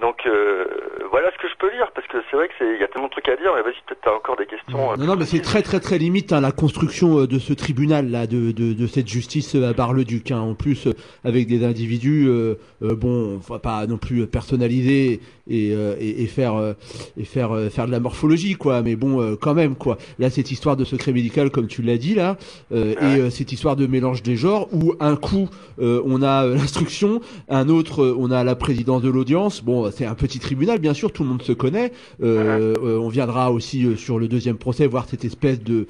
Donc, 0.00 0.18
euh, 0.26 0.64
voilà 1.10 1.30
ce 1.32 1.42
que 1.42 1.48
je 1.48 1.54
peux 1.58 1.70
dire, 1.72 1.90
parce 1.94 2.06
que 2.06 2.18
c'est 2.30 2.36
vrai 2.36 2.46
que 2.48 2.54
c'est, 2.58 2.72
il 2.74 2.80
y 2.80 2.84
a 2.84 2.88
tellement 2.88 3.08
de 3.08 3.12
trucs 3.12 3.28
à 3.28 3.36
dire, 3.36 3.52
mais 3.56 3.62
vas-y, 3.62 3.74
peut-être 3.86 4.00
t'as 4.04 4.12
encore 4.14 4.36
des 4.36 4.46
questions. 4.46 4.92
euh, 4.92 4.96
Non, 4.96 5.06
non, 5.06 5.16
mais 5.16 5.24
c'est 5.24 5.40
très 5.40 5.62
très 5.62 5.80
très 5.80 5.98
limite 5.98 6.32
hein, 6.32 6.40
la 6.40 6.52
construction 6.52 7.18
euh, 7.20 7.26
de 7.26 7.38
ce 7.40 7.52
tribunal 7.52 8.08
là, 8.10 8.26
de, 8.28 8.52
de, 8.52 8.74
de 8.74 8.86
cette 8.86 9.08
justice 9.08 9.56
euh, 9.56 9.68
à 9.68 9.72
Bar-le-Duc. 9.72 10.30
Hein. 10.30 10.38
En 10.38 10.54
plus, 10.54 10.86
avec 11.24 11.48
des 11.48 11.64
individus, 11.64 12.26
euh, 12.28 12.54
bon, 12.80 13.40
pas 13.62 13.86
non 13.86 13.98
plus 13.98 14.26
personnaliser 14.26 15.20
et, 15.48 15.72
euh, 15.72 15.96
et, 15.98 16.22
et 16.22 16.26
faire 16.26 16.54
euh, 16.56 16.74
et 17.16 17.24
faire 17.24 17.52
euh, 17.52 17.68
faire 17.70 17.86
de 17.86 17.92
la 17.92 18.00
morphologie 18.00 18.54
quoi. 18.54 18.82
Mais 18.82 18.96
bon, 18.96 19.20
euh, 19.20 19.36
quand 19.36 19.54
même 19.54 19.74
quoi. 19.74 19.98
Là, 20.18 20.30
cette 20.30 20.50
histoire 20.50 20.76
de 20.76 20.84
secret 20.84 21.12
médical, 21.12 21.50
comme 21.50 21.66
tu 21.66 21.82
l'as 21.82 21.98
dit 21.98 22.14
là, 22.14 22.36
euh, 22.72 22.92
et 22.92 23.20
euh, 23.20 23.30
cette 23.30 23.52
histoire 23.52 23.76
de 23.76 23.86
mélange 23.86 24.22
des 24.22 24.36
genres, 24.36 24.68
où 24.72 24.94
un 25.00 25.16
coup 25.16 25.48
euh, 25.80 26.02
on 26.04 26.22
a 26.22 26.46
l'instruction, 26.46 27.20
un 27.48 27.68
autre 27.68 28.16
on 28.18 28.30
a 28.30 28.44
la 28.44 28.54
présidence 28.54 29.02
de 29.02 29.08
l'audience. 29.08 29.62
Bon, 29.62 29.90
c'est 29.90 30.06
un 30.06 30.14
petit 30.14 30.38
tribunal, 30.38 30.78
bien 30.78 30.94
sûr, 30.94 31.12
tout 31.12 31.22
le 31.22 31.28
monde 31.28 31.42
se 31.42 31.52
connaît. 31.52 31.92
Euh, 32.22 32.74
euh, 32.82 32.98
on 32.98 33.08
viendra 33.08 33.52
aussi 33.52 33.84
euh, 33.84 33.96
sur 33.96 34.18
le 34.18 34.28
deuxième 34.28 34.56
procès 34.56 34.86
voir 34.86 35.06
cette 35.08 35.24
espèce 35.24 35.62
de 35.62 35.86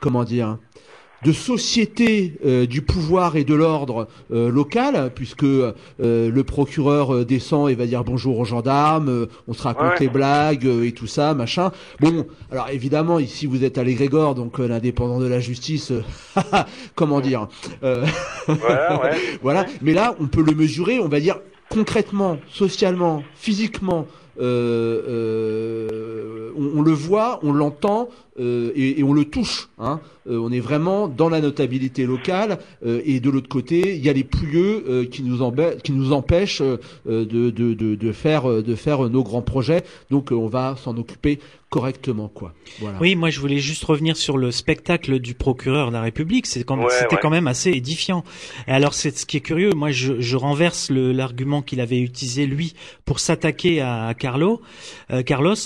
comment 0.00 0.24
dire 0.24 0.58
de 1.24 1.32
société 1.32 2.34
euh, 2.44 2.66
du 2.66 2.82
pouvoir 2.82 3.36
et 3.36 3.44
de 3.44 3.54
l'ordre 3.54 4.08
euh, 4.32 4.50
local, 4.50 5.10
puisque 5.14 5.44
euh, 5.44 5.72
le 5.98 6.44
procureur 6.44 7.14
euh, 7.14 7.24
descend 7.24 7.70
et 7.70 7.74
va 7.74 7.86
dire 7.86 8.04
bonjour 8.04 8.38
aux 8.38 8.44
gendarmes, 8.44 9.08
euh, 9.08 9.26
on 9.48 9.54
se 9.54 9.62
raconte 9.62 9.84
Ouais. 9.84 10.00
les 10.00 10.08
blagues 10.08 10.66
euh, 10.66 10.84
et 10.84 10.92
tout 10.92 11.06
ça, 11.06 11.34
machin. 11.34 11.72
Bon, 12.00 12.26
alors 12.50 12.68
évidemment, 12.70 13.18
ici 13.18 13.46
vous 13.46 13.64
êtes 13.64 13.78
à 13.78 13.84
l'égrégore, 13.84 14.34
donc 14.34 14.60
euh, 14.60 14.68
l'indépendant 14.68 15.18
de 15.18 15.26
la 15.26 15.40
justice, 15.40 15.90
euh, 15.92 16.02
comment 16.94 17.20
dire, 17.20 17.48
euh, 17.82 18.04
Voilà, 18.46 19.02
ouais. 19.02 19.10
voilà. 19.42 19.66
Mais 19.82 19.94
là, 19.94 20.14
on 20.20 20.26
peut 20.26 20.42
le 20.42 20.54
mesurer, 20.54 21.00
on 21.00 21.08
va 21.08 21.20
dire 21.20 21.38
concrètement, 21.70 22.38
socialement, 22.52 23.22
physiquement, 23.34 24.06
on, 24.38 24.42
le 26.82 26.92
voit, 26.92 27.40
on 27.42 27.52
l'entend 27.52 28.08
et, 28.38 29.02
on 29.02 29.12
le 29.12 29.24
touche. 29.24 29.68
Hein. 29.78 30.00
on 30.26 30.50
est 30.50 30.60
vraiment 30.60 31.08
dans 31.08 31.28
la 31.28 31.40
notabilité 31.40 32.06
locale 32.06 32.58
et 32.84 33.20
de 33.20 33.30
l'autre 33.30 33.48
côté, 33.48 33.96
il 33.96 34.04
y 34.04 34.08
a 34.08 34.12
les 34.12 34.24
pouilleux 34.24 35.06
qui 35.10 35.22
nous 35.22 35.38
qui 35.82 35.92
nous 35.92 36.12
empêchent 36.12 36.62
de, 36.62 37.24
de, 37.24 37.50
de, 37.50 37.94
de, 37.94 38.12
faire 38.12 38.62
de 38.62 38.74
faire 38.74 39.08
nos 39.08 39.22
grands 39.22 39.42
projets. 39.42 39.82
Donc 40.10 40.30
on 40.32 40.46
va 40.46 40.76
s'en 40.76 40.96
occuper 40.96 41.38
correctement 41.74 42.28
quoi. 42.28 42.54
Voilà. 42.78 42.98
Oui, 43.00 43.16
moi 43.16 43.30
je 43.30 43.40
voulais 43.40 43.58
juste 43.58 43.82
revenir 43.84 44.16
sur 44.16 44.38
le 44.38 44.52
spectacle 44.52 45.18
du 45.18 45.34
procureur 45.34 45.88
de 45.88 45.92
la 45.94 46.02
République. 46.02 46.46
C'est 46.46 46.62
quand 46.62 46.78
c'était 46.88 47.16
quand 47.16 47.30
même 47.30 47.48
assez 47.48 47.70
édifiant. 47.70 48.22
Et 48.68 48.70
alors 48.70 48.94
c'est 48.94 49.16
ce 49.16 49.26
qui 49.26 49.38
est 49.38 49.40
curieux. 49.40 49.72
Moi 49.74 49.90
je, 49.90 50.20
je 50.20 50.36
renverse 50.36 50.90
l'argument 50.90 51.62
qu'il 51.62 51.80
avait 51.80 51.98
utilisé 51.98 52.46
lui 52.46 52.74
pour 53.04 53.18
s'attaquer 53.18 53.80
à, 53.80 54.14
Carlo, 54.16 54.60
euh, 55.10 55.22
Carlos, 55.22 55.56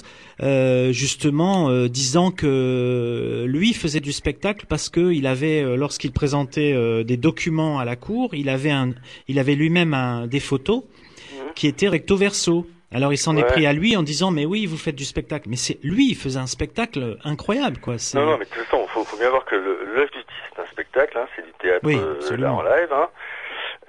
euh, 0.42 0.92
justement 0.92 1.68
euh, 1.68 1.88
disant 1.88 2.30
que 2.30 3.44
lui 3.46 3.74
faisait 3.74 4.00
du 4.00 4.12
spectacle 4.12 4.66
parce 4.68 4.88
que 4.88 5.12
il 5.12 5.26
avait 5.26 5.62
lorsqu'il 5.76 6.12
présentait 6.12 7.04
des 7.04 7.16
documents 7.16 7.78
à 7.78 7.84
la 7.84 7.96
cour, 7.96 8.34
il 8.34 8.48
avait 8.48 8.70
un, 8.70 8.90
il 9.26 9.38
avait 9.38 9.54
lui-même 9.54 10.26
des 10.28 10.40
photos 10.40 10.82
mhm. 10.82 11.52
qui 11.54 11.66
étaient 11.66 11.88
recto 11.88 12.16
verso. 12.16 12.66
Alors 12.90 13.12
il 13.12 13.18
s'en 13.18 13.36
est 13.36 13.44
pris 13.44 13.66
à 13.66 13.74
lui 13.74 13.96
en 13.96 14.02
disant 14.02 14.30
mais 14.30 14.46
oui 14.46 14.64
vous 14.64 14.78
faites 14.78 14.94
du 14.94 15.04
spectacle 15.04 15.48
mais 15.50 15.56
c'est 15.56 15.78
lui 15.82 16.08
il 16.08 16.16
faisait 16.16 16.40
un 16.40 16.46
spectacle 16.46 17.18
incroyable 17.22 17.78
quoi. 17.78 17.96
Non 18.14 18.24
non 18.24 18.38
mais 18.38 18.46
de 18.46 18.50
toute 18.50 18.64
façon 18.64 18.86
faut, 18.88 19.04
faut 19.04 19.18
bien 19.18 19.28
voir 19.28 19.44
que 19.44 19.56
l'œuvre 19.56 20.10
du 20.10 20.20
c'est 20.54 20.62
un 20.62 20.66
spectacle 20.66 21.18
hein, 21.18 21.26
c'est 21.36 21.44
du 21.44 21.52
théâtre 21.60 21.84
oui, 21.84 21.96
euh, 21.96 22.48
en 22.48 22.62
live 22.62 22.92
hein. 22.92 23.08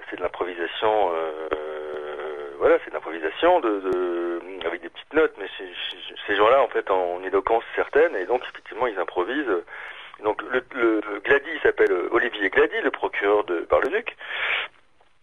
c'est 0.08 0.16
de 0.16 0.22
l'improvisation 0.22 1.12
euh, 1.12 1.48
voilà 2.60 2.78
c'est 2.84 2.90
de 2.90 2.94
l'improvisation 2.94 3.58
de, 3.60 3.80
de, 3.80 4.66
avec 4.66 4.82
des 4.82 4.90
petites 4.90 5.14
notes 5.14 5.34
mais 5.38 5.46
ces 6.26 6.36
gens-là 6.36 6.62
en 6.62 6.68
fait 6.68 6.90
en 6.90 7.22
éloquence 7.24 7.64
certaine 7.74 8.14
et 8.16 8.26
donc 8.26 8.42
effectivement 8.48 8.86
ils 8.86 8.98
improvisent. 8.98 9.64
Donc 10.22 10.42
le, 10.42 10.62
le, 10.74 11.20
Glady 11.20 11.58
s'appelle 11.62 11.90
Olivier 12.10 12.50
Glady 12.50 12.78
le 12.82 12.90
procureur 12.90 13.44
de 13.44 13.66
Bar-le-Duc 13.70 14.14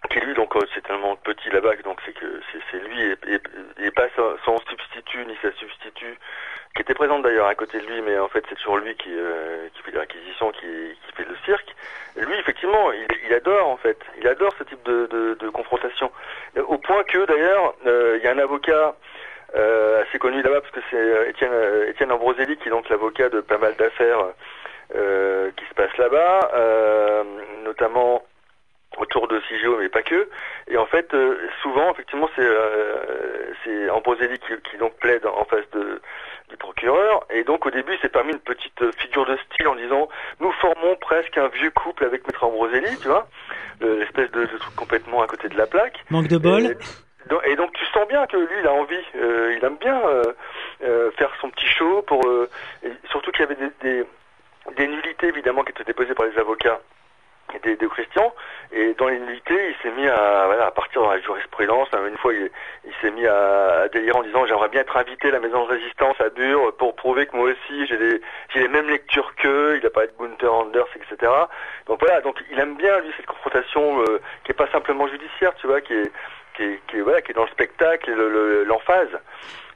qui 0.10 0.20
lui 0.20 0.34
donc 0.34 0.56
euh, 0.56 0.62
c'est 0.74 0.82
tellement 0.82 1.16
petit 1.18 1.50
là-bas 1.52 1.76
donc 1.84 2.00
c'est 2.06 2.14
que 2.14 2.42
c'est 2.72 2.80
lui 2.80 3.02
et, 3.02 3.86
et, 3.86 3.92
pas 3.92 4.08
son, 4.16 4.58
substitut 4.70 5.24
ni 5.28 5.38
sa 5.42 5.52
substitut 5.54 6.18
qui 6.78 6.84
était 6.84 6.94
présente 6.94 7.24
d'ailleurs 7.24 7.48
à 7.48 7.56
côté 7.56 7.80
de 7.80 7.88
lui 7.88 8.02
mais 8.04 8.20
en 8.20 8.28
fait 8.28 8.46
c'est 8.48 8.56
toujours 8.56 8.78
lui 8.78 8.96
qui, 8.96 9.10
euh, 9.10 9.68
qui 9.74 9.82
fait 9.82 9.92
des 9.92 9.98
réquisitions 9.98 10.52
qui, 10.52 10.60
qui 10.62 11.12
fait 11.16 11.28
le 11.28 11.36
cirque. 11.44 11.76
Lui 12.16 12.38
effectivement 12.38 12.92
il, 12.92 13.08
il, 13.28 13.34
adore 13.34 13.68
en 13.68 13.78
fait. 13.78 13.98
Il 14.20 14.28
adore 14.28 14.54
ce 14.60 14.64
type 14.64 14.84
de, 14.84 15.08
de, 15.08 15.34
de 15.40 15.50
confrontation. 15.50 16.12
Au 16.68 16.78
point 16.78 17.04
que 17.04 17.26
d'ailleurs 17.26 17.74
euh, 17.88 18.18
il 18.20 18.24
y 18.24 18.28
a 18.28 18.32
un 18.32 18.38
avocat 18.38 18.96
euh, 19.56 20.04
assez 20.04 20.20
connu 20.20 20.44
là-bas 20.44 20.62
parce 20.62 20.72
que 20.72 20.82
c'est 20.92 21.30
Étienne, 21.30 21.52
Étienne 21.88 22.12
Ambroselli 22.12 22.58
qui 22.58 22.68
est 22.68 22.72
donc 22.72 22.88
l'avocat 22.90 23.30
de 23.30 23.42
pas 23.42 23.58
mal 23.58 23.76
d'affaires 23.76 24.28
qui 24.92 25.66
se 25.66 25.74
passent 25.74 25.98
là-bas 25.98 27.24
notamment 27.66 28.24
autour 28.98 29.28
de 29.28 29.40
CIGO, 29.42 29.78
mais 29.78 29.90
pas 29.90 30.02
que. 30.02 30.30
Et 30.68 30.78
en 30.78 30.86
fait, 30.86 31.14
euh, 31.14 31.38
souvent, 31.62 31.92
effectivement, 31.92 32.30
c'est 32.36 32.46
euh, 32.46 33.54
c'est 33.64 33.90
Ambroselli 33.90 34.40
qui, 34.40 34.54
qui, 34.70 34.78
donc 34.78 34.94
plaide 34.98 35.26
en 35.26 35.46
face 35.46 35.70
de, 35.72 36.02
du 36.50 36.58
procureur. 36.58 37.26
Et 37.30 37.44
donc, 37.44 37.66
au 37.66 37.72
début, 37.72 37.94
c'est 38.02 38.12
parmi 38.12 38.34
une 38.34 38.40
petite 38.40 38.92
figure 38.98 39.26
de 39.26 39.38
style 39.38 39.68
en 39.68 39.76
disant 39.76 40.08
nous 40.40 40.52
formons 40.54 40.96
presque 40.96 41.38
un 41.38 41.48
vieux 41.50 41.72
couple 41.72 42.06
avec 42.06 42.26
Maître 42.26 42.44
Ambroselli, 42.44 42.98
tu 43.02 43.08
vois, 43.08 43.28
l'espèce 43.82 44.32
de, 44.32 44.46
de, 44.46 44.58
truc 44.58 44.76
complètement 44.76 45.22
à 45.22 45.28
côté 45.28 45.50
de 45.50 45.58
la 45.58 45.68
plaque. 45.68 46.04
Manque 46.10 46.28
de 46.28 46.38
bol. 46.38 46.78
Et, 47.46 47.56
donc, 47.58 47.74
tu 47.74 47.86
sens 47.88 48.08
bien 48.08 48.26
que 48.26 48.38
lui, 48.38 48.60
il 48.62 48.68
a 48.68 48.72
envie, 48.72 48.96
euh, 49.16 49.54
il 49.58 49.66
aime 49.66 49.76
bien 49.76 50.02
euh, 50.82 51.12
faire 51.18 51.30
son 51.42 51.50
petit 51.50 51.68
show 51.68 52.02
pour, 52.04 52.22
surtout 53.10 53.32
qu'il 53.32 53.42
y 53.42 53.44
avait 53.44 53.56
des, 53.56 53.72
des, 53.82 54.06
des 54.78 54.88
nullités 54.88 55.28
évidemment 55.28 55.64
qui 55.64 55.72
étaient 55.72 55.84
déposées 55.84 56.14
par 56.14 56.26
les 56.26 56.38
avocats 56.38 56.80
des, 57.64 57.76
des 57.76 57.88
Christian 57.88 58.34
et 58.72 58.94
dans 58.96 59.08
les 59.08 59.18
il 59.18 59.76
s'est 59.82 59.92
mis 59.96 60.08
à, 60.08 60.44
voilà, 60.46 60.68
à 60.68 60.72
partir 60.72 61.02
dans 61.02 61.12
la 61.12 61.22
jurisprudence. 61.22 61.88
Une 61.94 62.18
fois, 62.18 62.34
il, 62.34 62.50
il 62.86 62.94
s'est 63.02 63.12
mis 63.12 63.26
à, 63.26 63.82
à, 63.84 63.88
délirer 63.88 64.18
en 64.18 64.24
disant 64.24 64.46
j'aimerais 64.46 64.70
bien 64.70 64.82
être 64.82 64.98
invité 64.98 65.30
à 65.30 65.32
la 65.32 65.40
maison 65.40 65.66
de 65.66 65.72
résistance 65.72 66.20
à 66.20 66.30
Bure 66.30 66.76
pour 66.78 66.96
prouver 66.96 67.26
que 67.26 67.36
moi 67.36 67.50
aussi 67.50 67.88
j'ai 67.88 67.98
les, 67.98 68.22
j'ai 68.54 68.60
les 68.60 68.68
mêmes 68.68 68.90
lectures 68.90 69.34
qu'eux. 69.36 69.78
Il 69.78 69.86
a 69.86 69.90
parlé 69.90 70.10
de 70.10 70.24
Gunther 70.24 70.54
Anders, 70.54 70.88
etc. 70.96 71.32
Donc 71.88 72.00
voilà, 72.00 72.22
donc 72.22 72.44
il 72.52 72.60
aime 72.60 72.76
bien 72.76 73.00
lui 73.00 73.12
cette 73.16 73.26
confrontation 73.26 74.02
euh, 74.02 74.20
qui 74.44 74.52
est 74.52 74.56
pas 74.56 74.70
simplement 74.72 75.08
judiciaire, 75.08 75.54
tu 75.56 75.68
vois, 75.68 75.82
qui 75.82 75.94
est 75.94 76.12
qui 76.56 76.64
est, 76.64 76.80
qui 76.90 76.98
est, 76.98 77.02
voilà, 77.02 77.22
qui 77.22 77.32
est 77.32 77.36
dans 77.36 77.46
le 77.46 77.52
spectacle 77.52 78.10
et 78.10 78.66
l'emphase. 78.66 79.10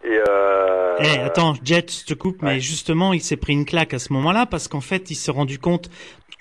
Et 0.04 0.20
euh... 0.28 0.98
Eh, 1.00 1.20
attends, 1.20 1.54
Jet, 1.64 1.92
je 1.92 2.06
te 2.06 2.14
coupe, 2.16 2.42
mais 2.42 2.60
justement, 2.60 3.14
il 3.14 3.22
s'est 3.22 3.38
pris 3.38 3.54
une 3.54 3.66
claque 3.66 3.94
à 3.94 4.00
ce 4.00 4.12
moment-là 4.14 4.48
parce 4.48 4.68
qu'en 4.68 4.82
fait, 4.82 5.12
il 5.12 5.16
s'est 5.16 5.32
rendu 5.32 5.60
compte 5.60 5.90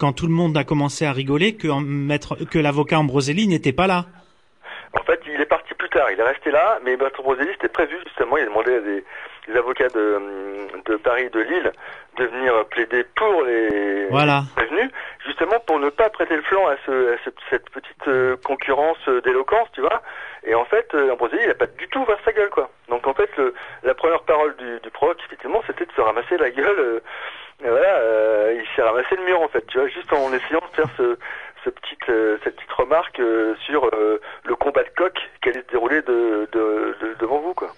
quand 0.01 0.15
tout 0.15 0.27
le 0.27 0.33
monde 0.33 0.57
a 0.57 0.65
commencé 0.65 1.05
à 1.05 1.13
rigoler 1.13 1.57
que, 1.57 1.69
maître, 1.85 2.37
que 2.51 2.59
l'avocat 2.59 2.99
Ambroselli 2.99 3.47
n'était 3.47 3.75
pas 3.75 3.87
là. 3.87 4.07
En 4.99 5.05
fait, 5.05 5.21
il 5.27 5.41
est 5.41 5.47
parti 5.47 5.75
plus 5.75 5.91
tard. 5.91 6.11
Il 6.11 6.19
est 6.19 6.25
resté 6.25 6.51
là, 6.51 6.81
mais 6.85 6.97
maître 6.97 7.21
Ambroselli, 7.21 7.51
c'était 7.53 7.69
prévu 7.69 7.97
justement. 8.07 8.39
Il 8.39 8.45
a 8.45 8.47
demandé 8.47 8.75
à 8.75 8.81
des, 8.81 9.05
avocats 9.57 9.89
de, 9.89 10.19
de, 10.87 10.97
Paris 10.97 11.25
et 11.25 11.29
de 11.29 11.41
Lille 11.41 11.73
de 12.17 12.25
venir 12.25 12.65
plaider 12.71 13.05
pour 13.15 13.43
les 13.43 14.07
voilà. 14.07 14.45
prévenus, 14.57 14.91
justement 15.27 15.59
pour 15.67 15.79
ne 15.79 15.91
pas 15.91 16.09
prêter 16.09 16.37
le 16.37 16.43
flanc 16.43 16.67
à, 16.67 16.77
ce, 16.87 17.17
cette 17.51 17.69
petite 17.71 18.09
euh, 18.09 18.37
concurrence 18.45 18.99
d'éloquence, 19.25 19.69
tu 19.73 19.81
vois. 19.81 20.03
Et 20.45 20.55
en 20.55 20.65
fait, 20.65 20.89
euh, 20.95 21.13
Ambroselli, 21.13 21.43
il 21.43 21.49
n'a 21.49 21.55
pas 21.55 21.67
du 21.67 21.89
tout 21.89 22.01
ouvert 22.01 22.19
sa 22.25 22.33
gueule, 22.33 22.51
quoi. 22.51 22.71
Donc 22.89 23.07
en 23.07 23.15
fait, 23.15 23.31
le, 23.37 23.55
la 23.83 23.95
première 23.95 24.23
parole 24.23 24.57
du, 24.57 24.81
du 24.81 24.91
proc, 24.91 25.19
effectivement, 25.27 25.63
c'était 25.67 25.85
de 25.85 25.93
se 25.93 26.01
ramasser 26.01 26.39
la 26.39 26.51
gueule. 26.51 27.03
Euh, 27.65 27.71
voilà, 27.71 27.97
euh, 27.99 28.55
il 28.59 28.67
s'est 28.75 28.83
ramassé 28.83 29.17
le 29.17 29.25
mur 29.25 29.41
en 29.41 29.49
fait, 29.49 29.67
tu 29.67 29.79
vois, 29.79 29.89
juste 29.89 30.13
en 30.13 30.33
essayant 30.33 30.61
de 30.61 30.77
faire 30.77 30.89
ce, 30.97 31.19
ce 31.65 31.71
petite, 31.71 32.09
euh, 32.09 32.39
cette 32.43 32.57
petite 32.57 32.73
remarque 32.73 33.21
euh, 33.21 33.55
sur 33.67 33.91
le 34.45 34.55
combat 34.57 34.83
de 34.83 34.89
coq 34.97 35.19
qui 35.43 35.49
allait 35.51 35.63
se 35.63 35.71
dérouler 35.71 36.03
de, 36.03 36.49
de, 36.53 36.97
de, 37.01 37.15
devant 37.19 37.39
vous, 37.41 37.55
quoi. 37.55 37.69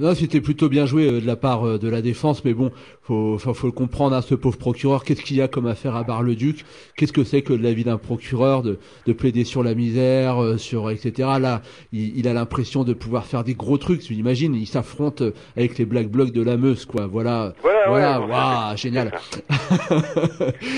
Là, 0.00 0.16
c'était 0.16 0.40
plutôt 0.40 0.68
bien 0.68 0.86
joué 0.86 1.06
euh, 1.06 1.20
de 1.20 1.26
la 1.26 1.36
part 1.36 1.64
euh, 1.64 1.78
de 1.78 1.88
la 1.88 2.02
défense, 2.02 2.44
mais 2.44 2.52
bon, 2.52 2.72
faut, 3.02 3.38
faut, 3.38 3.54
faut 3.54 3.68
le 3.68 3.72
comprendre, 3.72 4.16
hein, 4.16 4.22
ce 4.22 4.34
pauvre 4.34 4.58
procureur. 4.58 5.04
Qu'est-ce 5.04 5.22
qu'il 5.22 5.36
y 5.36 5.42
a 5.42 5.46
comme 5.46 5.68
affaire 5.68 5.94
à 5.94 6.02
Bar-le-Duc? 6.02 6.64
Qu'est-ce 6.96 7.12
que 7.12 7.22
c'est 7.22 7.42
que 7.42 7.52
de 7.52 7.62
la 7.62 7.72
vie 7.72 7.84
d'un 7.84 7.96
procureur 7.96 8.62
de, 8.62 8.80
de 9.06 9.12
plaider 9.12 9.44
sur 9.44 9.62
la 9.62 9.74
misère, 9.74 10.42
euh, 10.42 10.56
sur 10.56 10.90
etc. 10.90 11.28
Là, 11.40 11.60
il, 11.92 12.18
il 12.18 12.26
a 12.26 12.32
l'impression 12.32 12.82
de 12.82 12.92
pouvoir 12.92 13.26
faire 13.26 13.44
des 13.44 13.54
gros 13.54 13.78
trucs. 13.78 14.00
Tu 14.00 14.14
imagines? 14.14 14.56
Il 14.56 14.66
s'affronte 14.66 15.22
avec 15.56 15.78
les 15.78 15.84
black 15.84 16.08
blocs 16.08 16.32
de 16.32 16.42
la 16.42 16.56
Meuse, 16.56 16.84
quoi. 16.84 17.06
Voilà, 17.06 17.52
voilà, 17.62 18.18
voilà 18.18 18.74
génial. 18.74 19.12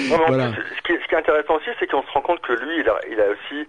voilà. 0.09 0.53
Ce, 0.53 0.83
qui 0.87 0.93
est, 0.93 1.01
ce 1.03 1.09
qui 1.09 1.15
est 1.15 1.19
intéressant 1.19 1.57
aussi, 1.57 1.71
c'est 1.79 1.91
qu'on 1.91 2.03
se 2.03 2.11
rend 2.13 2.21
compte 2.21 2.43
que 2.43 2.53
lui, 2.53 2.81
il 2.81 2.89
a, 2.89 2.99
il 3.11 3.19
a 3.19 3.31
aussi 3.31 3.67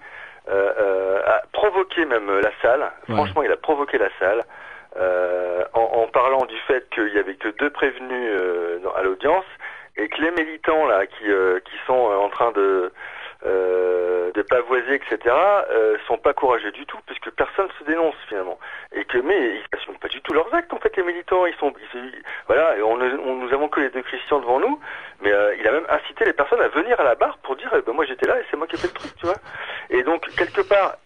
euh, 0.49 1.19
a 1.25 1.41
provoqué 1.53 2.03
même 2.05 2.29
la 2.41 2.51
salle. 2.61 2.91
Franchement, 3.07 3.43
il 3.43 3.51
a 3.51 3.57
provoqué 3.57 3.97
la 3.97 4.09
salle. 4.19 4.43
Euh, 4.97 5.63
en, 5.73 6.03
en, 6.03 6.07
parlant 6.07 6.45
du 6.45 6.57
fait 6.67 6.89
qu'il 6.89 7.13
y 7.13 7.17
avait 7.17 7.35
que 7.35 7.47
deux 7.47 7.69
prévenus 7.69 8.11
euh, 8.11 8.79
à 8.97 9.03
l'audience 9.03 9.45
et 9.95 10.09
que 10.09 10.21
les 10.21 10.31
militants 10.31 10.85
là 10.85 11.05
qui, 11.05 11.29
euh, 11.31 11.61
qui 11.61 11.75
sont 11.87 11.93
en 11.93 12.27
train 12.29 12.51
de 12.51 12.91
de 13.43 14.41
pavoiser 14.43 14.93
etc 14.93 15.19
euh, 15.71 15.97
sont 16.07 16.17
pas 16.17 16.33
courageux 16.33 16.71
du 16.71 16.85
tout 16.85 16.99
puisque 17.07 17.31
personne 17.31 17.67
se 17.79 17.83
dénonce 17.85 18.15
finalement. 18.27 18.59
Et 18.93 19.03
que 19.05 19.17
mais 19.17 19.55
ils 19.55 19.63
n'assument 19.73 19.97
pas 19.97 20.09
du 20.09 20.21
tout 20.21 20.33
leurs 20.33 20.53
actes 20.53 20.71
en 20.73 20.77
fait 20.77 20.95
les 20.97 21.03
militants. 21.03 21.45
Ils 21.45 21.55
sont 21.55 21.73
voilà 22.47 22.77
et 22.77 22.83
on, 22.83 22.99
on, 22.99 23.35
nous 23.35 23.53
avons 23.53 23.67
que 23.69 23.79
les 23.79 23.89
deux 23.89 24.03
Christians 24.03 24.39
devant 24.41 24.59
nous 24.59 24.79
mais 25.21 25.31
il 25.57 25.67
a 25.67 25.71
même 25.71 25.87
incité 25.89 26.25
les 26.25 26.33
personnes 26.33 26.61
à 26.61 26.67
venir 26.67 26.99
à 26.99 27.03
la 27.03 27.15
barre 27.15 27.37
pour 27.39 27.55
dire 27.55 27.71
eh 27.75 27.81
ben 27.81 27.93
moi 27.93 28.05
j'étais 28.05 28.27
là 28.27 28.39
et 28.39 28.43
c'est 28.51 28.57
moi 28.57 28.67
qui 28.67 28.75
ai 28.75 28.79
fait 28.79 28.87
le 28.87 28.93
truc 28.93 29.15
tu 29.15 29.25
vois. 29.25 29.37
Et 29.89 30.03
donc 30.03 30.27
quelque 30.35 30.61
part 30.61 30.97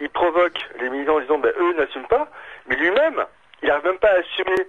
il 0.00 0.10
provoque 0.10 0.58
les 0.80 0.90
militants 0.90 1.16
en 1.16 1.20
disant 1.20 1.38
ben 1.38 1.52
eux 1.58 1.74
n'assument 1.74 2.08
pas 2.08 2.28
mais 2.66 2.76
lui-même, 2.76 3.24
il 3.62 3.68
n'arrive 3.68 3.84
même 3.84 3.98
pas 3.98 4.10
à 4.10 4.18
assumer 4.18 4.66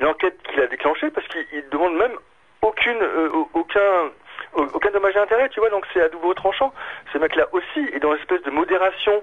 l'enquête 0.00 0.40
qu'il 0.42 0.60
a 0.60 0.66
déclenchée 0.66 1.10
parce 1.10 1.26
qu'il 1.28 1.68
demande 1.70 1.96
même 1.96 2.16
aucune, 2.62 3.02
euh, 3.02 3.30
aucun, 3.54 4.10
aucun 4.54 4.90
dommage 4.90 5.16
à 5.16 5.22
intérêt, 5.22 5.48
tu 5.48 5.60
vois, 5.60 5.70
donc 5.70 5.86
c'est 5.92 6.02
à 6.02 6.08
double 6.08 6.34
tranchant. 6.34 6.72
Ce 7.12 7.18
mec-là 7.18 7.46
aussi 7.52 7.80
est 7.92 8.00
dans 8.00 8.12
une 8.12 8.20
espèce 8.20 8.42
de 8.42 8.50
modération, 8.50 9.22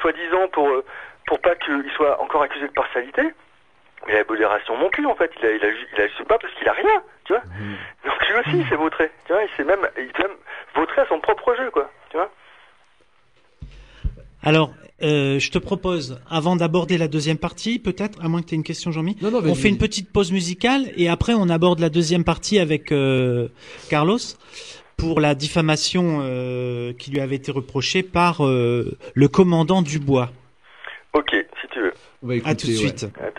soi-disant 0.00 0.48
pour, 0.48 0.68
euh, 0.68 0.84
pour 1.26 1.40
pas 1.40 1.54
qu'il 1.56 1.90
soit 1.96 2.20
encore 2.20 2.42
accusé 2.42 2.66
de 2.66 2.72
partialité. 2.72 3.22
Mais 4.06 4.12
la 4.12 4.24
modération 4.28 4.76
non 4.76 4.90
plus, 4.90 5.06
en 5.06 5.14
fait, 5.14 5.32
il 5.38 5.46
a, 5.46 5.50
il 5.52 5.64
a, 5.64 5.68
il 5.68 6.02
a, 6.02 6.24
pas 6.24 6.38
parce 6.38 6.52
qu'il 6.54 6.68
a 6.68 6.72
rien, 6.72 7.02
tu 7.24 7.32
vois. 7.32 7.42
Mmh. 7.42 8.06
Donc 8.06 8.28
lui 8.28 8.34
aussi, 8.36 8.58
il 8.60 8.68
s'est 8.68 8.76
vautré, 8.76 9.10
tu 9.26 9.32
vois, 9.32 9.42
il 9.42 9.48
s'est 9.56 9.64
même, 9.64 9.88
il 9.96 10.12
s'est 10.14 10.28
même 10.28 10.36
vautré 10.74 11.00
à 11.00 11.06
son 11.06 11.18
propre 11.18 11.54
jeu, 11.56 11.70
quoi, 11.70 11.90
tu 12.10 12.16
vois. 12.16 12.30
Alors, 14.46 14.70
euh, 15.02 15.40
je 15.40 15.50
te 15.50 15.58
propose, 15.58 16.20
avant 16.30 16.54
d'aborder 16.54 16.98
la 16.98 17.08
deuxième 17.08 17.36
partie, 17.36 17.80
peut-être, 17.80 18.24
à 18.24 18.28
moins 18.28 18.42
que 18.42 18.46
tu 18.46 18.54
aies 18.54 18.56
une 18.56 18.62
question, 18.62 18.92
Jean-Mi, 18.92 19.16
on 19.20 19.56
fait 19.56 19.68
une 19.68 19.76
petite 19.76 20.12
pause 20.12 20.30
musicale 20.30 20.84
et 20.96 21.08
après 21.08 21.34
on 21.34 21.48
aborde 21.48 21.80
la 21.80 21.88
deuxième 21.88 22.22
partie 22.22 22.60
avec 22.60 22.92
euh, 22.92 23.48
Carlos 23.90 24.20
pour 24.96 25.18
la 25.18 25.34
diffamation 25.34 26.20
euh, 26.22 26.92
qui 26.92 27.10
lui 27.10 27.18
avait 27.18 27.34
été 27.34 27.50
reprochée 27.50 28.04
par 28.04 28.40
le 28.40 29.26
commandant 29.26 29.82
Dubois. 29.82 30.30
Ok, 31.12 31.30
si 31.32 31.68
tu 31.72 31.80
veux. 31.80 31.92
On 32.22 32.28
va 32.28 32.36
écouter, 32.36 32.50
à 32.50 32.54
tout 32.54 32.66
de 32.68 32.72
suite. 32.72 33.06
À 33.20 33.32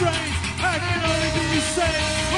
strange. 0.00 0.34
I 0.62 0.78
can 0.78 1.00
only 1.04 1.30
be 1.52 1.60
safe 1.60 2.29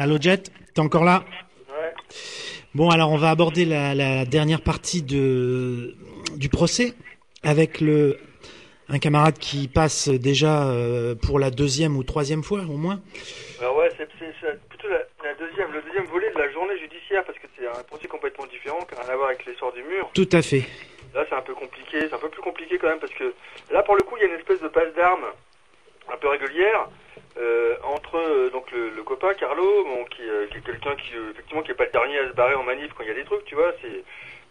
Allô 0.00 0.16
Jet, 0.18 0.50
t'es 0.72 0.80
encore 0.80 1.04
là 1.04 1.24
Ouais. 1.68 1.92
Bon, 2.74 2.88
alors 2.88 3.12
on 3.12 3.18
va 3.18 3.28
aborder 3.28 3.66
la, 3.66 3.94
la 3.94 4.24
dernière 4.24 4.62
partie 4.62 5.02
de, 5.02 5.94
du 6.36 6.48
procès 6.48 6.94
avec 7.42 7.82
le 7.82 8.16
un 8.88 8.98
camarade 8.98 9.36
qui 9.36 9.68
passe 9.68 10.08
déjà 10.08 10.70
euh, 10.70 11.14
pour 11.14 11.38
la 11.38 11.50
deuxième 11.50 11.98
ou 11.98 12.02
troisième 12.02 12.42
fois 12.42 12.60
au 12.60 12.78
moins. 12.78 13.02
Alors 13.60 13.76
ouais, 13.76 13.90
c'est 13.98 14.08
plutôt 14.08 14.88
la, 14.88 15.00
la 15.22 15.34
deuxième, 15.34 15.70
le 15.70 15.82
deuxième 15.82 16.06
volet 16.06 16.32
de 16.32 16.38
la 16.38 16.50
journée 16.50 16.78
judiciaire 16.78 17.22
parce 17.26 17.38
que 17.38 17.46
c'est 17.58 17.66
un 17.66 17.82
procès 17.82 18.08
complètement 18.08 18.46
différent 18.46 18.80
qui 18.88 18.94
n'a 18.94 19.02
rien 19.02 19.12
à 19.12 19.16
voir 19.16 19.28
avec 19.28 19.44
l'essor 19.44 19.70
du 19.74 19.82
mur. 19.82 20.08
Tout 20.14 20.30
à 20.32 20.40
fait. 20.40 20.64
Là, 21.14 21.26
c'est 21.28 21.36
un 21.36 21.42
peu 21.42 21.52
compliqué, 21.54 22.08
c'est 22.08 22.14
un 22.14 22.18
peu 22.18 22.30
plus 22.30 22.40
compliqué 22.40 22.78
quand 22.78 22.88
même 22.88 23.00
parce 23.00 23.12
que 23.12 23.34
là, 23.70 23.82
pour 23.82 23.96
le 23.96 24.02
coup, 24.02 24.16
il 24.16 24.20
y 24.22 24.24
a 24.24 24.28
une 24.32 24.40
espèce 24.40 24.62
de 24.62 24.68
passe 24.68 24.94
d'armes 24.96 25.26
un 26.10 26.16
peu 26.16 26.28
régulière 26.28 26.88
euh, 27.38 27.76
entre 27.84 28.16
euh, 28.16 28.50
donc 28.50 28.70
le, 28.72 28.90
le 28.90 29.02
copain 29.02 29.32
Carlo, 29.34 29.84
bon, 29.84 30.04
qui, 30.06 30.22
euh, 30.28 30.46
qui 30.48 30.58
est 30.58 30.64
quelqu'un 30.64 30.94
qui 30.96 31.14
euh, 31.16 31.30
effectivement 31.30 31.62
qui 31.62 31.70
est 31.70 31.74
pas 31.74 31.84
le 31.84 31.90
dernier 31.92 32.18
à 32.18 32.28
se 32.28 32.32
barrer 32.34 32.54
en 32.54 32.62
manif 32.64 32.92
quand 32.94 33.04
il 33.04 33.08
y 33.08 33.12
a 33.12 33.14
des 33.14 33.24
trucs, 33.24 33.44
tu 33.44 33.54
vois, 33.54 33.72
c'est 33.80 34.02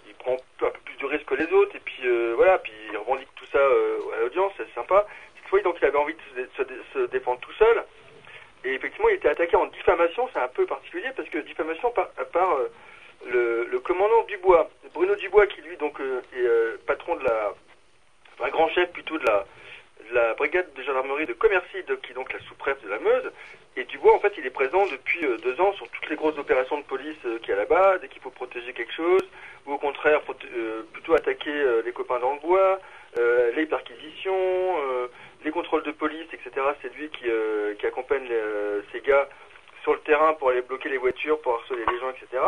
il 0.08 0.14
prend 0.16 0.34
un 0.34 0.70
peu 0.70 0.80
plus 0.86 0.96
de 0.98 1.06
risques 1.06 1.26
que 1.26 1.36
les 1.36 1.52
autres 1.54 1.76
et 1.76 1.80
puis 1.80 2.02
euh, 2.06 2.34
voilà, 2.36 2.58
puis 2.60 2.72
il 2.92 2.98
revendique 2.98 3.28
tout 3.36 3.46
ça 3.52 3.60
euh, 3.60 4.00
à 4.18 4.22
l'audience, 4.22 4.54
c'est 4.58 4.74
sympa. 4.74 5.06
Cette 5.36 5.48
fois, 5.50 5.62
donc, 5.62 5.78
il 5.82 5.86
avait 5.86 5.98
envie 5.98 6.14
de 6.14 6.20
se, 6.30 6.42
dé- 6.42 6.50
se 6.58 6.62
dé- 6.64 6.82
se 6.94 7.00
défendre 7.12 7.40
tout 7.42 7.54
seul. 7.54 7.84
Et 8.66 8.74
effectivement, 8.74 9.10
il 9.10 9.16
était 9.16 9.30
attaqué 9.30 9.56
en 9.56 9.66
diffamation, 9.68 10.30
c'est 10.34 10.40
un 10.40 10.48
peu 10.50 10.66
particulier 10.66 11.10
parce 11.16 11.30
que 11.30 11.38
diffamation 11.40 11.92
par, 11.92 12.10
par 12.34 12.58
le, 13.26 13.66
le 13.66 13.80
commandant 13.80 14.24
Dubois, 14.24 14.70
Bruno 14.94 15.16
Dubois, 15.16 15.48
qui 15.48 15.62
lui 15.62 15.78
donc 15.78 16.00
est 16.00 16.86
patron 16.86 17.16
de 17.16 17.24
la, 17.24 17.54
un 18.44 18.50
grand 18.50 18.68
chef 18.70 18.92
plutôt 18.92 19.18
de 19.18 19.26
la, 19.26 19.46
la 20.12 20.34
brigade 20.34 20.72
de 20.74 20.84
gendarmerie 20.84 21.26
de 21.26 21.34
Commercy, 21.34 21.78
qui 22.04 22.12
est 22.12 22.16
donc 22.16 22.32
la 22.34 22.40
sous-préfète 22.40 22.84
de 22.84 22.90
la 22.90 23.00
Meuse. 23.00 23.32
Et 23.78 23.84
Dubois, 23.86 24.16
en 24.16 24.20
fait, 24.20 24.34
il 24.38 24.46
est 24.46 24.50
présent 24.52 24.86
depuis 24.88 25.24
euh, 25.26 25.38
deux 25.38 25.60
ans 25.62 25.72
sur 25.74 25.88
toutes 25.90 26.10
les 26.10 26.16
grosses 26.16 26.38
opérations 26.38 26.78
de 26.78 26.84
police 26.84 27.18
euh, 27.26 27.38
qu'il 27.40 27.50
y 27.50 27.54
a 27.54 27.56
là-bas, 27.58 27.98
dès 28.00 28.08
qu'il 28.08 28.22
faut 28.22 28.32
protéger 28.32 28.74
quelque 28.74 28.94
chose, 28.94 29.22
ou 29.66 29.74
au 29.74 29.78
contraire, 29.78 30.22
euh, 30.56 30.84
plutôt 30.94 31.14
attaquer 31.14 31.54
les 31.86 31.92
copains 31.92 32.20
dans 32.20 32.34
le 32.34 32.40
bois, 32.40 32.80
les 33.56 33.66
perquisitions, 33.66 34.78
les 35.44 35.52
contrôles 35.52 35.84
de 35.84 35.92
police, 35.92 36.28
etc. 36.34 36.52
C'est 36.82 36.94
lui 36.96 37.10
qui, 37.10 37.26
accompagne 37.86 38.28
ces 38.92 39.02
gars 39.02 39.28
sur 39.84 39.94
le 39.94 40.00
terrain 40.00 40.34
pour 40.34 40.50
aller 40.50 40.62
bloquer 40.62 40.90
les 40.90 40.98
voitures, 40.98 41.40
pour 41.42 41.56
harceler 41.56 41.84
les 41.92 42.00
gens, 42.00 42.10
etc. 42.10 42.42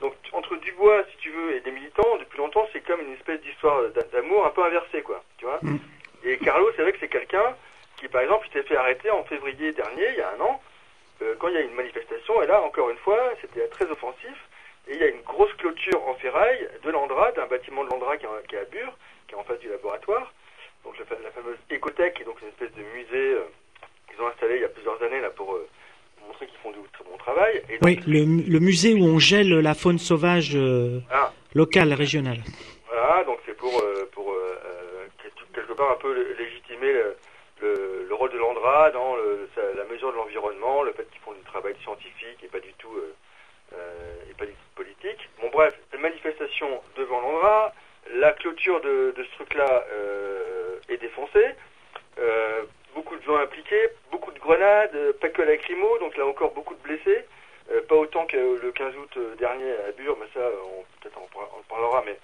Donc 0.00 0.14
entre 0.32 0.56
Dubois, 0.56 1.02
si 1.10 1.16
tu 1.18 1.30
veux, 1.30 1.54
et 1.56 1.60
des 1.60 1.70
militants, 1.70 2.16
depuis 2.18 2.38
longtemps, 2.38 2.66
c'est 2.72 2.84
comme 2.84 3.00
une 3.00 3.12
espèce 3.14 3.40
d'histoire 3.42 3.82
d'a- 3.90 4.02
d'amour 4.02 4.46
un 4.46 4.50
peu 4.50 4.62
inversée, 4.64 5.02
quoi. 5.02 5.22
Tu 5.38 5.44
vois 5.44 5.58
Mm. 5.62 5.78
Et 6.24 6.36
Carlo, 6.38 6.70
c'est 6.74 6.82
vrai 6.82 6.92
que 6.92 6.98
c'est 7.00 7.08
quelqu'un 7.08 7.54
qui, 7.96 8.08
par 8.08 8.22
exemple, 8.22 8.46
s'est 8.52 8.62
fait 8.62 8.76
arrêter 8.76 9.10
en 9.10 9.24
février 9.24 9.72
dernier, 9.72 10.08
il 10.12 10.16
y 10.18 10.20
a 10.20 10.32
un 10.36 10.40
an, 10.40 10.60
euh, 11.22 11.34
quand 11.38 11.48
il 11.48 11.54
y 11.54 11.58
a 11.58 11.60
une 11.60 11.74
manifestation, 11.74 12.42
et 12.42 12.46
là, 12.46 12.62
encore 12.62 12.90
une 12.90 12.96
fois, 12.98 13.18
c'était 13.40 13.66
très 13.68 13.86
offensif, 13.90 14.34
et 14.88 14.94
il 14.94 15.00
y 15.00 15.04
a 15.04 15.08
une 15.08 15.22
grosse 15.22 15.52
clôture 15.54 16.06
en 16.08 16.14
ferraille 16.14 16.68
de 16.82 16.90
l'Andra, 16.90 17.30
d'un 17.32 17.46
bâtiment 17.46 17.84
de 17.84 17.90
l'Andra 17.90 18.16
qui, 18.16 18.26
est- 18.26 18.46
qui 18.48 18.54
est 18.56 18.58
à 18.58 18.64
Bure, 18.64 18.92
qui 19.28 19.34
est 19.34 19.38
en 19.38 19.44
face 19.44 19.58
du 19.60 19.68
laboratoire, 19.68 20.32
donc 20.84 20.98
la, 20.98 21.04
fa- 21.04 21.22
la 21.22 21.30
fameuse 21.30 21.56
écothèque, 21.70 22.14
qui 22.14 22.22
est 22.22 22.26
donc 22.26 22.40
une 22.42 22.48
espèce 22.48 22.72
de 22.72 22.82
musée 22.96 23.34
euh, 23.34 23.44
qu'ils 24.10 24.20
ont 24.22 24.28
installé 24.28 24.56
il 24.56 24.60
y 24.62 24.64
a 24.64 24.68
plusieurs 24.68 25.00
années 25.02 25.20
là 25.20 25.30
pour 25.30 25.54
euh, 25.54 25.66
montrer 26.26 26.46
qu'ils 26.46 26.58
font 26.58 26.70
du 26.72 26.78
très 26.92 27.04
bon 27.04 27.16
travail. 27.18 27.62
Et 27.68 27.78
donc, 27.78 27.82
Oui, 27.84 28.00
le, 28.06 28.24
mu- 28.24 28.42
le 28.48 28.58
musée 28.60 28.94
où 28.94 29.04
on 29.04 29.18
gèle 29.18 29.50
la 29.60 29.74
faune 29.74 29.98
sauvage 29.98 30.52
euh, 30.56 31.00
Ah. 31.10 31.32
locale, 31.54 31.92
régionale. 31.94 32.38
Voilà, 32.88 33.24
donc 33.24 33.38
c'est 33.46 33.56
pour, 33.56 33.72
pour 34.12 34.34
quelque- 35.54 35.72
part 35.72 35.90
un 35.92 35.96
peu 35.96 36.12
lé- 36.12 36.34
légitimer 36.34 36.92
le, 36.92 37.16
le, 37.62 38.06
le 38.08 38.14
rôle 38.14 38.30
de 38.30 38.38
l'ANDRA 38.38 38.90
dans 38.90 39.16
le- 39.16 39.48
la 39.76 39.84
mesure 39.84 40.12
de 40.12 40.16
l'environnement, 40.16 40.82
le 40.82 40.92
fait 40.92 41.08
qu'ils 41.10 41.20
font 41.20 41.32
du 41.32 41.42
travail 41.42 41.74
scientifique 41.82 42.42
et 42.42 42.48
pas 42.48 42.60
du 42.60 42.72
tout, 42.74 42.92
euh, 42.96 43.14
euh, 43.74 44.30
et 44.30 44.34
pas 44.34 44.46
du 44.46 44.52
tout 44.52 44.70
politique. 44.76 45.28
Bon 45.40 45.48
bref, 45.52 45.74
la 45.92 45.98
manifestation 46.00 46.80
devant 46.96 47.20
l'ANDRA, 47.20 47.72
la 48.14 48.32
clôture 48.32 48.80
de, 48.82 49.14
ce 49.16 49.34
truc-là 49.36 49.84
euh, 49.92 50.78
est 50.88 50.98
défoncée, 50.98 51.54
beaucoup 52.94 53.16
de 53.16 53.22
gens 53.22 53.36
impliqués, 53.36 53.88
beaucoup 54.10 54.30
de 54.30 54.38
grenades, 54.38 55.12
pas 55.20 55.28
que 55.28 55.42
lacrymo, 55.42 55.98
donc 55.98 56.16
là 56.16 56.26
encore 56.26 56.52
beaucoup 56.52 56.74
de 56.74 56.82
blessés. 56.82 57.24
Pas 57.88 57.94
autant 57.96 58.26
que 58.26 58.36
le 58.36 58.72
15 58.72 58.94
août 58.96 59.18
dernier 59.38 59.72
à 59.88 59.92
Bure, 59.92 60.16
mais 60.20 60.26
ça, 60.34 60.46
on, 60.66 60.84
peut-être 61.00 61.18
on, 61.18 61.26
on 61.38 61.60
en 61.60 61.62
parlera, 61.68 62.02
mais 62.04 62.16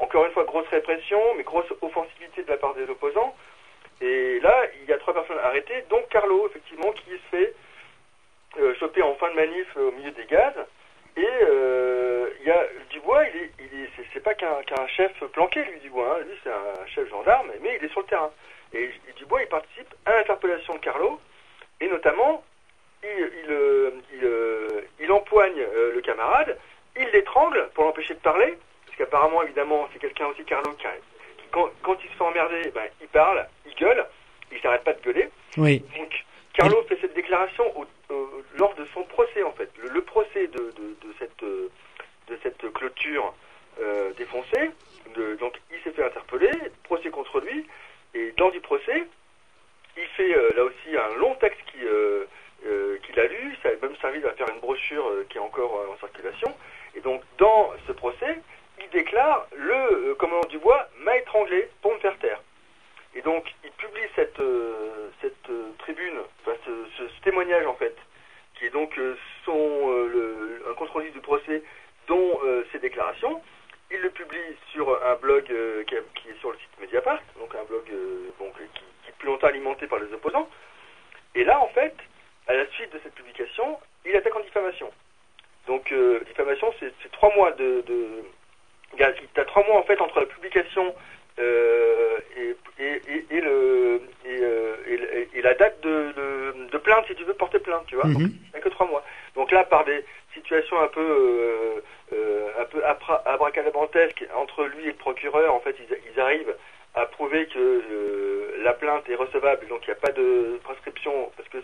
encore 0.00 0.24
une 0.26 0.32
fois, 0.32 0.44
grosse 0.44 0.68
répression, 0.68 1.20
mais 1.36 1.42
grosse 1.42 1.70
offensivité 1.80 2.42
de 2.42 2.50
la 2.50 2.56
part 2.56 2.74
des 2.74 2.88
opposants. 2.88 3.34
Et 4.00 4.40
là, 4.40 4.64
il 4.82 4.88
y 4.88 4.92
a 4.92 4.98
trois 4.98 5.14
personnes 5.14 5.38
arrêtées, 5.38 5.84
dont 5.88 6.02
Carlo, 6.10 6.46
effectivement, 6.48 6.92
qui 6.92 7.10
se 7.10 7.16
fait 7.30 7.54
de 8.56 9.34
manif 9.34 9.66
euh, 9.76 9.88
au 9.88 9.92
milieu 9.92 10.10
des 10.10 10.24
gaz. 10.24 10.54
Et 11.16 11.26
euh, 11.42 12.28
il 12.40 12.46
y 12.46 12.50
a 12.50 12.66
Dubois, 12.90 13.24
il 13.28 13.40
est, 13.40 13.90
c'est, 14.12 14.20
pas 14.20 14.34
qu'un, 14.34 14.86
chef 14.88 15.12
planqué, 15.32 15.64
lui 15.64 15.80
Dubois. 15.80 16.18
Hein. 16.18 16.24
Lui, 16.28 16.36
c'est 16.42 16.50
un 16.50 16.86
chef 16.86 17.08
gendarme, 17.08 17.50
mais 17.62 17.78
il 17.78 17.84
est 17.84 17.90
sur 17.90 18.00
le 18.00 18.06
terrain. 18.06 18.30
Et, 18.72 18.84
et 18.84 19.12
Dubois, 19.16 19.42
il 19.42 19.48
participe 19.48 19.94
à 20.06 20.12
l'interpellation 20.12 20.74
de 20.74 20.78
Carlo, 20.80 21.20
et 21.80 21.88
notamment, 21.88 22.42
il, 23.04 23.30
il, 23.44 23.50
euh, 23.50 23.90
il, 24.12 24.24
euh, 24.24 25.12
empoigne 25.12 25.60
euh, 25.60 25.94
le 25.94 26.00
camarade, 26.00 26.58
il 26.96 27.06
l'étrangle 27.10 27.68
pour 27.74 27.84
l'empêcher 27.84 28.14
de 28.14 28.20
parler, 28.20 28.56
qu'apparemment, 28.96 29.42
évidemment, 29.42 29.88
c'est 29.92 29.98
quelqu'un 29.98 30.26
aussi, 30.26 30.44
Carlo, 30.44 30.72
qui, 30.72 30.84
qui, 31.38 31.44
quand, 31.50 31.68
quand 31.82 31.96
il 32.02 32.10
se 32.10 32.14
fait 32.16 32.24
emmerder, 32.24 32.70
ben, 32.74 32.88
il 33.00 33.08
parle, 33.08 33.46
il 33.66 33.74
gueule, 33.74 34.04
il 34.52 34.60
s'arrête 34.60 34.84
pas 34.84 34.92
de 34.92 35.00
gueuler. 35.02 35.28
Oui. 35.56 35.82
Donc, 35.96 36.24
Carlo 36.54 36.82
fait 36.88 36.98
cette 37.00 37.14
déclaration 37.14 37.64
au- 37.78 37.86
au- 38.14 38.42
lors 38.56 38.74
de 38.74 38.84
son 38.94 39.02
procès, 39.04 39.42
en 39.42 39.52
fait. 39.52 39.70
Le, 39.82 39.88
le 39.88 40.02
procès 40.02 40.46
de, 40.48 40.58
de, 40.58 41.08
de 41.08 41.14
cette, 41.18 41.42
euh, 41.42 41.68
de 42.28 42.38
cette 42.42 42.72
clôture 42.72 43.34
euh, 43.80 44.12
défoncée. 44.14 44.70
De- 45.16 45.34
donc, 45.36 45.54
il 45.72 45.80
s'est 45.82 45.90
fait 45.92 46.04
interpeller, 46.04 46.50
procès 46.84 47.10
contre 47.10 47.40
lui. 47.40 47.66
Et 48.14 48.32
lors 48.38 48.52
du 48.52 48.60
procès, 48.60 49.04
il 49.96 50.06
fait 50.16 50.36
euh, 50.36 50.50
là 50.56 50.64
aussi 50.64 50.96
un 50.96 51.18
long 51.18 51.34
texte 51.36 51.60
qui, 51.72 51.78
euh, 51.84 52.24
euh, 52.66 52.98
qu'il 53.04 53.18
a 53.18 53.26
lu. 53.26 53.56
Ça 53.62 53.70
a 53.70 53.72
même 53.86 53.96
servi 54.00 54.24
à 54.24 54.32
faire 54.32 54.48
une 54.50 54.60
brochure 54.60 55.10
qui 55.28 55.38
est 55.38 55.40
encore 55.40 55.84
en 55.92 55.98
circulation. 55.98 56.54
Et 56.94 57.00
donc, 57.00 57.22
dans 57.38 57.72
ce 57.88 57.92
procès, 57.92 58.38
il 58.80 58.88
déclare 58.90 59.46
le 59.56 60.10
euh, 60.10 60.14
commandant 60.14 60.46
Dubois 60.48 60.88
m'a 61.00 61.16
étranglé 61.16 61.68
pour 61.82 61.92
me 61.92 61.98
faire 61.98 62.18
taire. 62.18 62.40
Et 63.14 63.22
donc, 63.22 63.44
il 63.62 63.70
publie 63.72 64.02
cette, 64.16 64.40
euh, 64.40 65.08
cette 65.20 65.48
euh, 65.48 65.70
tribune, 65.78 66.18
ce, 66.44 67.22
témoignage 67.22 67.64
en 67.66 67.74
fait, 67.74 67.96
qui 68.54 68.66
est 68.66 68.70
donc 68.70 68.98
euh, 68.98 69.16
son, 69.44 70.08
un 70.68 70.74
compte 70.74 70.90
rendu 70.90 71.10
du 71.10 71.20
procès, 71.20 71.62
dont 72.08 72.38
ses 72.70 72.78
déclarations. 72.80 73.40
Il 73.90 73.98
le 74.00 74.10
publie 74.10 74.38
sur 74.72 74.90
un 75.02 75.14
blog 75.14 75.44
qui, 75.86 75.94
est 75.94 76.38
sur 76.40 76.50
le 76.50 76.58
site 76.58 76.80
Mediapart, 76.80 77.20
donc 77.38 77.54
un 77.54 77.64
blog 77.64 77.84
qui, 77.86 77.94
est 77.94 79.12
depuis 79.12 79.26
longtemps 79.26 79.46
alimenté 79.46 79.86
par 79.86 79.98
les 80.00 80.12
opposants. 80.12 80.48
Et 81.34 81.44
là, 81.44 81.60
en 81.60 81.68
fait, 81.68 81.94
à 82.46 82.54
la 82.54 82.66
suite 82.72 82.92
de 82.92 83.00
cette 83.02 83.14
publication, 83.14 83.78
il 84.04 84.14
attaque 84.16 84.36
en 84.36 84.40
diffamation. 84.40 84.90
Donc, 85.66 85.94
diffamation, 86.26 86.74
c'est 86.78 87.10
trois 87.12 87.34
mois 87.34 87.52
de 87.52 87.82
il 88.96 89.00
y 89.00 89.04
a, 89.04 89.10
il 89.10 89.28
y 89.36 89.40
a 89.40 89.44
trois 89.44 89.64
mois 89.66 89.76
en 89.76 89.82
fait 89.82 90.00
entre 90.00 90.20
la 90.20 90.26
publication 90.26 90.94
euh, 91.38 92.18
et, 92.36 92.56
et, 92.82 93.02
et, 93.08 93.26
et 93.30 93.40
le, 93.40 94.00
et, 94.24 94.34
et 94.92 94.96
le- 94.96 95.28
et 95.36 95.42
la 95.42 95.54
date 95.54 95.80
de, 95.82 96.12
de, 96.16 96.70
de 96.70 96.78
plainte 96.78 97.06
si 97.08 97.14
tu 97.16 97.24
veux 97.24 97.34
porter 97.34 97.58
plainte, 97.58 97.84
tu 97.86 97.96
vois. 97.96 98.04
Donc, 98.04 98.22
Mhm. 98.22 98.30
il 98.30 98.50
n'y 98.54 98.58
a 98.58 98.60
que 98.60 98.68
trois 98.68 98.86
mois. 98.86 99.04
Donc 99.34 99.50
là, 99.50 99.64
par 99.64 99.84
des 99.84 100.04
situations 100.32 100.80
un 100.80 100.86
peu, 100.88 101.00
euh, 101.00 101.80
euh, 102.12 102.48
un 102.60 102.64
peu 102.66 102.84
abra- 102.84 103.22
abracadabrantesques 103.26 104.24
entre 104.36 104.64
lui 104.64 104.84
et 104.84 104.88
le 104.88 104.94
procureur, 104.94 105.52
en 105.54 105.60
fait, 105.60 105.74
ils, 105.80 105.98
ils 106.14 106.20
arrivent 106.20 106.54
à 106.94 107.06
prouver 107.06 107.46
que 107.46 107.58
euh, 107.58 108.56
la 108.62 108.72
plainte 108.74 109.08
est 109.08 109.16
recevable, 109.16 109.66
donc 109.66 109.80
il 109.82 109.90
n'y 109.90 109.96
a 109.96 110.00
pas 110.00 110.12
de 110.12 110.60
prescription, 110.62 111.32
parce 111.36 111.48
que 111.48 111.58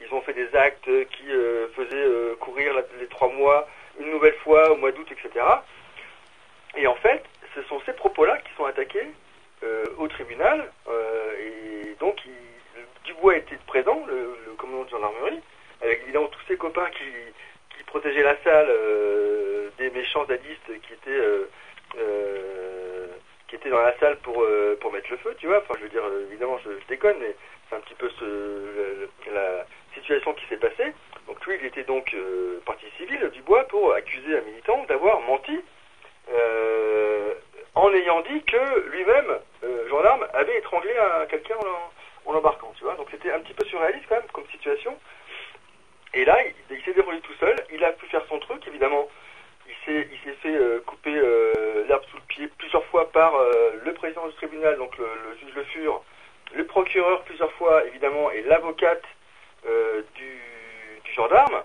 ils 0.00 0.12
ont 0.12 0.20
fait 0.22 0.32
des 0.32 0.48
actes 0.56 0.84
qui 1.10 1.30
euh, 1.30 1.68
faisaient 1.76 2.36
courir 2.40 2.74
la- 2.74 2.82
les 2.98 3.06
trois 3.06 3.28
mois 3.28 3.68
une 4.00 4.10
nouvelle 4.10 4.34
fois 4.42 4.72
au 4.72 4.76
mois 4.76 4.90
d'août, 4.90 5.06
etc. 5.12 5.44
Et 6.76 6.86
en 6.86 6.94
fait, 6.96 7.22
ce 7.54 7.62
sont 7.64 7.80
ces 7.84 7.92
propos-là 7.92 8.38
qui 8.38 8.54
sont 8.56 8.64
attaqués 8.64 9.06
euh, 9.62 9.84
au 9.98 10.08
tribunal, 10.08 10.70
euh, 10.88 11.32
et 11.38 11.94
donc 12.00 12.20
Dubois 13.04 13.36
était 13.36 13.58
présent, 13.66 14.04
le, 14.08 14.54
commandant 14.56 14.84
de 14.84 14.90
gendarmerie, 14.90 15.40
avec 15.82 16.02
évidemment 16.02 16.28
tous 16.28 16.42
ses 16.48 16.56
copains 16.56 16.88
qui, 16.90 17.76
qui 17.76 17.84
protégeaient 17.84 18.22
la 18.22 18.36
salle 18.42 18.66
euh, 18.68 19.70
des 19.78 19.90
méchants 19.90 20.24
zadistes 20.26 20.80
qui 20.82 20.92
étaient 20.92 21.20
qui 23.48 23.68
dans 23.68 23.82
la 23.82 23.96
salle 23.98 24.16
pour 24.18 24.44
pour 24.80 24.92
mettre 24.92 25.10
le 25.10 25.16
feu, 25.18 25.36
tu 25.38 25.46
vois. 25.46 25.58
Enfin, 25.58 25.74
je 25.78 25.84
veux 25.84 25.90
dire, 25.90 26.02
évidemment, 26.28 26.58
je, 26.64 26.70
déconne, 26.88 27.16
mais 27.20 27.36
c'est 27.68 27.76
un 27.76 27.80
petit 27.80 27.94
peu 27.94 28.10
la 29.32 29.66
situation 29.94 30.32
qui 30.32 30.44
s'est 30.46 30.56
passée. 30.56 30.92
Donc 31.28 31.44
lui, 31.46 31.56
il 31.60 31.66
était 31.66 31.84
donc 31.84 32.16
partie 32.64 32.90
civile 32.96 33.30
Dubois 33.32 33.64
pour 33.68 33.92
accuser 33.92 34.38
un 34.38 34.40
militant 34.40 34.84
d'avoir 34.88 35.20
menti 35.20 35.60
euh, 36.32 37.34
en 37.74 37.92
ayant 37.92 38.20
dit 38.22 38.42
que 38.44 38.88
lui-même, 38.90 39.38
euh, 39.64 39.88
gendarme, 39.88 40.26
avait 40.34 40.58
étranglé 40.58 40.92
un- 40.96 41.26
quelqu'un 41.26 41.56
en, 42.26 42.32
l'embarquant, 42.32 42.72
tu 42.78 42.84
vois. 42.84 42.94
Donc 42.94 43.08
c'était 43.10 43.32
un 43.32 43.40
petit 43.40 43.54
peu 43.54 43.64
surréaliste 43.66 44.06
quand 44.08 44.16
même 44.16 44.30
comme 44.32 44.46
situation. 44.50 44.96
Et 46.14 46.24
là, 46.24 46.38
il, 46.70 46.82
s'est 46.82 46.92
déroulé 46.92 47.20
tout 47.20 47.32
seul, 47.40 47.56
il 47.72 47.82
a 47.84 47.92
pu 47.92 48.06
faire 48.06 48.24
son 48.28 48.38
truc, 48.38 48.66
évidemment. 48.66 49.08
Il 49.66 49.74
s'est, 49.86 50.08
fait 50.42 50.54
euh, 50.54 50.80
couper 50.86 51.12
l'herbe 51.88 52.04
sous 52.10 52.16
le 52.16 52.22
pied 52.28 52.48
plusieurs 52.58 52.84
fois 52.86 53.10
par 53.10 53.32
le 53.84 53.92
président 53.94 54.26
du 54.26 54.34
tribunal, 54.34 54.76
donc 54.76 54.96
le, 54.98 55.06
juge 55.40 55.54
Le 55.54 55.64
Fur, 55.64 56.02
le 56.54 56.66
procureur 56.66 57.22
plusieurs 57.22 57.52
fois, 57.52 57.84
évidemment, 57.86 58.30
et 58.30 58.42
l'avocate 58.42 59.04
du, 59.64 60.40
du 61.04 61.12
gendarme, 61.12 61.62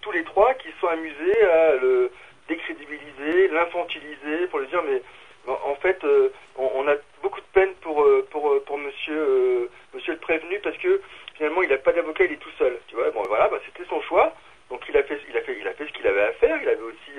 tous 0.00 0.12
les 0.12 0.24
trois 0.24 0.54
qui 0.54 0.68
sont 0.80 0.86
amusés 0.88 1.42
à 1.42 1.74
le 1.76 2.10
décrédibiliser, 2.50 3.48
l'infantiliser, 3.48 4.48
pour 4.48 4.58
lui 4.58 4.66
dire 4.66 4.82
mais 4.82 5.00
en 5.46 5.74
fait 5.76 6.02
euh, 6.04 6.30
on, 6.56 6.86
a 6.88 6.96
beaucoup 7.22 7.40
de 7.40 7.46
peine 7.52 7.72
pour 7.80 8.02
euh, 8.02 8.26
pour 8.30 8.50
euh, 8.50 8.62
pour 8.66 8.76
monsieur 8.76 9.70
monsieur 9.94 10.12
le 10.14 10.18
prévenu 10.18 10.58
parce 10.60 10.76
que 10.78 11.00
finalement 11.36 11.62
il 11.62 11.70
n'a 11.70 11.78
pas 11.78 11.92
d'avocat, 11.92 12.24
il 12.24 12.32
est 12.32 12.36
tout 12.36 12.56
seul, 12.58 12.78
tu 12.88 12.96
vois. 12.96 13.10
Bon 13.10 13.22
voilà, 13.28 13.48
bah, 13.48 13.58
c'était 13.64 13.88
son 13.88 14.02
choix. 14.02 14.34
Donc 14.68 14.82
il 14.88 14.96
a 14.96 15.02
fait 15.04 15.18
il 15.28 15.36
a 15.36 15.42
fait 15.42 15.56
il 15.58 15.66
a 15.66 15.72
fait 15.74 15.86
ce 15.86 15.92
qu'il 15.92 16.06
avait 16.06 16.22
à 16.22 16.32
faire, 16.32 16.58
il 16.60 16.68
avait 16.68 16.82
aussi 16.82 17.12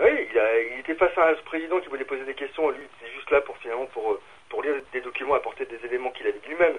oui, 0.00 0.26
il, 0.72 0.80
était 0.80 0.94
face 0.94 1.16
à 1.18 1.28
un 1.28 1.34
président 1.44 1.78
qui 1.80 1.88
voulait 1.88 2.04
poser 2.04 2.24
des 2.24 2.34
questions, 2.34 2.70
lui 2.70 2.84
était 2.84 3.12
juste 3.14 3.30
là 3.30 3.40
pour 3.40 3.56
finalement 3.58 3.86
pour 3.86 4.18
pour 4.48 4.62
lire 4.62 4.74
des 4.92 5.00
documents, 5.00 5.34
apporter 5.34 5.64
des 5.66 5.84
éléments 5.86 6.10
qu'il 6.10 6.26
avait 6.26 6.40
lui-même 6.46 6.78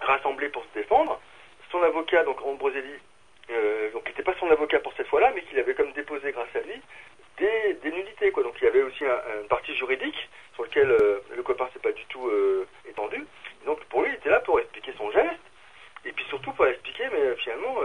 rassemblés 0.00 0.48
pour 0.48 0.64
se 0.64 0.78
défendre. 0.78 1.20
Son 1.70 1.82
avocat, 1.82 2.24
donc 2.24 2.44
Ambroselli, 2.44 2.94
euh, 3.50 3.90
donc 3.92 4.04
qui 4.04 4.10
n'était 4.10 4.22
pas 4.22 4.34
son 4.38 4.50
avocat 4.50 4.80
pour 4.80 4.92
cette 4.94 5.06
fois-là, 5.08 5.32
mais 5.34 5.42
qu'il 5.42 5.58
avait 5.58 5.74
comme 5.74 5.92
déposé 5.92 6.32
grâce 6.32 6.54
à 6.54 6.60
lui 6.60 6.80
des, 7.38 7.74
des 7.82 7.90
nullités. 7.90 8.30
Quoi. 8.30 8.42
Donc 8.42 8.54
il 8.60 8.64
y 8.64 8.68
avait 8.68 8.82
aussi 8.82 9.04
un, 9.04 9.20
une 9.42 9.48
partie 9.48 9.74
juridique 9.74 10.28
sur 10.54 10.64
laquelle 10.64 10.90
euh, 10.90 11.20
le 11.34 11.42
copain 11.42 11.68
s'est 11.72 11.80
pas 11.80 11.92
du 11.92 12.04
tout 12.06 12.28
euh, 12.28 12.66
étendu. 12.88 13.24
Donc 13.64 13.82
pour 13.86 14.02
lui, 14.02 14.10
il 14.10 14.14
était 14.14 14.30
là 14.30 14.40
pour 14.40 14.60
expliquer 14.60 14.92
son 14.96 15.10
geste, 15.10 15.40
et 16.04 16.12
puis 16.12 16.24
surtout 16.26 16.52
pour 16.52 16.66
expliquer, 16.66 17.04
mais 17.12 17.20
euh, 17.20 17.36
finalement, 17.36 17.76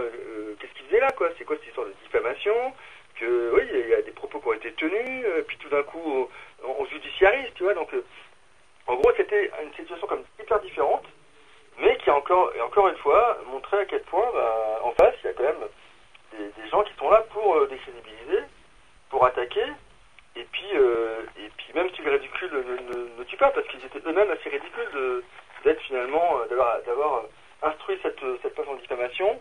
qu'est-ce 0.58 0.72
qu'il 0.74 0.86
faisait 0.86 1.00
là 1.00 1.10
quoi? 1.12 1.30
C'est 1.38 1.44
quoi 1.44 1.56
cette 1.56 1.68
histoire 1.68 1.86
de 1.86 1.94
diffamation? 2.04 2.74
Que 3.18 3.52
oui, 3.54 3.62
il 3.72 3.88
y 3.88 3.94
a 3.94 4.02
des 4.02 4.12
propos 4.12 4.38
qui 4.38 4.48
ont 4.48 4.52
été 4.52 4.72
tenus, 4.74 5.26
puis 5.48 5.56
tout 5.58 5.68
d'un 5.68 5.82
coup, 5.82 6.28
on, 6.62 6.70
on 6.70 6.86
judiciarise, 6.86 7.50
tu 7.56 7.64
vois? 7.64 7.74
Donc 7.74 7.90
en 8.86 8.94
gros, 8.94 9.12
c'était 9.16 9.50
une 9.62 9.74
situation 9.74 10.06
comme 10.06 10.24
hyper 10.40 10.60
différente 10.60 11.04
mais 11.80 11.96
qui 11.98 12.10
encore 12.10 12.52
et 12.54 12.60
encore 12.60 12.88
une 12.88 12.96
fois 12.96 13.38
montrait 13.50 13.80
à 13.80 13.84
quel 13.86 14.02
point 14.02 14.28
bah, 14.32 14.80
en 14.82 14.92
face 14.92 15.14
il 15.22 15.26
y 15.26 15.30
a 15.30 15.32
quand 15.34 15.44
même 15.44 15.68
des, 16.32 16.68
gens 16.70 16.82
qui 16.82 16.92
sont 16.98 17.08
là 17.10 17.24
pour 17.32 17.56
euh, 17.56 17.66
décrédibiliser, 17.68 18.44
pour 19.08 19.24
attaquer, 19.24 19.64
et 20.36 20.44
puis 20.52 20.68
euh, 20.74 21.22
et 21.38 21.48
puis 21.56 21.72
même 21.74 21.88
si 21.94 22.02
le 22.02 22.12
ridicule 22.12 22.50
ne, 22.52 23.18
ne, 23.18 23.24
tue 23.24 23.36
pas, 23.36 23.50
parce 23.50 23.66
qu'ils 23.68 23.84
étaient 23.84 24.06
eux-mêmes 24.06 24.30
assez 24.30 24.48
ridicules 24.50 24.90
de 24.92 25.24
d'être 25.64 25.80
finalement 25.82 26.38
euh, 26.38 26.46
d'avoir 26.48 26.82
d'avoir 26.82 27.14
euh, 27.14 27.22
instruit 27.62 27.98
cette 28.02 28.20
cette 28.42 28.54
page 28.54 28.68
en 28.68 28.74
diffamation 28.74 29.40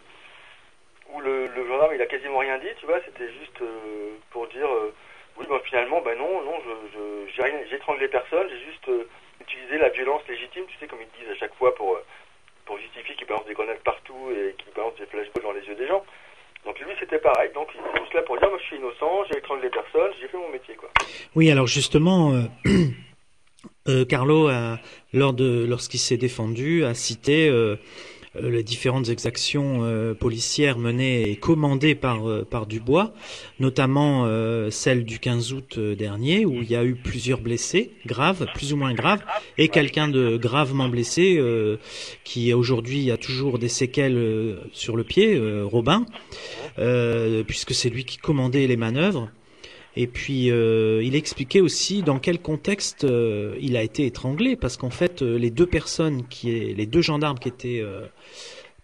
où 1.13 1.21
le, 1.21 1.47
le 1.47 1.67
gendarme 1.67 1.93
il 1.95 2.01
a 2.01 2.05
quasiment 2.05 2.39
rien 2.39 2.57
dit, 2.57 2.67
tu 2.79 2.85
vois, 2.85 2.99
c'était 3.05 3.31
juste 3.31 3.61
euh, 3.61 4.15
pour 4.31 4.47
dire 4.47 4.67
euh, 4.67 4.93
oui 5.37 5.45
ben 5.49 5.59
finalement 5.59 6.01
ben 6.01 6.17
non 6.17 6.41
non 6.43 6.59
je 6.93 7.31
j'ai 7.33 7.43
rien 7.43 7.59
j'ai 7.69 7.75
étranglé 7.75 8.07
personne, 8.07 8.47
j'ai 8.49 8.65
juste 8.65 8.89
euh, 8.89 9.07
utilisé 9.41 9.77
la 9.77 9.89
violence 9.89 10.27
légitime, 10.27 10.65
tu 10.67 10.77
sais 10.77 10.87
comme 10.87 10.99
ils 11.01 11.19
disent 11.19 11.31
à 11.31 11.35
chaque 11.35 11.53
fois 11.55 11.75
pour 11.75 11.95
euh, 11.95 12.03
pour 12.67 12.77
justifier 12.77 13.15
qu'ils 13.15 13.25
balancent 13.27 13.47
des 13.47 13.53
grenades 13.53 13.79
partout 13.83 14.29
et 14.29 14.53
qu'ils 14.61 14.73
balancent 14.75 14.99
des 14.99 15.07
flashballs 15.07 15.43
dans 15.43 15.53
les 15.53 15.65
yeux 15.65 15.75
des 15.75 15.87
gens. 15.87 16.03
Donc 16.65 16.79
lui 16.79 16.93
c'était 16.99 17.19
pareil, 17.19 17.49
donc 17.55 17.69
il 17.73 17.79
est 17.79 18.01
juste 18.03 18.13
là 18.13 18.21
pour 18.23 18.37
dire 18.37 18.49
moi 18.49 18.59
je 18.61 18.65
suis 18.65 18.75
innocent, 18.75 19.23
j'ai 19.31 19.37
étranglé 19.37 19.69
personne, 19.69 20.11
j'ai 20.19 20.27
fait 20.27 20.37
mon 20.37 20.49
métier 20.49 20.75
quoi. 20.75 20.89
Oui, 21.35 21.49
alors 21.49 21.65
justement, 21.67 22.33
euh, 22.33 22.43
euh, 23.87 24.05
Carlo, 24.05 24.49
lors 25.13 25.33
de, 25.33 25.65
lorsqu'il 25.65 25.99
s'est 25.99 26.17
défendu, 26.17 26.83
a 26.83 26.93
cité 26.93 27.47
euh, 27.47 27.77
les 28.41 28.63
différentes 28.63 29.09
exactions 29.09 29.79
euh, 29.81 30.13
policières 30.13 30.77
menées 30.77 31.29
et 31.29 31.35
commandées 31.35 31.95
par, 31.95 32.27
euh, 32.27 32.45
par 32.49 32.65
Dubois, 32.65 33.13
notamment 33.59 34.25
euh, 34.25 34.69
celle 34.69 35.05
du 35.05 35.19
15 35.19 35.53
août 35.53 35.75
euh, 35.77 35.95
dernier, 35.95 36.45
où 36.45 36.61
il 36.61 36.69
y 36.69 36.75
a 36.75 36.83
eu 36.83 36.95
plusieurs 36.95 37.41
blessés, 37.41 37.91
graves, 38.05 38.47
plus 38.55 38.73
ou 38.73 38.77
moins 38.77 38.93
graves, 38.93 39.21
et 39.57 39.67
quelqu'un 39.69 40.07
de 40.07 40.37
gravement 40.37 40.89
blessé, 40.89 41.37
euh, 41.37 41.77
qui 42.23 42.53
aujourd'hui 42.53 43.11
a 43.11 43.17
toujours 43.17 43.59
des 43.59 43.69
séquelles 43.69 44.17
euh, 44.17 44.55
sur 44.71 44.95
le 44.95 45.03
pied, 45.03 45.35
euh, 45.35 45.63
Robin, 45.65 46.05
euh, 46.79 47.43
puisque 47.43 47.73
c'est 47.73 47.89
lui 47.89 48.05
qui 48.05 48.17
commandait 48.17 48.67
les 48.67 48.77
manœuvres. 48.77 49.29
Et 49.99 50.05
puis, 50.05 50.51
euh, 50.51 51.01
il 51.03 51.15
expliquait 51.15 51.59
aussi 51.59 52.03
dans 52.03 52.19
quel 52.19 52.37
contexte 52.39 53.03
euh, 53.03 53.55
il 53.59 53.75
a 53.75 53.81
été 53.81 54.05
étranglé, 54.05 54.55
parce 54.55 54.77
qu'en 54.77 54.91
fait, 54.91 55.23
euh, 55.23 55.39
les 55.39 55.49
deux 55.49 55.65
personnes, 55.65 56.21
qui 56.29 56.51
les 56.51 56.85
deux 56.85 57.01
gendarmes 57.01 57.39
qui 57.39 57.49
étaient 57.49 57.83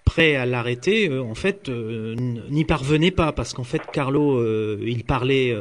prêts 0.05 0.35
à 0.35 0.47
l'arrêter, 0.47 1.15
en 1.15 1.35
fait, 1.35 1.69
n'y 1.69 2.65
parvenaient 2.65 3.11
pas 3.11 3.31
parce 3.31 3.53
qu'en 3.53 3.63
fait, 3.63 3.83
Carlo, 3.93 4.43
il 4.83 5.03
parlait, 5.03 5.55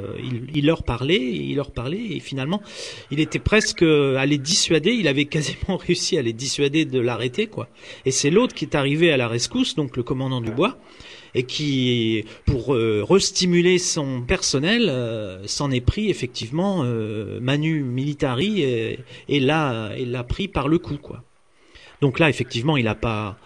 il, 0.55 0.67
leur 0.67 0.85
parlait, 0.85 1.21
il 1.21 1.55
leur 1.55 1.71
parlait, 1.71 2.03
et 2.03 2.19
finalement, 2.19 2.63
il 3.11 3.21
était 3.21 3.39
presque 3.39 3.83
à 3.83 4.25
les 4.25 4.39
dissuader. 4.39 4.93
Il 4.93 5.07
avait 5.07 5.25
quasiment 5.37 5.77
réussi 5.77 6.17
à 6.17 6.23
les 6.23 6.33
dissuader 6.33 6.87
de 6.87 6.99
l'arrêter, 6.99 7.47
quoi. 7.47 7.69
Et 8.07 8.11
c'est 8.11 8.31
l'autre 8.31 8.55
qui 8.55 8.65
est 8.65 8.75
arrivé 8.75 9.13
à 9.13 9.19
la 9.19 9.29
rescousse, 9.29 9.75
donc 9.75 9.99
le 9.99 10.03
commandant 10.03 10.41
du 10.41 10.51
bois, 10.51 10.79
et 11.35 11.45
qui, 11.45 12.25
pour 12.45 12.75
euh, 12.75 13.03
restimuler 13.09 13.79
son 13.79 14.21
personnel, 14.23 14.89
euh, 14.91 15.47
s'en 15.47 15.71
est 15.71 15.81
pris 15.81 16.11
effectivement 16.11 16.83
euh, 16.85 17.41
Manu 17.41 17.83
Militari 17.83 18.63
et, 18.63 18.99
et 19.29 19.41
l'a 19.41 19.93
et 19.97 20.05
l'a 20.05 20.25
pris 20.25 20.49
par 20.49 20.69
le 20.69 20.79
cou, 20.79 20.99
quoi. 20.99 21.23
Donc 22.03 22.19
là, 22.19 22.29
effectivement, 22.29 22.77
il 22.77 22.87
a 22.89 22.95
pas, 22.95 23.39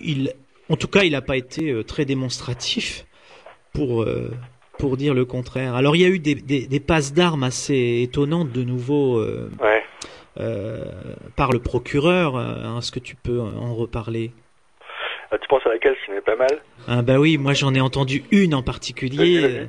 il, 0.00 0.32
en 0.70 0.76
tout 0.76 0.88
cas, 0.88 1.02
il 1.04 1.12
n'a 1.12 1.22
pas 1.22 1.36
été 1.36 1.82
très 1.84 2.04
démonstratif 2.04 3.04
pour 3.72 4.06
pour 4.78 4.96
dire 4.96 5.14
le 5.14 5.24
contraire. 5.24 5.74
Alors, 5.74 5.96
il 5.96 6.02
y 6.02 6.04
a 6.04 6.08
eu 6.08 6.18
des, 6.18 6.34
des, 6.34 6.66
des 6.66 6.80
passes 6.80 7.12
d'armes 7.12 7.42
assez 7.42 8.00
étonnantes 8.02 8.52
de 8.52 8.62
nouveau 8.62 9.20
Ouais. 9.60 9.82
par 11.34 11.52
le 11.52 11.58
procureur. 11.58 12.36
hein, 12.36 12.78
Est-ce 12.78 12.92
que 12.92 13.00
tu 13.00 13.16
peux 13.16 13.40
en 13.40 13.74
reparler? 13.74 14.32
Tu 15.40 15.48
penses 15.48 15.66
à 15.66 15.70
laquelle 15.70 15.94
qui 16.04 16.10
n'est 16.12 16.20
pas 16.20 16.36
mal 16.36 16.60
ah 16.88 17.02
bah 17.02 17.18
oui, 17.18 17.36
moi 17.36 17.52
j'en 17.52 17.74
ai 17.74 17.80
entendu 17.80 18.22
une 18.30 18.54
en 18.54 18.62
particulier. 18.62 19.40
Euh, 19.42 19.64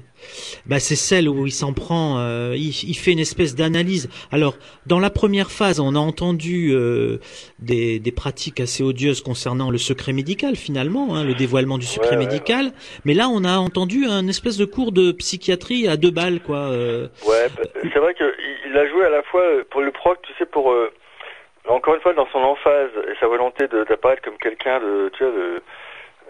Bah 0.67 0.79
c'est 0.79 0.95
celle 0.95 1.27
où 1.27 1.47
il 1.47 1.51
s'en 1.51 1.73
prend, 1.73 2.19
euh, 2.19 2.53
il, 2.55 2.67
il 2.69 2.93
fait 2.95 3.11
une 3.11 3.17
espèce 3.19 3.55
d'analyse. 3.55 4.07
Alors 4.31 4.55
dans 4.85 4.99
la 4.99 5.09
première 5.09 5.49
phase, 5.49 5.79
on 5.79 5.95
a 5.95 5.99
entendu 5.99 6.71
euh, 6.73 7.17
des, 7.59 7.97
des 7.99 8.11
pratiques 8.11 8.59
assez 8.59 8.83
odieuses 8.83 9.21
concernant 9.21 9.71
le 9.71 9.79
secret 9.79 10.13
médical 10.13 10.55
finalement, 10.55 11.15
hein, 11.15 11.23
le 11.23 11.33
dévoilement 11.33 11.79
du 11.79 11.85
secret 11.87 12.11
Ouais, 12.11 12.17
ouais, 12.17 12.25
médical. 12.25 12.71
Mais 13.05 13.15
là, 13.15 13.29
on 13.29 13.43
a 13.43 13.57
entendu 13.57 14.05
un 14.05 14.27
espèce 14.27 14.57
de 14.57 14.65
cours 14.65 14.91
de 14.91 15.11
psychiatrie 15.11 15.87
à 15.87 15.97
deux 15.97 16.11
balles 16.11 16.39
quoi. 16.39 16.69
euh. 16.69 17.07
Ouais, 17.27 17.47
bah, 17.57 17.63
c'est 17.81 17.99
vrai 17.99 18.13
qu'il 18.13 18.31
il 18.69 18.77
a 18.77 18.87
joué 18.89 19.05
à 19.05 19.09
la 19.09 19.23
fois 19.23 19.41
euh, 19.41 19.63
pour 19.71 19.81
le 19.81 19.91
proc, 19.91 20.19
tu 20.21 20.33
sais, 20.37 20.45
pour 20.45 20.71
euh, 20.71 20.91
encore 21.73 21.95
une 21.95 22.01
fois 22.01 22.13
dans 22.13 22.27
son 22.27 22.39
emphase 22.43 22.89
et 23.09 23.15
sa 23.19 23.27
volonté 23.27 23.67
de- 23.67 23.83
d'apparaître 23.83 24.21
comme 24.21 24.37
quelqu'un 24.37 24.79
de, 24.79 25.09
tu 25.13 25.23
vois, 25.23 25.33
de 25.33 25.61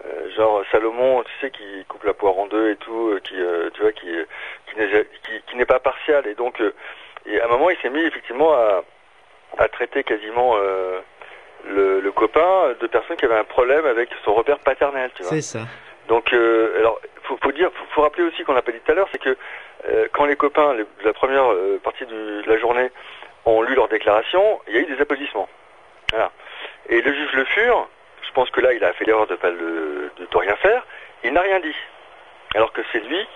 euh, 0.06 0.30
genre 0.36 0.62
Salomon, 0.70 1.22
tu 1.24 1.32
sais, 1.40 1.50
qui 1.50 1.84
coupe 1.88 2.04
la 2.04 2.14
poire 2.14 2.38
en 2.38 2.46
deux 2.46 2.70
et 2.70 2.76
tout, 2.76 3.10
euh, 3.10 3.20
qui, 3.20 3.34
euh, 3.40 3.68
tu 3.74 3.82
vois, 3.82 3.92
qui 3.92 4.08
euh, 4.16 4.24
qui 4.66 4.78
n'est 4.78 4.88
qui, 5.24 5.32
qui 5.48 5.56
n'est 5.56 5.66
pas 5.66 5.80
partial 5.80 6.26
et 6.26 6.34
donc 6.34 6.60
euh, 6.60 6.72
et 7.26 7.40
à 7.40 7.46
un 7.46 7.48
moment 7.48 7.70
il 7.70 7.76
s'est 7.78 7.90
mis 7.90 8.00
effectivement 8.04 8.52
à 8.52 8.84
à 9.58 9.68
traiter 9.68 10.04
quasiment 10.04 10.52
euh, 10.56 11.00
le, 11.66 12.00
le 12.00 12.12
copain 12.12 12.74
de 12.80 12.86
personnes 12.86 13.16
qui 13.16 13.24
avaient 13.24 13.38
un 13.38 13.44
problème 13.44 13.86
avec 13.86 14.10
son 14.24 14.34
repère 14.34 14.58
paternel, 14.60 15.10
tu 15.14 15.22
vois. 15.22 15.32
C'est 15.32 15.40
ça. 15.40 15.60
Donc, 16.06 16.32
euh, 16.32 16.78
alors, 16.78 17.00
faut, 17.24 17.36
faut 17.42 17.52
dire, 17.52 17.70
faut, 17.74 17.84
faut 17.90 18.02
rappeler 18.02 18.24
aussi 18.24 18.44
qu'on 18.44 18.52
n'a 18.54 18.62
pas 18.62 18.72
dit 18.72 18.78
tout 18.84 18.92
à 18.92 18.94
l'heure, 18.94 19.08
c'est 19.10 19.18
que 19.20 19.36
euh, 19.88 20.06
quand 20.12 20.26
les 20.26 20.36
copains, 20.36 20.74
les- 20.74 20.84
la 21.04 21.12
première 21.12 21.44
partie 21.82 22.06
du- 22.06 22.14
de 22.14 22.44
la 22.46 22.56
journée, 22.58 22.90
ont 23.44 23.62
lu 23.62 23.74
leur 23.74 23.88
déclaration, 23.88 24.60
il 24.68 24.74
y 24.74 24.78
a 24.78 24.80
eu 24.80 24.86
des 24.86 25.00
applaudissements. 25.00 25.48
Voilà. 26.10 26.30
Et 26.88 27.00
le 27.00 27.12
juge 27.12 27.32
Le 27.32 27.44
Fur, 27.44 27.88
je 28.26 28.30
pense 28.32 28.50
que 28.50 28.60
là, 28.60 28.72
il 28.72 28.84
a 28.84 28.92
fait 28.92 29.04
l'erreur 29.04 29.26
de 29.26 29.38
le, 29.42 30.10
de, 30.16 30.26
de 30.30 30.36
rien 30.36 30.56
faire. 30.56 30.86
Il 31.24 31.32
n'a 31.32 31.40
rien 31.40 31.60
dit. 31.60 31.74
Alors 32.54 32.72
que 32.72 32.80
c'est 32.92 33.00
lui, 33.00 33.26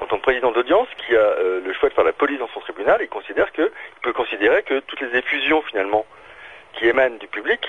en 0.00 0.06
tant 0.06 0.16
que 0.16 0.22
président 0.22 0.50
d'audience, 0.50 0.88
qui 0.98 1.16
a 1.16 1.20
euh, 1.20 1.60
le 1.64 1.72
choix 1.72 1.88
de 1.88 1.94
faire 1.94 2.04
la 2.04 2.12
police 2.12 2.38
dans 2.38 2.48
son 2.48 2.60
tribunal, 2.60 2.98
il 3.00 3.08
considère 3.08 3.52
que, 3.52 3.62
il 3.62 4.00
peut 4.02 4.12
considérer 4.12 4.62
que 4.62 4.80
toutes 4.80 5.00
les 5.00 5.18
effusions 5.18 5.62
finalement 5.62 6.04
qui 6.74 6.86
émanent 6.88 7.16
du 7.16 7.28
public, 7.28 7.60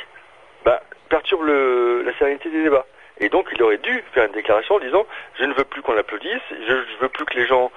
bah, 0.63 0.81
perturbent 1.09 1.45
le, 1.45 2.01
la 2.03 2.13
sérénité 2.17 2.49
des 2.49 2.63
débats. 2.63 2.85
Et 3.19 3.29
donc, 3.29 3.47
il 3.53 3.63
aurait 3.63 3.77
dû 3.77 4.03
faire 4.13 4.25
une 4.25 4.33
déclaration 4.33 4.75
en 4.75 4.79
disant 4.79 5.05
je 5.39 5.45
ne 5.45 5.53
veux 5.53 5.63
plus 5.63 5.81
qu'on 5.81 5.97
applaudisse, 5.97 6.41
je 6.49 6.73
ne 6.73 6.99
veux 6.99 7.09
plus 7.09 7.25
que 7.25 7.35
les 7.35 7.45
gens 7.45 7.71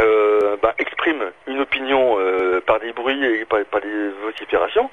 euh, 0.00 0.56
bah, 0.62 0.74
expriment 0.78 1.30
une 1.46 1.60
opinion 1.60 2.16
euh, 2.18 2.60
par 2.60 2.80
des 2.80 2.92
bruits 2.92 3.24
et 3.24 3.44
par, 3.44 3.64
par 3.66 3.80
des 3.80 4.08
vociférations. 4.22 4.90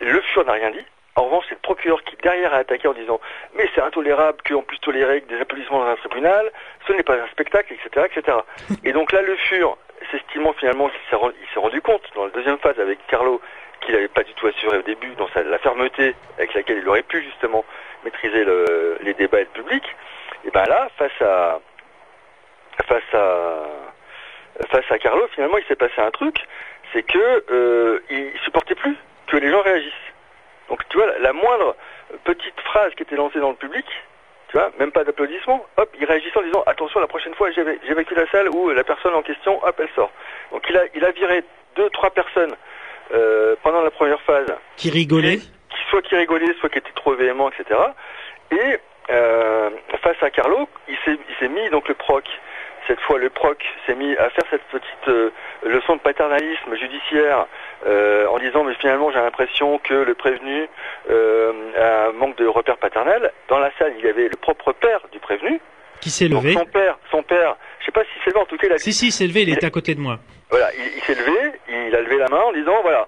Le 0.00 0.20
FUR 0.20 0.44
n'a 0.44 0.52
rien 0.52 0.70
dit. 0.70 0.84
En 1.14 1.24
revanche, 1.24 1.44
c'est 1.48 1.54
le 1.56 1.60
procureur 1.60 2.02
qui 2.04 2.16
derrière 2.16 2.54
a 2.54 2.58
attaqué 2.58 2.88
en 2.88 2.94
disant 2.94 3.20
mais 3.54 3.68
c'est 3.74 3.82
intolérable 3.82 4.38
qu'on 4.48 4.62
puisse 4.62 4.80
tolérer 4.80 5.20
des 5.22 5.38
applaudissements 5.40 5.80
dans 5.80 5.90
un 5.90 5.96
tribunal, 5.96 6.50
ce 6.86 6.92
n'est 6.94 7.02
pas 7.02 7.14
un 7.16 7.26
spectacle, 7.28 7.74
etc., 7.74 8.06
etc. 8.14 8.38
Et 8.84 8.92
donc 8.92 9.12
là, 9.12 9.20
le 9.20 9.36
FUR, 9.36 9.76
s'estimant 10.10 10.52
finalement 10.54 10.88
qu'il 10.88 11.00
s'est 11.10 11.60
rendu, 11.60 11.80
compte 11.82 12.02
dans 12.14 12.24
la 12.24 12.30
deuxième 12.30 12.58
phase 12.58 12.78
avec 12.80 12.98
Carlo 13.08 13.40
qu'il 13.82 13.94
n'avait 13.94 14.08
pas 14.08 14.22
du 14.22 14.32
tout 14.34 14.46
assuré 14.46 14.78
au 14.78 14.82
début 14.82 15.14
dans 15.16 15.28
sa, 15.34 15.42
la 15.42 15.58
fermeté 15.58 16.14
avec 16.38 16.54
laquelle 16.54 16.78
il 16.78 16.88
aurait 16.88 17.02
pu 17.02 17.20
justement 17.22 17.64
maîtriser 18.04 18.44
le- 18.44 18.96
les 19.02 19.12
débats 19.14 19.40
et 19.40 19.44
le 19.44 19.62
public, 19.62 19.84
et 20.46 20.50
ben 20.50 20.64
là, 20.66 20.88
face 20.96 21.20
à 21.20 21.60
face 22.88 23.14
à 23.14 23.64
face 24.70 24.90
à 24.90 24.98
Carlo, 24.98 25.26
finalement, 25.34 25.58
il 25.58 25.64
s'est 25.64 25.76
passé 25.76 25.94
un 25.98 26.10
truc, 26.10 26.36
c'est 26.92 27.02
que 27.02 27.44
euh, 27.50 28.00
il 28.10 28.32
supportait 28.44 28.74
plus 28.74 28.96
que 29.26 29.36
les 29.36 29.50
gens 29.50 29.62
réagissent. 29.62 29.92
Donc, 30.68 30.80
tu 30.88 30.96
vois, 30.96 31.06
la, 31.18 31.32
moindre 31.32 31.76
petite 32.24 32.58
phrase 32.60 32.92
qui 32.94 33.02
était 33.02 33.16
lancée 33.16 33.40
dans 33.40 33.50
le 33.50 33.56
public, 33.56 33.86
tu 34.48 34.58
vois, 34.58 34.70
même 34.78 34.92
pas 34.92 35.04
d'applaudissements, 35.04 35.64
hop, 35.76 35.90
il 35.98 36.04
réagissait 36.04 36.38
en 36.38 36.42
disant 36.42 36.62
attention, 36.66 37.00
la 37.00 37.06
prochaine 37.06 37.34
fois, 37.34 37.50
j'éva- 37.50 37.78
j'évacue 37.86 38.14
la 38.14 38.26
salle 38.30 38.48
où 38.50 38.70
la 38.70 38.84
personne 38.84 39.14
en 39.14 39.22
question, 39.22 39.62
hop, 39.64 39.74
elle 39.78 39.88
sort. 39.94 40.10
Donc, 40.50 40.64
il 40.68 40.76
a 40.76 40.82
il 40.94 41.04
a 41.04 41.10
viré 41.12 41.42
deux, 41.76 41.88
trois 41.90 42.10
personnes 42.10 42.54
euh, 43.14 43.56
pendant 43.62 43.82
la 43.82 43.90
première 43.90 44.20
phase 44.22 44.46
Qui 44.76 44.90
rigolait 44.90 45.38
qui 45.38 45.84
soit 45.88 46.02
qui 46.02 46.14
rigolait, 46.16 46.52
soit 46.60 46.68
qui 46.68 46.78
était 46.78 46.92
trop 46.94 47.14
véhément, 47.14 47.50
etc. 47.50 47.80
Et 48.50 48.78
euh, 49.10 49.70
face 50.02 50.22
à 50.22 50.30
Carlo, 50.30 50.68
il 50.88 50.96
s'est 51.04 51.18
il 51.28 51.34
s'est 51.40 51.48
mis 51.48 51.68
donc 51.70 51.88
le 51.88 51.94
proc. 51.94 52.24
Cette 52.88 53.00
fois, 53.00 53.18
le 53.18 53.30
proc 53.30 53.62
s'est 53.86 53.94
mis 53.94 54.16
à 54.16 54.28
faire 54.30 54.44
cette 54.50 54.64
petite 54.64 55.08
euh, 55.08 55.30
leçon 55.64 55.96
de 55.96 56.00
paternalisme 56.00 56.74
judiciaire 56.74 57.46
euh, 57.86 58.26
en 58.26 58.38
disant 58.38 58.64
mais 58.64 58.74
finalement 58.74 59.10
j'ai 59.12 59.18
l'impression 59.20 59.78
que 59.78 59.94
le 59.94 60.14
prévenu 60.14 60.66
euh, 61.10 61.52
a 61.78 62.08
un 62.08 62.12
manque 62.12 62.36
de 62.36 62.46
repère 62.46 62.76
paternel. 62.78 63.30
Dans 63.48 63.58
la 63.60 63.70
salle, 63.78 63.94
il 63.98 64.04
y 64.04 64.08
avait 64.08 64.28
le 64.28 64.36
propre 64.36 64.72
père 64.72 65.00
du 65.12 65.20
prévenu. 65.20 65.60
Qui 66.00 66.10
s'est 66.10 66.26
levé 66.26 66.54
son 66.54 66.64
père, 66.64 66.98
son 67.12 67.22
père, 67.22 67.56
je 67.78 67.84
sais 67.86 67.92
pas 67.92 68.02
si 68.02 68.10
c'est 68.24 68.30
levé, 68.30 68.40
en 68.40 68.46
tout 68.46 68.56
cas 68.56 68.66
il 68.66 68.72
a 68.72 68.78
Si 68.78 68.92
si, 68.92 69.06
il 69.06 69.12
s'est 69.12 69.26
levé, 69.28 69.42
il 69.42 69.52
était 69.52 69.66
à 69.66 69.70
côté 69.70 69.94
de 69.94 70.00
moi. 70.00 70.18
voilà, 70.50 70.68
il, 70.74 70.96
il 70.96 71.02
s'est 71.02 71.14
levé, 71.14 71.52
il 71.68 71.94
a 71.94 72.00
levé 72.00 72.16
la 72.18 72.28
main 72.28 72.40
en 72.40 72.52
disant 72.52 72.82
voilà, 72.82 73.06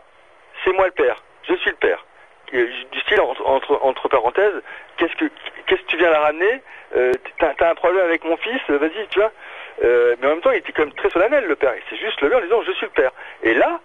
c'est 0.64 0.72
moi 0.72 0.86
le 0.86 0.92
père, 0.92 1.20
je 1.48 1.54
suis 1.56 1.70
le 1.70 1.76
père. 1.76 2.04
Du 2.52 3.00
style 3.00 3.20
entre, 3.20 3.44
entre, 3.48 3.80
entre 3.82 4.08
parenthèses, 4.08 4.62
qu'est-ce 4.96 5.16
que 5.16 5.24
qu'est-ce 5.66 5.80
que 5.80 5.86
tu 5.88 5.96
viens 5.96 6.10
la 6.10 6.20
ramener? 6.20 6.62
Euh, 6.94 7.10
T'as 7.40 7.70
un 7.70 7.74
problème 7.74 8.04
avec 8.04 8.22
mon 8.24 8.36
fils, 8.36 8.60
vas-y, 8.68 9.08
tu 9.10 9.18
vois. 9.18 9.32
Euh, 9.82 10.14
mais 10.20 10.26
en 10.26 10.30
même 10.30 10.40
temps, 10.40 10.52
il 10.52 10.58
était 10.58 10.72
quand 10.72 10.84
même 10.84 10.94
très 10.94 11.10
solennel 11.10 11.44
le 11.46 11.56
père. 11.56 11.72
Il 11.76 11.90
s'est 11.90 12.02
juste 12.02 12.20
levé 12.20 12.36
en 12.36 12.40
disant 12.40 12.62
je 12.62 12.72
suis 12.72 12.86
le 12.86 12.92
père. 12.92 13.12
Et 13.42 13.54
là, 13.54 13.80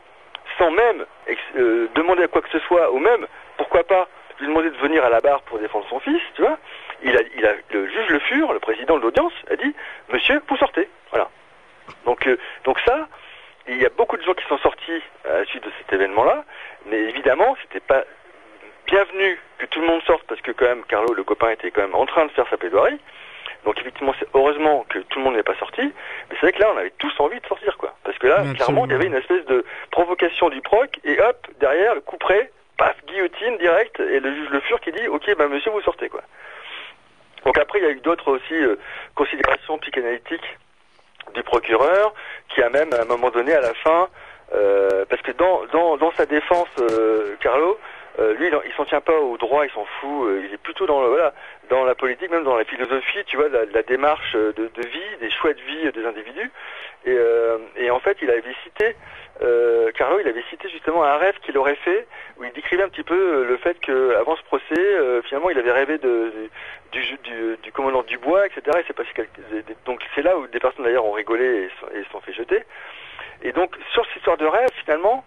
sans 0.58 0.72
même 0.72 1.06
euh, 1.58 1.88
demander 1.96 2.24
à 2.24 2.28
quoi 2.28 2.42
que 2.42 2.50
ce 2.50 2.60
soit, 2.60 2.92
ou 2.92 3.00
même 3.00 3.26
pourquoi 3.58 3.84
pas 3.84 4.08
lui 4.40 4.48
demander 4.48 4.70
de 4.70 4.78
venir 4.78 5.04
à 5.04 5.10
la 5.10 5.20
barre 5.20 5.42
pour 5.44 5.60
défendre 5.60 5.86
son 5.90 6.00
fils, 6.00 6.22
tu 6.36 6.42
vois. 6.42 6.58
Il 7.04 7.16
a, 7.18 7.22
il 7.36 7.46
a, 7.46 7.54
le 7.72 7.88
juge 7.88 8.10
Le 8.10 8.20
Fur, 8.20 8.54
le 8.54 8.60
président 8.60 8.98
de 8.98 9.02
l'audience, 9.02 9.34
a 9.50 9.56
dit 9.56 9.74
Monsieur, 10.10 10.42
vous 10.48 10.58
sortez. 10.58 10.88
Voilà. 11.12 11.30
Donc, 12.06 12.28
euh, 12.28 12.38
donc 12.64 12.80
ça, 12.86 13.08
il 13.68 13.82
y 13.82 13.86
a 13.86 13.90
beaucoup 13.90 14.18
de 14.18 14.24
gens 14.24 14.34
qui 14.34 14.46
sont 14.48 14.58
sortis 14.60 15.02
à 15.26 15.40
la 15.40 15.46
suite 15.46 15.64
de 15.64 15.72
cet 15.80 15.94
événement-là, 15.94 16.44
mais 16.86 16.98
évidemment, 16.98 17.56
c'était 17.62 17.80
pas 17.80 18.04
bienvenu 18.88 19.40
que 19.58 19.66
tout 19.68 19.82
le 19.82 19.88
monde 19.88 20.02
sorte 20.04 20.24
parce 20.28 20.42
que 20.42 20.52
quand 20.52 20.66
même 20.66 20.84
Carlo, 20.86 21.14
le 21.14 21.24
copain, 21.24 21.52
était 21.52 21.72
quand 21.72 21.82
même 21.82 21.96
en 21.96 22.06
train 22.06 22.26
de 22.26 22.32
faire 22.32 22.48
sa 22.50 22.58
plaidoirie. 22.58 23.00
Donc 23.66 23.78
effectivement, 23.80 24.14
c'est 24.20 24.28
heureusement 24.34 24.86
que 24.90 25.00
tout 25.00 25.20
le 25.20 25.26
monde 25.26 25.36
n'est 25.36 25.44
pas 25.44 25.56
sorti, 25.56 25.82
mais 25.82 25.92
c'est 26.32 26.42
vrai 26.42 26.54
que 26.54 26.60
là, 26.60 26.72
on 26.74 26.78
avait 26.78 26.94
tous 26.98 27.14
envie 27.20 27.40
de 27.40 27.46
sortir, 27.46 27.78
quoi. 27.78 27.94
Parce 28.04 28.18
Absolument. 28.70 28.88
clairement, 28.88 29.16
il 29.16 29.16
espèce 29.16 29.46
de 29.46 29.66
provocation 29.92 30.50
du 30.50 30.62
proc, 30.62 31.00
et 31.04 31.20
hop, 31.22 31.48
derrière, 31.60 31.96
le 31.96 32.02
coup 32.02 32.18
près, 32.18 32.52
paf, 32.78 32.96
guillotine 33.08 33.58
direct, 33.58 34.00
et 34.00 34.20
le 34.20 34.34
juge 34.34 34.50
Le 34.50 34.60
Fur 34.62 34.80
qui 34.80 34.92
dit, 34.92 35.08
ok, 35.08 35.36
bah 35.38 35.48
monsieur, 35.48 35.72
vous 35.72 35.82
sortez, 35.82 36.10
quoi. 36.10 36.22
Donc 37.46 37.58
après, 37.58 37.80
il 37.80 37.86
y 37.86 37.88
a 37.88 37.92
eu 37.92 38.02
d'autres 38.02 38.32
aussi 38.32 38.54
euh, 38.54 38.76
considérations 39.16 39.78
psychanalytiques 39.80 40.58
du 41.34 41.44
procureur, 41.44 42.14
qui 42.50 42.62
a 42.62 42.70
même 42.70 42.92
à 42.94 43.02
un 43.02 43.06
moment 43.06 43.30
donné, 43.30 43.54
à 43.54 43.62
la 43.62 43.74
fin, 43.76 44.10
euh, 44.54 45.06
parce 45.10 45.22
que 45.22 45.32
dans, 45.34 45.66
dans, 45.72 45.98
dans 45.98 46.12
sa 46.14 46.26
défense, 46.26 46.68
euh, 46.80 47.36
Carlo, 47.40 47.80
euh, 48.20 48.34
lui, 48.34 48.48
il 48.48 48.56
en- 48.56 48.62
il 48.66 48.74
s'en 48.74 48.84
tient 48.86 49.00
pas 49.00 49.18
au 49.18 49.38
droit, 49.38 49.64
il 49.66 49.72
s'en 49.72 49.86
fout, 49.86 50.28
euh, 50.28 50.42
il 50.46 50.54
est 50.54 50.58
plutôt 50.58 50.86
dans, 50.88 51.02
le, 51.02 51.08
voilà, 51.10 51.34
dans 51.70 51.86
la 51.86 51.96
politique, 51.96 52.32
même 52.32 52.44
dans 52.44 52.58
la 52.58 52.66
philosophie, 52.66 53.24
tu 53.28 53.38
vois, 53.38 53.48
la, 53.48 53.66
la 53.66 53.84
démarche 53.84 54.34
euh, 54.36 54.52
de, 54.54 54.68
de 54.74 54.88
vie, 54.88 55.18
des 55.22 55.30
choix 55.30 55.54
de 55.54 55.62
vie 55.62 55.86
euh, 55.88 55.92
des 55.92 56.06
individus. 56.06 56.52
Et, 57.06 57.12
euh, 57.16 57.60
et 57.78 57.92
en 57.92 58.00
fait, 58.00 58.18
il 58.22 58.30
avait 58.30 58.42
cité, 58.64 58.96
euh, 59.42 59.92
Carlo, 59.92 60.20
il 60.20 60.28
avait 60.28 60.44
cité 60.50 60.68
justement 60.68 61.04
un 61.06 61.16
rêve 61.18 61.36
qu'il 61.44 61.58
aurait 61.58 61.76
fait, 61.76 62.08
où 62.38 62.44
il 62.44 62.52
décrivait 62.52 62.84
un 62.84 62.90
petit 62.90 63.04
peu 63.04 63.16
euh, 63.16 63.46
le 63.48 63.56
fait 63.58 63.80
que 63.80 64.16
avant 64.16 64.36
ce 64.36 64.44
procès, 64.44 64.66
euh, 64.78 65.22
finalement, 65.22 65.52
il 65.52 65.60
avait 65.60 65.72
rêvé 65.72 65.98
de, 66.00 66.34
du, 66.92 67.00
du, 67.24 67.58
du 67.64 67.72
commandant 67.72 68.02
Dubois, 68.04 68.48
etc. 68.48 68.62
Et 68.80 68.84
c'est 68.88 68.94
passé 68.94 69.10
quelque... 69.16 69.40
Donc 69.86 70.02
c'est 70.16 70.24
là 70.24 70.36
où 70.38 70.48
des 70.48 70.60
personnes 70.60 70.84
d'ailleurs 70.84 71.06
ont 71.06 71.14
rigolé 71.14 71.46
et 71.46 71.70
se- 71.80 71.98
et 72.00 72.04
se 72.04 72.10
sont 72.10 72.20
fait 72.20 72.34
jeter. 72.34 72.64
Et 73.44 73.54
donc 73.54 73.74
sur 73.94 74.04
cette 74.08 74.18
histoire 74.18 74.36
de 74.38 74.46
rêve, 74.46 74.68
finalement, 74.84 75.24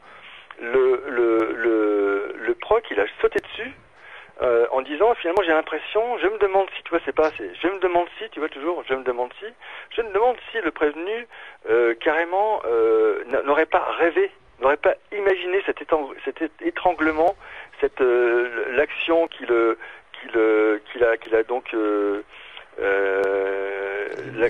le, 0.61 1.03
le, 1.09 1.55
le, 1.57 2.35
le 2.39 2.55
proc, 2.55 2.85
il 2.91 3.01
a 3.01 3.05
sauté 3.23 3.41
dessus 3.41 3.73
euh, 4.43 4.67
en 4.71 4.83
disant 4.83 5.15
finalement 5.15 5.43
j'ai 5.43 5.53
l'impression, 5.53 6.19
je 6.19 6.27
me 6.27 6.39
demande 6.39 6.67
si, 6.77 6.83
tu 6.83 6.91
vois, 6.91 7.01
c'est 7.05 7.15
pas 7.15 7.29
assez. 7.29 7.51
Je 7.61 7.69
me 7.69 7.79
demande 7.81 8.07
si, 8.19 8.29
tu 8.31 8.39
vois 8.39 8.49
toujours, 8.51 8.83
je 8.89 8.95
me 8.95 9.03
demande 9.03 9.33
si, 9.41 9.47
je 9.97 10.03
me 10.03 10.13
demande 10.13 10.37
si 10.51 10.61
le 10.61 10.71
prévenu 10.71 11.27
euh, 11.71 11.95
carrément 11.95 12.61
euh, 12.67 13.25
n'a- 13.29 13.43
n'aurait 13.43 13.67
pas 13.67 13.85
rêvé, 13.99 14.31
n'aurait 14.61 14.77
pas 14.77 14.95
imaginé 15.17 15.63
cet, 15.67 15.81
étang- 15.81 16.11
cet 16.25 16.43
é- 16.43 16.51
étranglement, 16.61 17.35
cette 17.81 18.01
euh, 18.03 18.49
l'action 18.77 19.27
qu'il 19.29 19.51
euh, 19.51 19.77
qu'il 20.21 20.31
euh, 20.37 20.79
qu'il 20.93 21.03
a 21.05 21.17
qu'il 21.17 21.35
a 21.35 21.43
donc 21.45 21.73
euh, 21.75 22.23
euh, 22.81 24.09
la- 24.37 24.49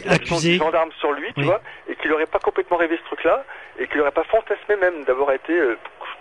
gendarme 0.59 0.93
sur 0.99 1.13
lui, 1.13 1.33
tu 1.35 1.41
Oui. 1.41 1.47
vois, 1.47 1.61
et 1.89 1.97
qu'il 1.97 2.11
n'aurait 2.11 2.27
pas 2.27 2.39
complètement 2.39 2.77
rêvé 2.77 2.97
ce 2.97 3.05
truc-là, 3.05 3.45
et 3.79 3.87
qu'il 3.87 3.99
n'aurait 3.99 4.11
pas 4.13 4.25
fantasmé 4.25 4.77
même 4.77 5.05
d'avoir 5.05 5.33
été 5.33 5.53
euh, 5.59 5.77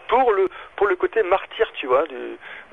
pour 0.07 0.31
le 0.33 0.49
pour 0.75 0.87
le 0.87 0.95
côté 0.95 1.23
martyr, 1.23 1.71
tu 1.73 1.87
vois, 1.87 2.05
du, 2.07 2.15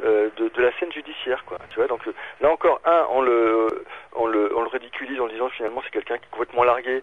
euh, 0.05 0.29
de, 0.37 0.49
de 0.49 0.63
la 0.63 0.73
scène 0.79 0.93
judiciaire, 0.93 1.45
quoi. 1.45 1.59
Tu 1.71 1.77
vois, 1.77 1.87
donc 1.87 2.07
euh, 2.07 2.13
là 2.41 2.51
encore, 2.51 2.81
un, 2.85 3.07
on 3.11 3.23
le 3.23 3.85
on 4.15 4.27
le 4.27 4.57
on 4.57 4.63
le 4.63 4.69
ridiculise 4.69 5.21
en 5.21 5.27
disant 5.29 5.49
finalement 5.51 5.81
c'est 5.85 5.91
quelqu'un 5.93 6.19
qui 6.19 6.25
est 6.25 6.31
complètement 6.31 6.65
largué 6.65 7.03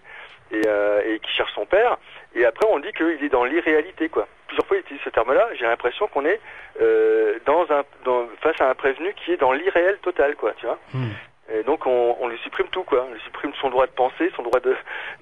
et, 0.52 0.62
euh, 0.68 1.02
et 1.06 1.20
qui 1.20 1.32
cherche 1.32 1.54
son 1.54 1.66
père, 1.66 1.98
et 2.36 2.46
après 2.46 2.68
on 2.70 2.80
dit 2.80 2.92
qu'il 2.94 3.24
est 3.24 3.30
dans 3.30 3.46
l'irréalité, 3.46 4.10
quoi. 4.10 4.28
Plusieurs 4.48 4.68
fois 4.68 4.78
il 4.78 4.82
utilise 4.82 5.02
ce 5.04 5.10
terme-là. 5.10 5.48
J'ai 5.56 5.66
l'impression 5.66 6.08
qu'on 6.08 6.24
est 6.26 6.40
euh, 6.82 7.40
dans 7.46 7.66
un 7.72 7.84
dans, 8.04 8.28
face 8.42 8.60
à 8.62 8.70
un 8.70 8.76
prévenu 8.76 9.14
qui 9.16 9.32
est 9.34 9.38
dans 9.38 9.54
l'irréel 9.54 9.98
total, 10.04 10.36
quoi. 10.36 10.54
Tu 10.58 10.66
vois. 10.68 10.78
Hmm. 10.94 11.10
Et 11.54 11.64
donc 11.64 11.86
on, 11.86 12.18
on 12.20 12.28
lui 12.28 12.38
supprime 12.40 12.68
tout 12.72 12.84
quoi, 12.84 13.06
on 13.08 13.14
lui 13.14 13.22
supprime 13.22 13.52
son 13.62 13.70
droit 13.70 13.86
de 13.86 13.92
penser, 13.92 14.32
son 14.36 14.42
droit 14.44 14.60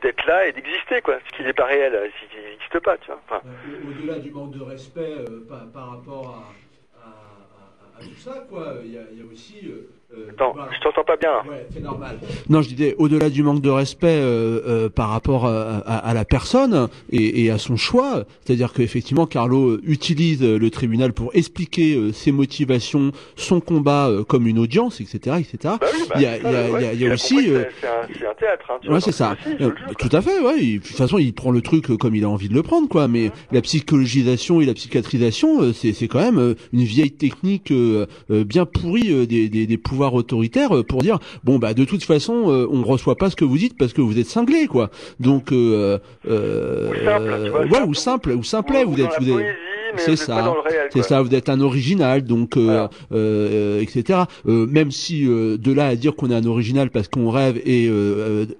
d'être 0.01 0.25
là 0.25 0.47
et 0.47 0.53
d'exister 0.53 1.01
quoi, 1.01 1.19
ce 1.27 1.35
qui 1.37 1.43
n'est 1.43 1.53
pas 1.53 1.65
réel, 1.65 2.11
ce 2.21 2.35
qui 2.35 2.41
n'existe 2.41 2.79
pas, 2.79 2.97
tu 2.97 3.07
vois. 3.07 3.19
Enfin, 3.27 3.41
Euh, 3.45 3.89
Au-delà 3.89 4.19
du 4.19 4.31
manque 4.31 4.51
de 4.51 4.61
respect 4.61 5.15
euh, 5.19 5.45
par, 5.73 5.89
rapport 5.89 6.53
à, 6.95 7.99
tout 7.99 8.15
ça, 8.15 8.45
quoi, 8.49 8.75
il 8.83 8.91
y, 8.91 8.97
a 8.97 9.25
aussi. 9.25 9.67
euh, 9.67 9.89
attends, 10.29 10.53
voilà. 10.53 10.69
je 10.75 10.81
t'entends 10.83 11.03
pas 11.03 11.17
bien. 11.17 11.31
Ouais, 11.49 11.65
c'est 11.73 11.81
normal. 11.81 12.17
Non, 12.49 12.61
je 12.61 12.69
disais, 12.69 12.95
au-delà 12.97 13.29
du 13.29 13.43
manque 13.43 13.61
de 13.61 13.69
respect 13.69 14.07
euh, 14.07 14.61
euh, 14.67 14.89
par 14.89 15.09
rapport 15.09 15.45
à, 15.45 15.77
à- 15.79 15.97
à 15.97 16.13
la 16.13 16.25
personne 16.25 16.87
et, 17.11 17.43
et 17.45 17.51
à 17.51 17.57
son 17.57 17.75
choix, 17.77 18.23
c'est-à-dire 18.45 18.73
qu'effectivement, 18.73 19.25
Carlo 19.25 19.69
euh, 19.71 19.81
utilise 19.85 20.43
euh, 20.43 20.57
le 20.57 20.69
tribunal 20.69 21.13
pour 21.13 21.31
expliquer 21.33 21.95
euh, 21.95 22.11
ses 22.11 22.31
motivations, 22.31 23.11
son 23.35 23.59
combat 23.59 24.07
euh, 24.09 24.23
comme 24.23 24.47
une 24.47 24.59
audience, 24.59 25.01
etc., 25.01 25.37
etc. 25.39 25.57
Bah 25.63 25.79
oui, 25.93 25.99
bah, 26.09 26.15
Il 26.17 26.21
y 26.21 26.25
a- 26.25 26.41
ça, 26.41 26.49
il 26.49 26.53
y 26.53 26.55
a- 26.55 26.71
ouais. 26.71 26.89
il 26.95 27.01
y 27.01 27.07
a- 27.09 27.13
aussi, 27.13 27.49
euh, 27.49 27.63
c'est- 27.81 27.87
un, 28.27 28.33
théâtre, 28.35 28.65
hein, 28.69 28.91
Ouais, 28.91 28.99
c'est 29.01 29.11
ça. 29.11 29.35
Euh, 29.47 29.57
jure, 29.59 29.73
tout 29.97 30.09
à 30.11 30.21
fait, 30.21 30.39
ouais. 30.39 30.57
Il- 30.59 30.79
De 30.79 30.85
toute 30.85 30.95
façon, 30.97 31.17
il 31.17 31.33
prend 31.33 31.51
le 31.51 31.61
truc 31.61 31.89
euh, 31.89 31.97
comme 31.97 32.15
il 32.15 32.23
a 32.23 32.29
envie 32.29 32.49
de 32.49 32.53
le 32.53 32.63
prendre, 32.63 32.87
quoi. 32.89 33.07
Mais 33.07 33.31
la 33.51 33.61
psychologisation 33.61 34.59
et 34.61 34.65
la 34.65 34.73
psychiatrisation, 34.73 35.61
euh, 35.61 35.73
c'est 35.73 35.93
c'est 35.93 36.07
quand 36.07 36.19
même 36.19 36.39
euh, 36.39 36.55
une 36.73 36.83
vieille 36.83 37.11
technique 37.11 37.71
euh, 37.71 38.05
euh, 38.31 38.43
bien 38.43 38.65
pourrie 38.65 39.11
euh, 39.11 39.25
des, 39.25 39.47
des, 39.49 39.65
des 39.67 39.77
pouvoirs 39.77 40.02
autoritaires 40.11 40.75
euh, 40.75 40.83
pour 40.83 41.01
dire 41.01 41.19
bon 41.43 41.59
bah 41.59 41.73
de 41.73 41.85
toute 41.85 42.03
façon 42.03 42.49
euh, 42.51 42.67
on 42.71 42.83
reçoit 42.83 43.15
pas 43.17 43.29
ce 43.29 43.35
que 43.35 43.45
vous 43.45 43.57
dites 43.57 43.77
parce 43.77 43.93
que 43.93 44.01
vous 44.01 44.19
êtes 44.19 44.27
cinglé, 44.27 44.67
quoi. 44.67 44.89
Donc 45.19 45.51
euh, 45.51 45.99
euh, 46.27 46.89
Ou 46.89 46.95
simple, 47.05 47.41
tu 47.43 47.49
vois, 47.49 47.59
ouais, 47.61 47.69
simple. 47.69 47.87
ou 47.89 47.93
simple, 47.93 48.31
ou 48.31 48.43
simplet, 48.43 48.83
ou 48.83 48.91
vous 48.91 49.01
êtes, 49.01 49.11
vous 49.19 49.29
êtes. 49.29 49.33
poésie, 49.33 49.49
mais 49.95 50.01
c'est 50.01 50.15
ça. 50.15 50.35
pas 50.35 50.43
dans 50.43 50.55
le 50.55 50.61
réel, 50.61 50.89
C'est 50.91 51.03
ça, 51.03 51.21
vous 51.21 51.33
êtes 51.33 51.49
un 51.49 51.59
original, 51.61 52.23
donc 52.23 52.57
euh, 52.57 52.63
Voilà. 52.65 52.89
euh, 53.11 53.81
etc. 53.81 54.19
Euh, 54.47 54.65
même 54.67 54.91
si 54.91 55.25
euh, 55.27 55.57
de 55.57 55.71
là 55.71 55.87
à 55.87 55.95
dire 55.95 56.15
qu'on 56.15 56.29
est 56.31 56.35
un 56.35 56.45
original 56.45 56.89
parce 56.89 57.07
qu'on 57.07 57.29
rêve 57.29 57.61
et 57.65 57.89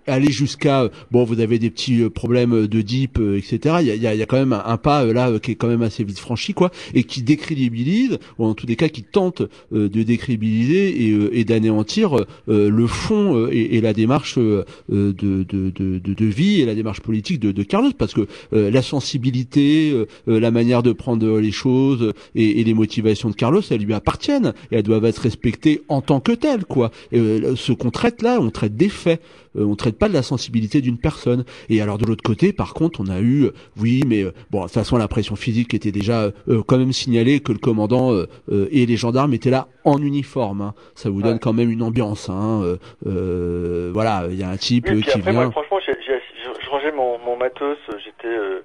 aller 0.08 0.32
jusqu'à 0.32 0.90
bon, 1.12 1.24
vous 1.24 1.40
avez 1.40 1.60
des 1.60 1.70
petits 1.70 2.04
problèmes 2.10 2.68
de 2.68 2.82
deep, 2.82 3.20
euh, 3.20 3.38
etc. 3.38 3.78
Il 3.82 3.88
y 3.88 3.92
a, 3.92 3.96
y 3.96 4.08
a- 4.08 4.16
y 4.16 4.22
a 4.22 4.26
quand 4.26 4.38
même 4.38 4.54
un, 4.54 4.64
un 4.66 4.78
pas 4.78 5.06
là 5.06 5.40
qui 5.40 5.52
est 5.52 5.56
quand 5.56 5.68
même 5.68 5.82
assez 5.82 6.04
vite 6.04 6.20
franchi, 6.20 6.54
quoi, 6.54 6.72
et 6.94 7.04
qui 7.04 7.22
décrédibilise 7.24 8.18
ou 8.38 8.46
en 8.46 8.54
tous 8.54 8.68
les 8.68 8.76
cas 8.76 8.90
qui 8.90 9.04
tente 9.04 9.42
euh, 9.74 9.90
de 9.90 10.04
décrédibiliser 10.04 11.08
et, 11.08 11.12
euh, 11.12 11.30
et 11.34 11.44
d'anéantir 11.46 12.16
euh, 12.50 12.70
le 12.70 12.88
fond 12.88 13.36
euh, 13.38 13.50
et, 13.52 13.78
et 13.78 13.82
la 13.82 13.94
démarche 13.94 14.38
de, 14.38 14.66
de, 14.90 15.44
de, 15.44 15.70
de, 16.00 16.26
vie 16.26 16.62
et 16.62 16.66
la 16.66 16.76
démarche 16.76 17.02
politique 17.02 17.40
de, 17.40 17.52
de 17.52 17.64
Carlos, 17.64 17.92
parce 17.98 18.14
que 18.14 18.28
euh, 18.54 18.72
la 18.72 18.82
sensibilité, 18.82 19.94
la 20.28 20.52
manière 20.52 20.84
de 20.84 20.92
prendre 20.92 21.23
les 21.28 21.52
choses 21.52 22.14
et, 22.36 22.60
et 22.60 22.64
les 22.64 22.74
motivations 22.74 23.30
de 23.30 23.36
Carlos, 23.36 23.62
elles 23.72 23.82
lui 23.84 23.94
appartiennent 23.94 24.54
et 24.72 24.78
elles 24.78 24.84
doivent 24.84 25.06
être 25.06 25.20
respectées 25.20 25.82
en 25.88 26.02
tant 26.02 26.20
que 26.20 26.32
telles, 26.32 26.66
quoi. 26.66 26.92
Et, 27.12 27.20
euh, 27.20 27.56
ce 27.56 27.72
qu'on 27.72 27.92
traite 27.92 28.22
là, 28.22 28.40
on 28.40 28.50
traite 28.50 28.76
des 28.76 28.90
faits. 28.90 29.22
Euh, 29.56 29.66
on 29.66 29.76
traite 29.76 30.00
pas 30.00 30.10
de 30.10 30.14
la 30.14 30.24
sensibilité 30.24 30.82
d'une 30.82 30.98
personne. 30.98 31.46
Et 31.70 31.80
alors 31.80 32.00
de 32.00 32.06
l'autre 32.08 32.24
côté, 32.24 32.54
par 32.54 32.74
contre, 32.74 33.02
on 33.02 33.08
a 33.08 33.20
eu, 33.20 33.44
euh, 33.44 33.52
oui, 33.80 34.02
mais 34.08 34.24
euh, 34.24 34.32
bon, 34.50 34.60
de 34.62 34.64
toute 34.64 34.74
façon, 34.74 34.98
la 34.98 35.08
pression 35.08 35.36
physique 35.36 35.76
était 35.76 35.92
déjà 35.92 36.32
euh, 36.48 36.64
quand 36.66 36.80
même 36.80 36.92
signalée 36.92 37.40
que 37.40 37.52
le 37.52 37.60
commandant 37.60 38.12
euh, 38.14 38.26
euh, 38.52 38.68
et 38.72 38.88
les 38.88 38.98
gendarmes 38.98 39.32
étaient 39.36 39.52
là 39.52 39.68
en 39.86 40.02
uniforme. 40.02 40.62
hein. 40.62 40.74
Ça 40.96 41.12
vous 41.12 41.22
donne 41.22 41.34
Ouais. 41.34 41.40
quand 41.40 41.54
même 41.54 41.70
une 41.70 41.84
ambiance. 41.84 42.30
Hein. 42.32 42.62
Euh, 42.64 42.78
euh, 43.06 43.92
voilà, 43.94 44.26
il 44.30 44.40
y 44.40 44.44
a 44.44 44.50
un 44.50 44.58
type 44.58 44.88
Oui, 44.90 45.04
qui 45.04 45.10
après, 45.12 45.32
vient. 45.32 45.44
moi, 45.44 45.52
franchement, 45.52 45.78
j'ai- 45.86 45.94
j'ai- 46.06 46.20
je, 46.44 46.66
je 46.66 46.70
rangeais 46.70 46.92
mon, 46.92 47.20
mon 47.20 47.38
matos, 47.38 47.78
j'étais 48.04 48.28
euh, 48.36 48.62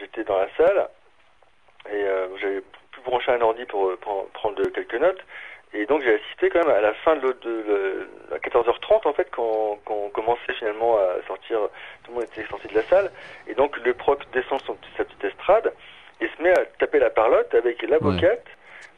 j'étais 0.00 0.24
dans 0.28 0.36
la 0.38 0.46
salle, 0.56 0.88
et 1.88 2.04
euh, 2.04 2.26
j'avais 2.40 2.60
pu 2.92 3.00
brancher 3.04 3.32
un 3.32 3.40
ordi 3.40 3.64
pour, 3.66 3.88
euh, 3.88 3.96
pour 4.00 4.28
prendre 4.30 4.56
de- 4.56 4.68
quelques 4.68 4.94
notes, 4.94 5.20
et 5.72 5.86
donc 5.86 6.02
j'ai 6.02 6.14
assisté 6.14 6.50
quand 6.50 6.60
même 6.66 6.74
à 6.76 6.80
la 6.80 6.92
fin 6.94 7.16
de, 7.16 7.20
l'autre- 7.22 7.40
de, 7.46 7.64
le- 7.66 8.08
à 8.34 8.38
14h30, 8.38 9.06
en 9.08 9.12
fait, 9.12 9.28
quand, 9.30 9.78
quand 9.84 9.94
on 9.94 10.10
commençait 10.10 10.52
finalement 10.58 10.96
à 10.98 11.24
sortir, 11.26 11.58
tout 12.04 12.10
le 12.10 12.14
monde 12.16 12.24
était 12.24 12.46
sorti 12.48 12.68
de 12.68 12.74
la 12.74 12.82
salle, 12.84 13.10
et 13.46 13.54
donc 13.54 13.76
le 13.78 13.94
proc 13.94 14.20
descend 14.32 14.60
son, 14.62 14.76
sa 14.96 15.04
petite 15.04 15.24
estrade, 15.24 15.72
et 16.20 16.28
se 16.36 16.42
met 16.42 16.50
à 16.50 16.64
taper 16.78 16.98
la 16.98 17.10
parlotte 17.10 17.54
avec 17.54 17.80
l'avocate, 17.88 18.44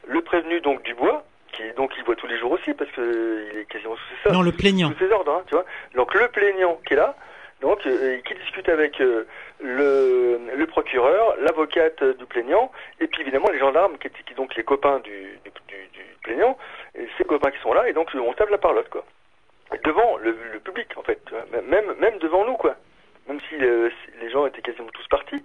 le 0.07 0.21
prévenu 0.21 0.59
donc 0.61 0.81
du 0.83 0.93
bois, 0.95 1.23
qui 1.53 1.61
donc 1.77 1.91
il 1.97 2.03
voit 2.03 2.15
tous 2.15 2.27
les 2.27 2.37
jours 2.39 2.51
aussi, 2.51 2.73
parce 2.73 2.89
que 2.91 3.47
il 3.53 3.59
est 3.59 3.65
quasiment 3.65 3.95
sous 3.95 4.15
ses 4.27 4.33
Non, 4.33 4.41
le 4.41 4.51
plaignant. 4.51 4.89
sous 4.91 4.97
ses 5.07 5.11
ordres, 5.13 5.31
hein, 5.31 5.43
tu 5.47 5.53
vois. 5.53 5.65
Donc 5.95 6.13
le 6.15 6.27
plaignant 6.29 6.79
qui 6.85 6.93
est 6.93 6.97
là, 6.97 7.15
donc 7.61 7.85
euh, 7.85 8.17
qui 8.25 8.33
discute 8.33 8.67
avec 8.67 8.99
euh, 8.99 9.25
le, 9.63 10.39
le 10.55 10.65
procureur, 10.67 11.35
l'avocate 11.41 12.01
euh, 12.03 12.13
du 12.15 12.25
plaignant, 12.25 12.71
et 12.99 13.07
puis 13.07 13.21
évidemment 13.21 13.49
les 13.51 13.59
gendarmes 13.59 13.97
qui 13.97 14.07
étaient 14.07 14.23
qui, 14.23 14.33
donc 14.35 14.55
les 14.55 14.63
copains 14.63 14.99
du, 14.99 15.11
du, 15.43 15.51
du- 15.93 16.03
plaignant, 16.23 16.57
et 16.95 17.07
ces 17.17 17.23
copains 17.25 17.51
qui 17.51 17.59
sont 17.59 17.73
là, 17.73 17.87
et 17.89 17.93
donc 17.93 18.13
euh, 18.15 18.19
on 18.19 18.33
tape 18.33 18.49
la 18.49 18.57
parlotte 18.57 18.89
quoi. 18.89 19.03
Devant 19.83 20.17
le, 20.17 20.37
le 20.53 20.59
public 20.59 20.87
en 20.97 21.01
fait, 21.01 21.19
tu 21.25 21.33
vois. 21.33 21.45
même 21.67 21.93
même 21.99 22.17
devant 22.19 22.45
nous 22.45 22.55
quoi. 22.55 22.75
Même 23.27 23.39
si 23.49 23.55
euh, 23.55 23.89
si 23.89 24.11
les 24.21 24.29
gens 24.29 24.45
étaient 24.45 24.61
quasiment 24.61 24.87
tous 24.93 25.07
partis, 25.07 25.43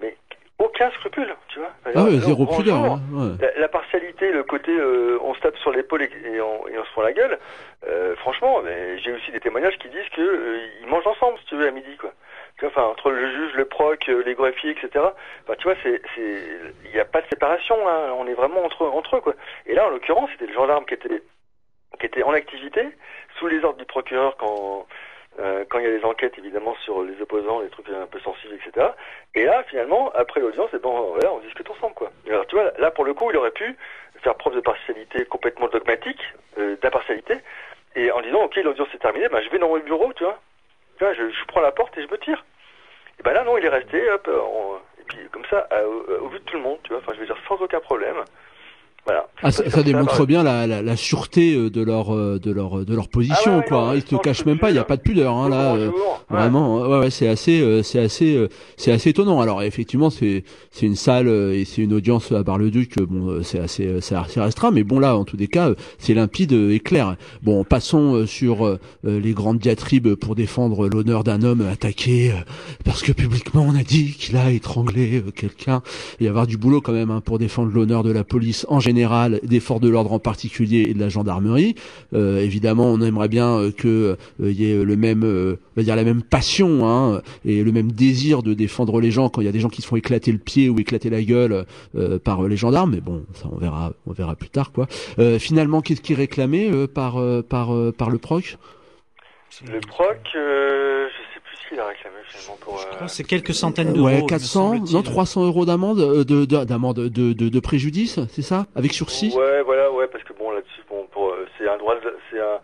mais 0.00 0.16
aucun 0.58 0.90
scrupule, 0.92 1.34
tu 1.48 1.58
vois. 1.58 1.70
Ah 1.94 2.04
ouais, 2.04 2.18
zéro 2.18 2.46
pudeur. 2.46 2.76
hein, 2.76 3.00
ouais. 3.12 3.46
la, 3.54 3.60
la 3.62 3.68
partialité, 3.68 4.30
le 4.30 4.42
côté 4.44 4.70
euh, 4.72 5.18
on 5.22 5.34
se 5.34 5.40
tape 5.40 5.56
sur 5.58 5.72
l'épaule 5.72 6.02
et, 6.02 6.10
et 6.32 6.40
on, 6.40 6.68
et 6.68 6.78
on 6.78 6.84
se 6.84 6.90
prend 6.92 7.02
la 7.02 7.12
gueule, 7.12 7.38
euh, 7.88 8.14
franchement, 8.16 8.62
j'ai 9.02 9.12
aussi 9.12 9.32
des 9.32 9.40
témoignages 9.40 9.78
qui 9.78 9.88
disent 9.88 10.08
que 10.14 10.20
euh, 10.20 10.58
ils 10.82 10.86
mangent 10.86 11.06
ensemble, 11.06 11.38
si 11.38 11.46
tu 11.46 11.56
veux, 11.56 11.66
à 11.66 11.70
midi, 11.70 11.96
quoi. 11.96 12.12
Enfin, 12.62 12.82
entre 12.82 13.10
le 13.10 13.30
juge, 13.30 13.54
le 13.54 13.64
proc, 13.64 14.08
euh, 14.08 14.22
les 14.24 14.34
greffiers, 14.34 14.70
etc. 14.70 15.04
Enfin, 15.44 15.54
tu 15.58 15.64
vois, 15.64 15.76
c'est, 15.82 16.02
il 16.16 16.90
n'y 16.92 17.00
a 17.00 17.04
pas 17.04 17.22
de 17.22 17.26
séparation, 17.28 17.76
hein. 17.88 18.12
On 18.18 18.26
est 18.26 18.34
vraiment 18.34 18.64
entre, 18.64 18.86
entre 18.86 19.16
eux, 19.16 19.20
quoi. 19.20 19.34
Et 19.66 19.74
là, 19.74 19.86
en 19.86 19.90
l'occurrence, 19.90 20.30
c'était 20.32 20.46
le 20.46 20.52
gendarme 20.52 20.84
qui 20.84 20.94
était, 20.94 21.22
qui 21.98 22.06
était 22.06 22.22
en 22.22 22.32
activité, 22.32 22.86
sous 23.38 23.46
les 23.46 23.64
ordres 23.64 23.78
du 23.78 23.86
procureur 23.86 24.36
quand, 24.36 24.86
euh, 25.38 25.64
quand 25.68 25.78
il 25.78 25.84
y 25.84 25.88
a 25.88 25.98
des 25.98 26.04
enquêtes, 26.04 26.36
évidemment, 26.38 26.74
sur 26.84 27.02
les 27.02 27.20
opposants, 27.22 27.60
les 27.60 27.70
trucs 27.70 27.88
un 27.88 28.06
peu 28.06 28.20
sensibles, 28.20 28.54
etc. 28.54 28.88
Et 29.34 29.44
là, 29.44 29.62
finalement, 29.68 30.10
après 30.14 30.40
l'audience, 30.40 30.70
eh 30.74 30.78
ben, 30.78 30.90
voilà, 30.90 31.32
on 31.32 31.38
discute 31.38 31.70
ensemble, 31.70 31.94
quoi. 31.94 32.10
Et 32.26 32.30
alors, 32.30 32.46
tu 32.46 32.56
vois, 32.56 32.72
là, 32.78 32.90
pour 32.90 33.04
le 33.04 33.14
coup, 33.14 33.30
il 33.30 33.36
aurait 33.36 33.50
pu 33.52 33.76
faire 34.22 34.34
preuve 34.34 34.54
de 34.54 34.60
partialité 34.60 35.24
complètement 35.24 35.68
dogmatique, 35.68 36.20
euh, 36.58 36.76
d'impartialité, 36.82 37.38
et 37.96 38.10
en 38.10 38.20
disant, 38.20 38.44
ok, 38.44 38.56
l'audience 38.56 38.88
est 38.94 38.98
terminée, 38.98 39.28
ben, 39.28 39.40
je 39.42 39.48
vais 39.50 39.58
dans 39.58 39.68
mon 39.68 39.78
bureau, 39.78 40.12
tu 40.12 40.24
vois. 40.24 40.38
Tu 40.98 41.04
vois, 41.04 41.14
je, 41.14 41.30
je 41.30 41.44
prends 41.46 41.60
la 41.60 41.72
porte 41.72 41.96
et 41.96 42.02
je 42.02 42.08
me 42.08 42.18
tire. 42.18 42.44
Et 43.20 43.22
ben 43.22 43.34
là, 43.34 43.44
non, 43.44 43.58
il 43.58 43.64
est 43.66 43.68
resté, 43.68 44.10
hop, 44.10 44.30
et 44.98 45.02
puis 45.04 45.18
comme 45.30 45.44
ça, 45.50 45.68
au, 45.86 46.24
au 46.24 46.28
vu 46.28 46.38
de 46.38 46.44
tout 46.44 46.56
le 46.56 46.62
monde, 46.62 46.78
tu 46.84 46.88
vois, 46.90 47.02
enfin, 47.02 47.12
je 47.14 47.20
veux 47.20 47.26
dire, 47.26 47.36
sans 47.46 47.56
aucun 47.56 47.80
problème. 47.80 48.16
Voilà. 49.06 49.26
Ah, 49.42 49.50
ça, 49.50 49.68
ça 49.70 49.82
démontre 49.82 50.18
bah, 50.20 50.26
bien 50.26 50.42
la, 50.42 50.66
la, 50.66 50.82
la 50.82 50.96
sûreté 50.96 51.54
euh, 51.54 51.70
de 51.70 51.80
leur 51.82 52.14
euh, 52.14 52.38
de 52.38 52.50
leur 52.52 52.84
de 52.84 52.94
leur 52.94 53.08
position 53.08 53.52
Ah 53.54 53.56
ouais, 53.58 53.64
quoi. 53.66 53.88
hein. 53.90 53.94
Ils 53.96 54.02
te 54.04 54.14
cachent 54.16 54.44
même 54.44 54.58
pas, 54.58 54.70
il 54.70 54.76
y 54.76 54.78
a 54.78 54.84
pas 54.84 54.98
de 54.98 55.02
pudeur 55.02 55.34
hein, 55.34 55.48
là. 55.48 55.74
euh. 55.74 55.90
Vraiment, 56.28 56.82
ouais, 56.82 56.98
ouais, 57.00 57.10
c'est 57.10 57.26
assez, 57.26 57.60
euh, 57.60 57.82
c'est 57.82 57.98
assez, 57.98 58.36
euh, 58.36 58.48
c'est 58.76 58.92
assez 58.92 59.10
étonnant. 59.10 59.40
Alors 59.40 59.62
effectivement, 59.62 60.10
c'est 60.10 60.44
c'est 60.70 60.84
une 60.86 60.94
salle 60.94 61.26
euh, 61.28 61.54
et 61.54 61.64
c'est 61.64 61.82
une 61.82 61.94
audience 61.94 62.30
à 62.32 62.42
Bar-le-Duc. 62.42 62.98
euh, 62.98 63.06
Bon, 63.06 63.28
euh, 63.30 63.42
c'est 63.42 63.58
assez, 63.58 63.86
euh, 63.86 64.00
c'est 64.00 64.14
assez 64.14 64.40
restreint, 64.40 64.70
mais 64.70 64.84
bon 64.84 64.98
là, 65.00 65.16
en 65.16 65.24
tous 65.24 65.36
les 65.38 65.48
cas, 65.48 65.70
euh, 65.70 65.74
c'est 65.98 66.12
limpide 66.14 66.52
euh, 66.52 66.74
et 66.74 66.78
clair. 66.80 67.16
Bon, 67.42 67.64
passons 67.64 68.14
euh, 68.14 68.26
sur 68.26 68.66
euh, 68.66 68.78
euh, 69.06 69.18
les 69.18 69.32
grandes 69.32 69.58
diatribes 69.58 70.14
pour 70.14 70.34
défendre 70.36 70.86
l'honneur 70.88 71.24
d'un 71.24 71.42
homme 71.42 71.62
attaqué 71.62 72.30
euh, 72.30 72.34
parce 72.84 73.02
que 73.02 73.12
publiquement 73.12 73.64
on 73.66 73.74
a 73.74 73.82
dit 73.82 74.12
qu'il 74.12 74.36
a 74.36 74.50
étranglé 74.52 75.16
euh, 75.26 75.30
quelqu'un. 75.34 75.82
Il 76.20 76.24
va 76.24 76.26
y 76.26 76.28
avoir 76.28 76.46
du 76.46 76.58
boulot 76.58 76.80
quand 76.82 76.92
même 76.92 77.10
hein, 77.10 77.22
pour 77.24 77.38
défendre 77.38 77.72
l'honneur 77.72 78.02
de 78.04 78.12
la 78.12 78.22
police 78.24 78.66
en 78.68 78.78
général. 78.78 78.89
Général, 78.90 79.40
des 79.42 79.60
forces 79.60 79.80
de 79.80 79.88
l'ordre 79.88 80.12
en 80.12 80.18
particulier 80.18 80.86
et 80.88 80.94
de 80.94 81.00
la 81.00 81.08
gendarmerie. 81.08 81.74
Euh, 82.12 82.40
évidemment, 82.40 82.86
on 82.86 83.00
aimerait 83.00 83.28
bien 83.28 83.50
euh, 83.56 83.70
que 83.70 84.16
euh, 84.42 84.52
y 84.52 84.70
ait 84.70 84.84
le 84.84 84.96
même, 84.96 85.22
on 85.24 85.56
va 85.76 85.82
dire 85.82 85.96
la 85.96 86.04
même 86.04 86.22
passion 86.22 86.88
hein, 86.88 87.22
et 87.44 87.62
le 87.62 87.72
même 87.72 87.92
désir 87.92 88.42
de 88.42 88.52
défendre 88.54 89.00
les 89.00 89.10
gens 89.10 89.28
quand 89.28 89.40
il 89.40 89.44
y 89.44 89.48
a 89.48 89.52
des 89.52 89.60
gens 89.60 89.68
qui 89.68 89.82
se 89.82 89.86
font 89.86 89.96
éclater 89.96 90.32
le 90.32 90.38
pied 90.38 90.68
ou 90.68 90.78
éclater 90.80 91.10
la 91.10 91.22
gueule 91.22 91.64
par 92.24 92.42
les 92.42 92.56
gendarmes. 92.56 92.92
Mais 92.92 93.00
bon, 93.00 93.24
ça 93.34 93.48
on 93.52 93.58
verra, 93.58 93.92
on 94.06 94.12
verra 94.12 94.34
plus 94.34 94.48
tard 94.48 94.72
quoi. 94.72 94.86
Finalement, 95.38 95.80
qu'est-ce 95.80 96.00
qui 96.00 96.12
est 96.12 96.16
réclamé 96.16 96.70
par 96.92 97.18
par 97.48 97.70
par 97.92 98.10
le 98.10 98.18
proc? 98.18 98.56
Le 99.66 99.80
proc, 99.80 100.18
qu'il 101.70 101.80
a 101.80 101.86
réclamé 101.86 102.16
finalement 102.26 102.58
pour. 102.60 102.78
Je 102.78 102.86
euh, 102.86 102.90
crois 102.90 103.06
que 103.06 103.12
c'est 103.12 103.24
quelques 103.24 103.54
centaines 103.54 103.92
d'euros. 103.94 104.06
Ouais, 104.08 104.22
me 104.22 104.26
400, 104.28 104.46
semble-t-il. 104.74 104.94
non 104.96 105.02
300 105.02 105.46
euros 105.46 105.64
d'amende, 105.64 106.00
euh, 106.00 106.24
de 106.24 106.44
de- 106.44 106.64
d'amende 106.64 106.96
de, 106.96 107.32
de, 107.32 107.48
de 107.48 107.60
préjudice, 107.60 108.18
c'est 108.28 108.42
ça, 108.42 108.66
avec 108.76 108.92
sursis? 108.92 109.32
Ouais, 109.34 109.62
voilà, 109.62 109.90
ouais, 109.92 110.06
parce 110.08 110.24
que 110.24 110.32
bon 110.34 110.50
là-dessus, 110.50 110.82
bon, 110.88 111.06
pour, 111.12 111.30
euh, 111.30 111.46
c'est 111.56 111.68
un 111.68 111.78
droit, 111.78 111.94
de, 111.94 112.16
c'est 112.30 112.40
un, 112.40 112.58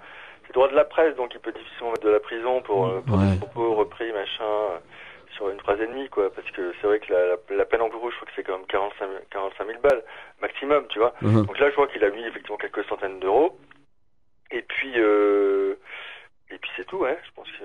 droit 0.53 0.69
de 0.69 0.75
la 0.75 0.85
presse, 0.85 1.15
donc 1.17 1.33
il 1.35 1.41
peut 1.41 1.53
difficilement 1.53 1.91
mettre 1.93 2.05
de 2.05 2.11
la 2.11 2.21
prison 2.21 2.61
pour, 2.63 2.87
euh, 2.87 3.01
pour 3.07 3.17
Ouais. 3.19 3.31
des 3.33 3.37
propos 3.39 3.75
repris, 3.75 4.11
machin, 4.13 4.45
euh, 4.45 4.79
sur 5.37 5.51
une 5.51 5.61
phrase 5.61 5.79
et 5.81 5.87
demie, 5.87 6.09
quoi, 6.09 6.33
parce 6.33 6.51
que 6.51 6.73
c'est 6.81 6.87
vrai 6.87 6.99
que 6.99 7.13
la, 7.13 7.27
la, 7.27 7.37
la 7.59 7.65
peine 7.67 7.83
en 7.83 7.89
rouge, 7.89 8.13
je 8.13 8.17
crois 8.17 8.27
que 8.29 8.33
c'est 8.35 8.43
quand 8.43 8.57
même 8.57 8.67
45 8.67 9.07
000, 9.07 9.21
45 9.31 9.67
000 9.67 9.79
balles 9.83 10.03
maximum, 10.41 10.85
tu 10.89 10.99
vois. 10.99 11.13
Mhm. 11.21 11.45
Donc 11.47 11.59
là, 11.61 11.71
je 11.71 11.77
vois 11.77 11.87
qu'il 11.89 12.03
a 12.05 12.11
mis 12.11 12.25
effectivement 12.25 12.57
quelques 12.57 12.85
centaines 12.89 13.21
d'euros. 13.21 13.59
Et 14.51 14.63
puis, 14.63 14.93
euh, 14.97 15.75
et 16.51 16.57
puis 16.59 16.71
c'est 16.77 16.87
tout, 16.87 16.99
ouais. 16.99 17.19
Je 17.27 17.31
pense 17.35 17.49
que. 17.49 17.65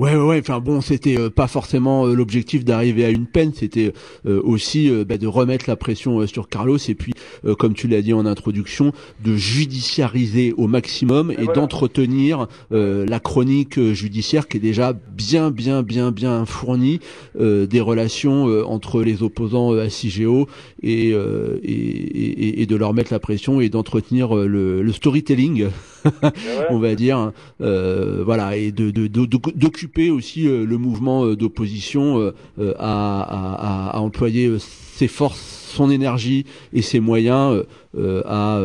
Ouais, 0.00 0.16
ouais, 0.16 0.22
ouais. 0.24 0.38
Enfin 0.40 0.60
bon, 0.60 0.80
c'était 0.80 1.18
euh, 1.18 1.28
pas 1.28 1.46
forcément 1.46 2.06
euh, 2.06 2.14
l'objectif 2.14 2.64
d'arriver 2.64 3.04
à 3.04 3.10
une 3.10 3.26
peine. 3.26 3.52
C'était 3.54 3.92
euh, 4.26 4.40
aussi 4.42 4.88
euh, 4.88 5.04
bah, 5.04 5.18
de 5.18 5.26
remettre 5.26 5.66
la 5.68 5.76
pression 5.76 6.20
euh, 6.20 6.26
sur 6.26 6.48
Carlos 6.48 6.78
et 6.88 6.94
puis, 6.94 7.12
euh, 7.44 7.54
comme 7.54 7.74
tu 7.74 7.86
l'as 7.86 8.00
dit 8.00 8.14
en 8.14 8.24
introduction, 8.24 8.92
de 9.22 9.36
judiciariser 9.36 10.54
au 10.56 10.68
maximum 10.68 11.30
et, 11.32 11.34
voilà. 11.44 11.52
d'entretenir 11.52 12.48
euh, 12.72 13.04
la 13.04 13.20
chronique 13.20 13.78
judiciaire 13.92 14.48
qui 14.48 14.56
est 14.56 14.60
déjà 14.60 14.94
bien, 14.94 15.50
bien, 15.50 15.82
bien, 15.82 16.12
bien 16.12 16.46
fournie 16.46 17.00
euh, 17.38 17.66
des 17.66 17.82
relations 17.82 18.48
euh, 18.48 18.64
entre 18.64 19.02
les 19.02 19.22
opposants 19.22 19.74
euh, 19.74 19.84
à 19.84 19.90
CIGEO 19.90 20.46
et, 20.82 21.10
euh, 21.12 21.58
et, 21.62 21.72
et, 21.72 22.62
et 22.62 22.66
de 22.66 22.76
leur 22.76 22.94
mettre 22.94 23.12
la 23.12 23.18
pression 23.20 23.60
et 23.60 23.68
d'entretenir 23.68 24.34
euh, 24.34 24.46
le, 24.46 24.80
le 24.80 24.92
storytelling 24.92 25.68
on 26.70 26.78
va 26.78 26.94
dire, 26.94 27.32
euh, 27.60 28.22
voilà, 28.24 28.56
et 28.56 28.72
de 28.72 28.90
de- 28.90 29.06
de- 29.06 29.26
aussi 30.10 30.46
euh, 30.48 30.64
le 30.64 30.78
mouvement 30.78 31.24
euh, 31.24 31.34
d'opposition 31.36 32.18
euh, 32.20 32.74
à, 32.78 33.22
à, 33.22 33.96
à- 33.96 34.00
employer 34.00 34.58
ses 34.58 35.08
forces, 35.08 35.40
son 35.40 35.90
énergie 35.90 36.46
et 36.72 36.82
ses 36.82 37.00
moyens 37.00 37.64
à, 38.24 38.60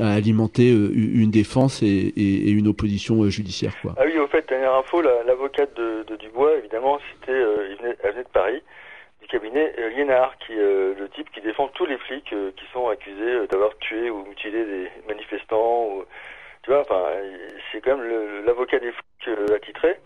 alimenter 0.00 0.70
une 0.70 1.30
défense 1.30 1.82
et, 1.82 2.12
une 2.50 2.68
opposition 2.68 3.28
judiciaire. 3.28 3.74
Ah 3.96 4.02
oui, 4.06 4.18
au 4.18 4.26
fait, 4.28 4.48
dernière 4.48 4.74
info, 4.74 5.02
la- 5.02 5.22
l'avocate 5.24 5.74
de, 5.76 6.04
Dubois, 6.16 6.58
évidemment, 6.58 6.98
c'était, 7.12 7.32
elle 8.02 8.10
venait 8.12 8.22
de 8.22 8.28
Paris, 8.32 8.62
du 9.20 9.26
cabinet 9.28 9.72
euh, 9.78 9.90
qui 10.46 10.52
euh, 10.52 10.94
le 10.98 11.08
type 11.08 11.28
qui 11.32 11.40
défend 11.40 11.68
tous 11.68 11.86
les 11.86 11.98
flics 11.98 12.24
qui 12.56 12.64
sont 12.72 12.88
accusés 12.88 13.46
d'avoir 13.50 13.76
tué 13.78 14.10
ou 14.10 14.24
mutilé 14.26 14.64
des 14.64 14.88
manifestants. 15.08 15.88
Tu 16.62 16.70
vois, 16.70 16.80
enfin, 16.80 17.02
c'est 17.72 17.80
quand 17.80 17.96
même 17.96 18.06
l'avocat 18.46 18.78
des 18.78 18.92
flics 18.92 19.38
attitré. 19.54 19.96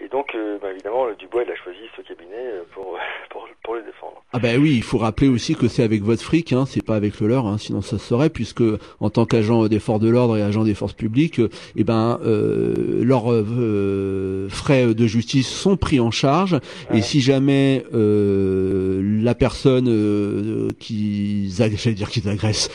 Et 0.00 0.08
donc, 0.08 0.26
euh, 0.34 0.58
bah, 0.60 0.68
évidemment, 0.72 1.06
le 1.06 1.14
Dubois, 1.16 1.42
il 1.46 1.50
a 1.52 1.56
choisi 1.56 1.78
ce 1.96 2.02
cabinet 2.02 2.32
euh, 2.34 2.62
pour, 2.74 2.96
pour, 3.30 3.46
pour 3.62 3.74
le 3.74 3.82
défendre. 3.82 4.22
Ah 4.34 4.38
ben 4.38 4.58
oui, 4.60 4.72
il 4.76 4.82
faut 4.82 4.96
rappeler 4.98 5.28
aussi 5.28 5.54
que 5.54 5.68
c'est 5.68 5.82
avec 5.82 6.02
votre 6.02 6.22
fric, 6.22 6.52
hein, 6.54 6.64
c'est 6.66 6.82
pas 6.82 6.96
avec 6.96 7.20
le 7.20 7.28
leur, 7.28 7.46
hein, 7.46 7.58
sinon 7.58 7.82
ça 7.82 7.98
se 7.98 8.06
saurait, 8.06 8.30
puisque 8.30 8.62
en 9.00 9.10
tant 9.10 9.26
qu'agent 9.26 9.68
des 9.68 9.78
forces 9.78 10.00
de 10.00 10.08
l'ordre 10.08 10.38
et 10.38 10.42
agent 10.42 10.64
des 10.64 10.72
forces 10.74 10.94
publiques, 10.94 11.38
euh, 11.38 11.50
eh 11.76 11.84
ben 11.84 12.18
euh, 12.24 13.04
leurs 13.04 13.30
euh, 13.30 14.48
frais 14.48 14.94
de 14.94 15.06
justice 15.06 15.48
sont 15.48 15.76
pris 15.76 16.00
en 16.00 16.10
charge, 16.10 16.58
et 16.94 17.02
si 17.02 17.20
jamais 17.20 17.84
euh, 17.94 19.02
la 19.22 19.34
personne 19.34 19.88
euh, 19.90 20.68
ag- 20.70 21.76
j'allais 21.76 21.94
dire 21.94 22.08
qu'ils 22.08 22.28
agressent, 22.30 22.70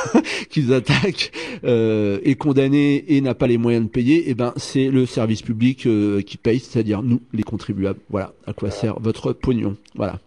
qu'ils 0.48 0.72
attaquent, 0.72 1.30
euh, 1.64 2.20
est 2.24 2.36
condamnée 2.36 3.04
et 3.08 3.20
n'a 3.20 3.34
pas 3.34 3.46
les 3.46 3.58
moyens 3.58 3.84
de 3.84 3.90
payer, 3.90 4.24
eh 4.28 4.34
ben 4.34 4.54
c'est 4.56 4.88
le 4.88 5.04
service 5.04 5.42
public 5.42 5.86
euh, 5.86 6.22
qui 6.22 6.38
paye, 6.38 6.58
c'est-à-dire 6.62 7.02
nous, 7.02 7.20
les 7.32 7.42
contribuables. 7.42 8.00
Voilà 8.10 8.32
à 8.46 8.52
quoi 8.52 8.70
sert 8.70 8.98
votre 9.00 9.32
pognon. 9.32 9.76
Voilà. 9.94 10.18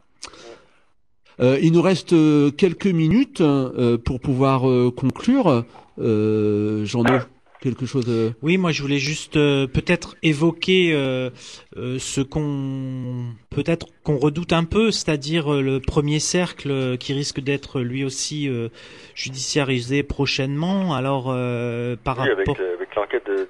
Euh, 1.42 1.60
il 1.62 1.74
nous 1.74 1.82
reste 1.82 2.14
euh, 2.14 2.50
quelques 2.52 2.88
minutes 2.88 3.42
euh, 3.42 3.98
pour 3.98 4.20
pouvoir 4.22 4.70
euh, 4.70 4.90
conclure. 4.96 5.66
Euh, 6.00 6.86
J'en 6.86 7.04
ai 7.06 7.20
quelque 7.62 7.86
chose. 7.86 8.06
Oui, 8.42 8.58
moi 8.58 8.72
je 8.72 8.82
voulais 8.82 9.00
juste 9.00 9.38
euh, 9.38 9.66
peut-être 9.66 10.16
évoquer 10.24 10.94
euh, 10.94 11.30
euh, 11.78 11.98
ce 12.00 12.22
qu'on 12.22 13.26
peut-être 13.50 13.88
qu'on 14.04 14.18
redoute 14.18 14.54
un 14.54 14.66
peu, 14.66 14.92
c'est-à-dire 14.92 15.52
euh, 15.52 15.62
le 15.62 15.80
premier 15.80 16.20
cercle 16.20 16.70
euh, 16.70 16.96
qui 16.96 17.14
risque 17.14 17.40
d'être 17.40 17.82
lui 17.82 18.06
aussi 18.06 18.48
euh, 18.48 18.70
judiciarisé 19.16 20.04
prochainement. 20.04 20.94
Alors 20.94 21.26
euh, 21.30 21.96
par 22.02 22.20
Oui, 22.20 22.30
avec, 22.30 22.48
rapport 22.48 22.58
euh, 22.64 22.76
avec 22.76 22.96
l'enquête 22.96 23.26
de- 23.26 23.48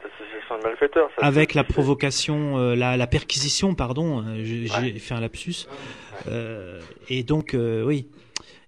de 0.57 0.63
malfaiteurs. 0.63 1.09
ça, 1.17 1.25
avec 1.25 1.53
la 1.53 1.63
provocation, 1.63 2.57
euh, 2.57 2.75
la, 2.75 2.97
la 2.97 3.07
perquisition, 3.07 3.73
pardon, 3.75 4.19
euh, 4.25 4.43
j'ai 4.43 4.99
fait 4.99 5.13
un 5.13 5.19
lapsus. 5.19 5.67
Euh, 6.27 6.79
et 7.09 7.23
donc, 7.23 7.53
euh, 7.53 7.83
oui. 7.83 8.07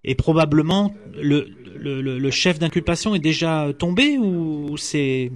Et 0.04 0.16
probablement, 0.16 0.94
le, 1.16 1.48
le, 1.76 2.02
le, 2.02 2.18
le 2.18 2.32
chef 2.32 2.60
d'inculpation 2.60 3.14
est 3.16 3.20
déjà 3.20 3.68
tombé 3.78 4.18
ou 4.18 4.78
c'est 4.78 5.32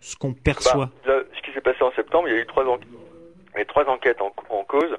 ce 0.00 0.16
qu'on 0.16 0.32
perçoit? 0.32 0.90
Bah, 1.04 1.16
là, 1.16 1.22
ce 1.36 1.42
qui 1.42 1.52
s'est 1.52 1.60
passé 1.60 1.82
en 1.82 1.92
septembre, 1.92 2.28
il 2.28 2.34
y 2.34 2.38
a 2.38 2.40
eu 2.40 2.46
trois, 2.46 2.64
en- 2.66 2.78
il 2.78 3.56
y 3.56 3.58
a 3.58 3.62
eu 3.62 3.66
trois 3.66 3.84
enquêtes 3.88 4.20
en, 4.22 4.32
en 4.50 4.64
cause, 4.64 4.96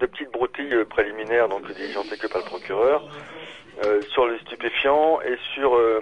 de 0.00 0.06
petites 0.06 0.30
broutilles 0.32 0.84
préliminaires, 0.88 1.48
donc 1.48 1.66
diligentées 1.74 2.16
que 2.16 2.26
par 2.26 2.38
le 2.42 2.46
procureur, 2.46 3.06
euh, 3.84 4.00
sur 4.12 4.26
les 4.26 4.38
stupéfiants 4.40 5.20
et 5.22 5.36
sur 5.54 5.74
euh, 5.74 6.00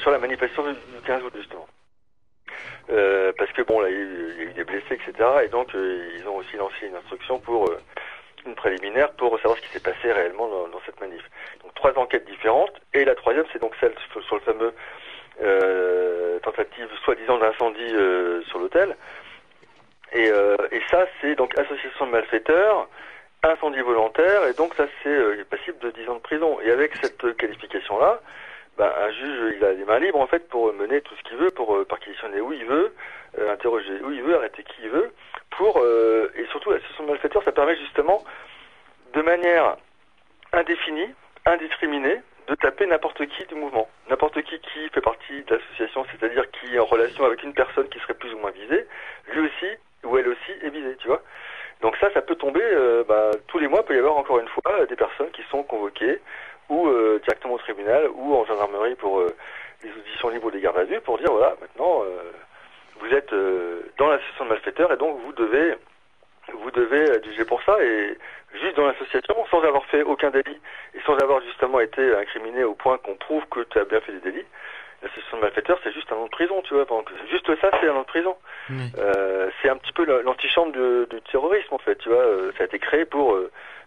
sur 0.00 0.10
la 0.12 0.18
manifestation 0.18 0.62
du 0.72 0.76
15 1.06 1.22
août 1.24 1.32
justement. 1.36 1.66
Euh, 2.90 3.32
parce 3.38 3.52
que 3.52 3.62
bon, 3.62 3.80
là, 3.80 3.88
il 3.88 3.96
y, 3.96 3.98
a 3.98 4.02
eu, 4.44 4.52
des 4.54 4.64
blessés, 4.64 4.94
etc. 4.94 5.28
Et 5.44 5.48
donc, 5.48 5.74
euh, 5.74 6.10
ils 6.16 6.26
ont 6.28 6.36
aussi 6.36 6.56
lancé 6.56 6.86
une 6.86 6.96
instruction 6.96 7.38
pour 7.38 7.68
euh, 7.68 7.78
une 8.46 8.54
préliminaire 8.54 9.12
pour 9.12 9.36
savoir 9.36 9.56
ce 9.56 9.62
qui 9.62 9.68
s'est 9.68 9.80
passé 9.80 10.12
réellement 10.12 10.48
dans, 10.48 10.68
dans 10.68 10.80
cette 10.84 11.00
manif. 11.00 11.22
Donc, 11.62 11.74
trois 11.74 11.96
enquêtes 11.98 12.26
différentes. 12.26 12.72
Et 12.92 13.04
la 13.04 13.14
troisième, 13.14 13.44
c'est 13.52 13.60
donc 13.60 13.74
celle 13.80 13.94
sur, 14.26 14.34
le 14.36 14.40
fameux 14.40 14.74
tentative 16.42 16.88
soi-disant 17.04 17.38
d'incendie 17.38 17.94
sur 18.48 18.58
l'hôtel. 18.58 18.96
Et, 20.12 20.26
et 20.26 20.82
ça, 20.90 21.06
c'est 21.20 21.34
donc 21.36 21.56
association 21.58 22.06
de 22.06 22.10
malfaiteurs, 22.10 22.88
incendie 23.42 23.80
volontaire, 23.80 24.46
et 24.46 24.54
donc 24.54 24.74
ça, 24.74 24.86
c'est 25.02 25.08
euh, 25.08 25.44
passible 25.50 25.78
de 25.80 25.90
10 25.90 26.08
ans 26.08 26.14
de 26.14 26.20
prison. 26.20 26.58
Et 26.62 26.70
avec 26.70 26.92
cette 27.02 27.36
qualification-là, 27.36 28.20
ben, 28.78 28.90
un 28.96 29.10
juge, 29.10 29.54
il 29.56 29.64
a 29.64 29.72
les 29.72 29.84
mains 29.84 29.98
libres 29.98 30.20
en 30.20 30.26
fait 30.26 30.48
pour 30.48 30.72
mener 30.72 31.00
tout 31.02 31.14
ce 31.16 31.22
qu'il 31.28 31.36
veut, 31.36 31.50
pour 31.50 31.76
euh, 31.76 31.84
perquisitionner 31.84 32.40
où 32.40 32.52
il 32.52 32.64
veut, 32.64 32.94
euh, 33.38 33.52
interroger 33.52 34.00
où 34.02 34.10
il 34.10 34.22
veut, 34.22 34.36
arrêter 34.36 34.62
qui 34.62 34.82
il 34.84 34.90
veut, 34.90 35.12
pour 35.50 35.78
euh, 35.78 36.32
et 36.36 36.46
surtout 36.46 36.70
l'association 36.70 37.04
de 37.04 37.10
malfaiteurs, 37.10 37.44
ça 37.44 37.52
permet 37.52 37.76
justement 37.76 38.24
de 39.12 39.22
manière 39.22 39.76
indéfinie, 40.52 41.10
indiscriminée, 41.44 42.20
de 42.48 42.54
taper 42.54 42.86
n'importe 42.86 43.24
qui 43.26 43.44
du 43.46 43.54
mouvement, 43.54 43.88
n'importe 44.08 44.42
qui 44.42 44.58
qui 44.58 44.88
fait 44.88 45.00
partie 45.00 45.42
de 45.44 45.54
l'association, 45.54 46.04
c'est-à-dire 46.10 46.50
qui 46.50 46.74
est 46.74 46.78
en 46.78 46.86
relation 46.86 47.24
avec 47.24 47.42
une 47.42 47.54
personne 47.54 47.88
qui 47.88 47.98
serait 48.00 48.14
plus 48.14 48.32
ou 48.32 48.38
moins 48.38 48.50
visée, 48.50 48.86
lui 49.32 49.40
aussi 49.46 49.76
ou 50.04 50.18
elle 50.18 50.28
aussi 50.28 50.52
est 50.62 50.70
visée, 50.70 50.96
tu 50.96 51.08
vois. 51.08 51.22
Donc 51.82 51.96
ça, 51.96 52.12
ça 52.12 52.22
peut 52.22 52.36
tomber 52.36 52.62
euh, 52.62 53.04
bah, 53.06 53.32
tous 53.48 53.58
les 53.58 53.68
mois. 53.68 53.80
Il 53.82 53.86
peut 53.86 53.96
y 53.96 53.98
avoir 53.98 54.16
encore 54.16 54.38
une 54.38 54.48
fois 54.48 54.62
euh, 54.80 54.86
des 54.86 54.96
personnes 54.96 55.30
qui 55.32 55.42
sont 55.50 55.64
convoquées 55.64 56.20
ou 56.72 56.88
euh, 56.88 57.20
directement 57.24 57.54
au 57.54 57.58
tribunal 57.58 58.08
ou 58.14 58.34
en 58.34 58.44
gendarmerie 58.44 58.94
pour 58.96 59.20
euh, 59.20 59.34
les 59.82 59.90
auditions 59.90 60.28
libres 60.30 60.50
des 60.50 60.60
gardes 60.60 60.78
à 60.78 60.84
vue 60.84 61.00
pour 61.00 61.18
dire 61.18 61.30
voilà 61.32 61.54
maintenant 61.60 62.02
euh, 62.04 62.30
vous 63.00 63.12
êtes 63.14 63.32
dans 63.98 64.08
l'association 64.10 64.44
de 64.44 64.50
malfaiteurs 64.50 64.92
et 64.92 64.96
donc 64.96 65.18
vous 65.24 65.32
devez 65.32 65.74
vous 66.54 66.70
devez 66.70 67.22
jugé 67.24 67.44
pour 67.44 67.62
ça 67.62 67.82
et 67.82 68.16
juste 68.60 68.76
dans 68.76 68.86
l'association 68.86 69.34
sans 69.50 69.62
avoir 69.62 69.84
fait 69.86 70.02
aucun 70.02 70.30
délit 70.30 70.60
et 70.94 71.00
sans 71.06 71.16
avoir 71.18 71.40
justement 71.42 71.80
été 71.80 72.14
incriminé 72.14 72.64
au 72.64 72.74
point 72.74 72.98
qu'on 72.98 73.14
prouve 73.16 73.44
que 73.50 73.60
tu 73.70 73.78
as 73.78 73.84
bien 73.84 74.00
fait 74.00 74.12
des 74.12 74.30
délits 74.30 74.46
l'association 75.02 75.36
de 75.38 75.42
malfaiteurs 75.42 75.78
c'est 75.82 75.92
juste 75.92 76.10
un 76.12 76.16
an 76.16 76.24
de 76.24 76.30
prison 76.30 76.60
tu 76.62 76.74
vois 76.74 76.86
juste 77.30 77.48
ça 77.60 77.70
c'est 77.80 77.88
un 77.88 77.94
an 77.96 78.00
de 78.02 78.06
prison 78.06 78.36
Oui. 78.70 78.86
euh, 78.98 79.50
c'est 79.60 79.68
un 79.68 79.76
petit 79.76 79.92
peu 79.92 80.04
la- 80.04 80.22
l'antichambre 80.22 80.72
du, 80.72 81.06
du 81.14 81.20
terrorisme 81.22 81.74
en 81.74 81.78
fait 81.78 81.96
tu 81.96 82.08
vois 82.08 82.24
ça 82.56 82.62
a 82.64 82.66
été 82.66 82.78
créé 82.78 83.04
pour 83.04 83.36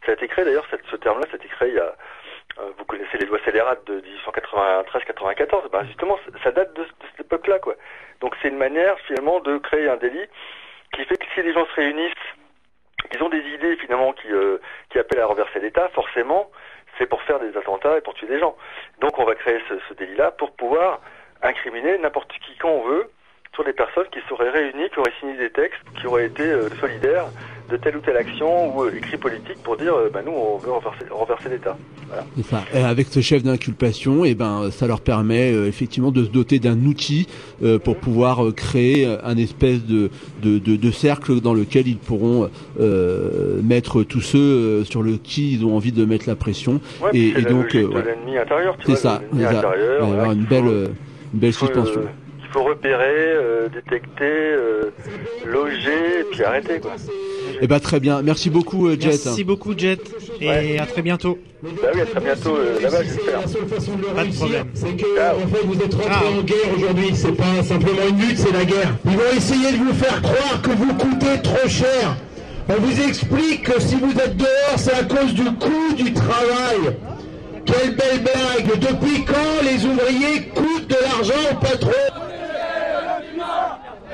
ça 0.06 0.12
a 0.12 0.16
été 0.16 0.28
créé 0.28 0.44
d'ailleurs 0.46 0.66
ce 0.92 0.96
terme 0.98 1.20
là 1.20 1.26
ça 1.28 1.34
a 1.34 1.38
été 1.38 1.48
créé 1.48 1.70
il 1.70 1.76
y 1.76 1.80
a 1.80 1.94
vous 2.78 2.86
connaissez 2.86 3.18
les 3.18 3.26
lois 3.26 3.40
scélérates 3.44 3.86
de 3.86 4.02
1893-94, 4.02 5.70
ben 5.72 5.86
justement, 5.86 6.18
ça- 6.44 6.52
date 6.52 6.74
de, 6.74 6.86
cette 7.12 7.26
époque-là, 7.26 7.60
quoi. 7.60 7.76
Donc 8.22 8.36
c'est 8.42 8.48
une 8.48 8.58
manière 8.58 8.98
finalement 9.02 9.40
de 9.42 9.58
créer 9.58 9.90
un 9.90 9.98
délit 9.98 10.26
qui 10.94 11.04
fait 11.06 11.18
que 11.18 11.26
si 11.34 11.42
les 11.42 11.54
gens 11.54 11.66
se 11.66 11.74
réunissent, 11.74 12.14
qu'ils 13.12 13.22
ont 13.24 13.30
des 13.30 13.42
idées 13.42 13.76
finalement 13.78 14.14
qui, 14.14 14.32
euh, 14.32 14.58
qui 14.90 15.00
appellent 15.00 15.20
à 15.20 15.26
renverser 15.26 15.60
l'État, 15.60 15.90
forcément, 15.90 16.50
c'est 16.98 17.08
pour 17.08 17.22
faire 17.24 17.40
des 17.40 17.56
attentats 17.58 17.98
et 17.98 18.02
pour 18.02 18.14
tuer 18.14 18.28
des 18.28 18.40
gens. 18.40 18.56
Donc 19.02 19.20
on 19.20 19.26
va 19.26 19.36
créer 19.36 19.60
ce, 19.68 19.76
ce 19.90 19.94
délit-là 19.94 20.32
pour 20.32 20.56
pouvoir 20.56 21.02
incriminer 21.42 21.98
n'importe 21.98 22.32
qui 22.40 22.56
quand 22.58 22.70
on 22.70 22.84
veut 22.84 23.12
sur 23.56 23.64
des 23.64 23.74
personnes 23.74 24.06
qui 24.12 24.20
seraient 24.30 24.52
réunies, 24.52 24.90
qui 24.94 25.00
auraient 25.00 25.14
signé 25.20 25.38
des 25.38 25.50
textes, 25.50 25.82
qui 26.00 26.08
auraient 26.08 26.28
été 26.28 26.44
euh, 26.44 26.70
solidaires 26.80 27.28
de 27.72 27.78
telle 27.78 27.98
ou 27.98 28.00
telle 28.00 28.18
action 28.18 28.78
ou 28.78 28.84
euh, 28.84 28.96
écrit 28.96 29.18
politique 29.18 29.58
pour 29.64 29.76
dire 29.76 29.94
bah, 30.14 30.22
nous 30.24 30.32
on 30.32 30.58
veut 30.58 30.72
renverser, 30.72 31.06
renverser 31.10 31.50
l'État. 31.50 31.76
Voilà. 32.08 32.24
C'est 32.38 32.46
ça. 32.46 32.64
Et 32.76 32.84
avec 32.84 33.08
ce 33.08 33.22
chef 33.22 33.42
d'inculpation, 33.42 34.24
et 34.24 34.36
ben, 34.36 34.70
ça 34.70 34.86
leur 34.86 35.02
permet 35.02 35.52
euh, 35.52 35.68
effectivement 35.68 36.12
de 36.12 36.24
se 36.24 36.30
doter 36.30 36.60
d'un 36.60 36.80
outil 36.86 37.28
euh, 37.64 37.80
pour 37.80 37.98
pouvoir 37.98 38.46
euh, 38.46 38.52
créer 38.52 39.08
un 39.24 39.38
espèce 39.38 39.84
de, 39.84 40.12
de, 40.44 40.60
de, 40.60 40.76
de 40.76 40.92
cercle 40.92 41.42
dans 41.42 41.54
lequel 41.54 41.88
ils 41.88 41.98
pourront 41.98 42.50
mettre 43.64 44.04
tous 44.04 44.22
ceux 44.22 44.84
sur 44.84 45.02
le 45.02 45.18
qui 45.18 45.54
ils 45.54 45.66
ont 45.66 45.76
envie 45.76 45.92
de 45.92 46.06
mettre 46.06 46.28
la 46.28 46.36
pression. 46.36 46.80
Ouais, 47.02 47.10
et, 47.14 47.30
et 47.30 47.42
la 47.42 47.50
donc, 47.50 47.74
ouais. 47.74 47.82
l'ennemi 47.82 48.38
intérieur, 48.38 48.78
tu 48.78 48.86
c'est 48.92 48.96
ça. 48.96 49.22
l'ennemi 49.22 49.46
c'est 49.48 49.52
ça. 49.54 49.58
intérieur, 49.60 50.06
voilà, 50.06 50.22
avoir 50.22 50.32
une 50.34 50.44
belle, 50.44 50.90
une 51.34 51.40
belle 51.40 51.54
suspension. 51.54 52.02
Faut 52.56 52.64
repérer, 52.64 53.04
euh, 53.36 53.68
détecter, 53.68 54.24
euh, 54.24 54.90
loger, 55.46 56.22
et 56.22 56.24
puis 56.32 56.42
arrêter 56.44 56.80
quoi. 56.80 56.92
Eh 57.62 57.68
ben 57.68 57.80
très 57.82 58.00
bien. 58.00 58.22
Merci 58.22 58.50
beaucoup, 58.50 58.88
euh, 58.88 58.96
Jet. 58.98 59.10
Merci 59.26 59.44
beaucoup 59.44 59.78
Jet 59.78 60.00
et 60.40 60.48
Ouais. 60.48 60.80
à 60.80 60.86
très 60.86 61.02
bientôt. 61.02 61.38
Bah 61.62 61.70
oui, 61.94 62.00
à 62.02 62.06
très 62.06 62.22
bientôt 62.22 62.56
euh, 62.56 62.80
là-bas, 62.82 63.04
j'espère. 63.04 63.42
La 63.42 63.48
seule 63.48 63.68
façon 63.68 63.92
de 63.96 64.02
le 64.04 64.08
Pas 64.08 64.14
de 64.14 64.20
réussir, 64.22 64.40
problème. 64.46 64.68
c'est 64.74 64.96
que 64.96 65.06
en 65.44 65.48
fait 65.48 65.66
vous 65.66 65.82
êtes 65.82 65.94
rentrés 65.96 66.12
Ah. 66.14 66.40
en 66.40 66.42
guerre 66.44 66.70
aujourd'hui. 66.78 67.10
C'est 67.14 67.32
pas 67.36 67.64
simplement 67.64 68.08
une 68.10 68.20
lutte, 68.22 68.38
c'est 68.38 68.54
la 68.54 68.64
guerre. 68.64 68.96
Ils 69.06 69.18
vont 69.18 69.32
essayer 69.36 69.72
de 69.74 69.78
vous 69.78 69.94
faire 69.94 70.22
croire 70.22 70.62
que 70.62 70.72
vous 70.72 70.94
coûtez 70.94 71.42
trop 71.44 71.68
cher. 71.68 72.16
On 72.70 72.82
vous 72.82 73.02
explique 73.02 73.64
que 73.64 73.82
si 73.82 73.96
vous 73.96 74.12
êtes 74.18 74.38
dehors, 74.38 74.78
c'est 74.78 74.94
à 74.94 75.04
cause 75.04 75.34
du 75.34 75.44
coût 75.44 75.94
du 75.98 76.14
travail. 76.14 76.96
Quelle 77.66 77.96
belle 77.96 78.22
blague 78.22 78.80
Depuis 78.80 79.26
quand 79.26 79.62
les 79.64 79.86
ouvriers 79.86 80.44
coûtent 80.56 80.88
de 80.88 80.96
l'argent 81.02 81.34
au 81.52 81.56
patron? 81.60 81.92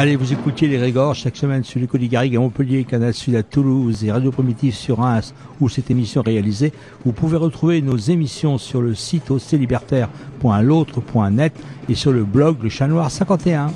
Allez, 0.00 0.14
vous 0.14 0.32
écoutiez 0.32 0.68
les 0.68 0.78
Régors 0.78 1.16
chaque 1.16 1.36
semaine 1.36 1.64
sur 1.64 1.80
l'école 1.80 2.06
Garrigue 2.06 2.36
à 2.36 2.38
Montpellier, 2.38 2.84
Canal 2.84 3.12
Sud 3.12 3.34
à 3.34 3.42
Toulouse 3.42 4.04
et 4.04 4.12
Radio 4.12 4.30
Primitive 4.30 4.72
sur 4.72 4.98
Reims 4.98 5.34
où 5.60 5.68
cette 5.68 5.90
émission 5.90 6.22
est 6.22 6.28
réalisée. 6.28 6.72
Vous 7.04 7.10
pouvez 7.10 7.36
retrouver 7.36 7.82
nos 7.82 7.96
émissions 7.96 8.58
sur 8.58 8.80
le 8.80 8.94
site 8.94 9.28
libertaire.l'autre.net 9.50 11.52
et 11.88 11.96
sur 11.96 12.12
le 12.12 12.22
blog 12.22 12.62
Le 12.62 12.68
Chat 12.68 12.86
Noir 12.86 13.10
51. 13.10 13.72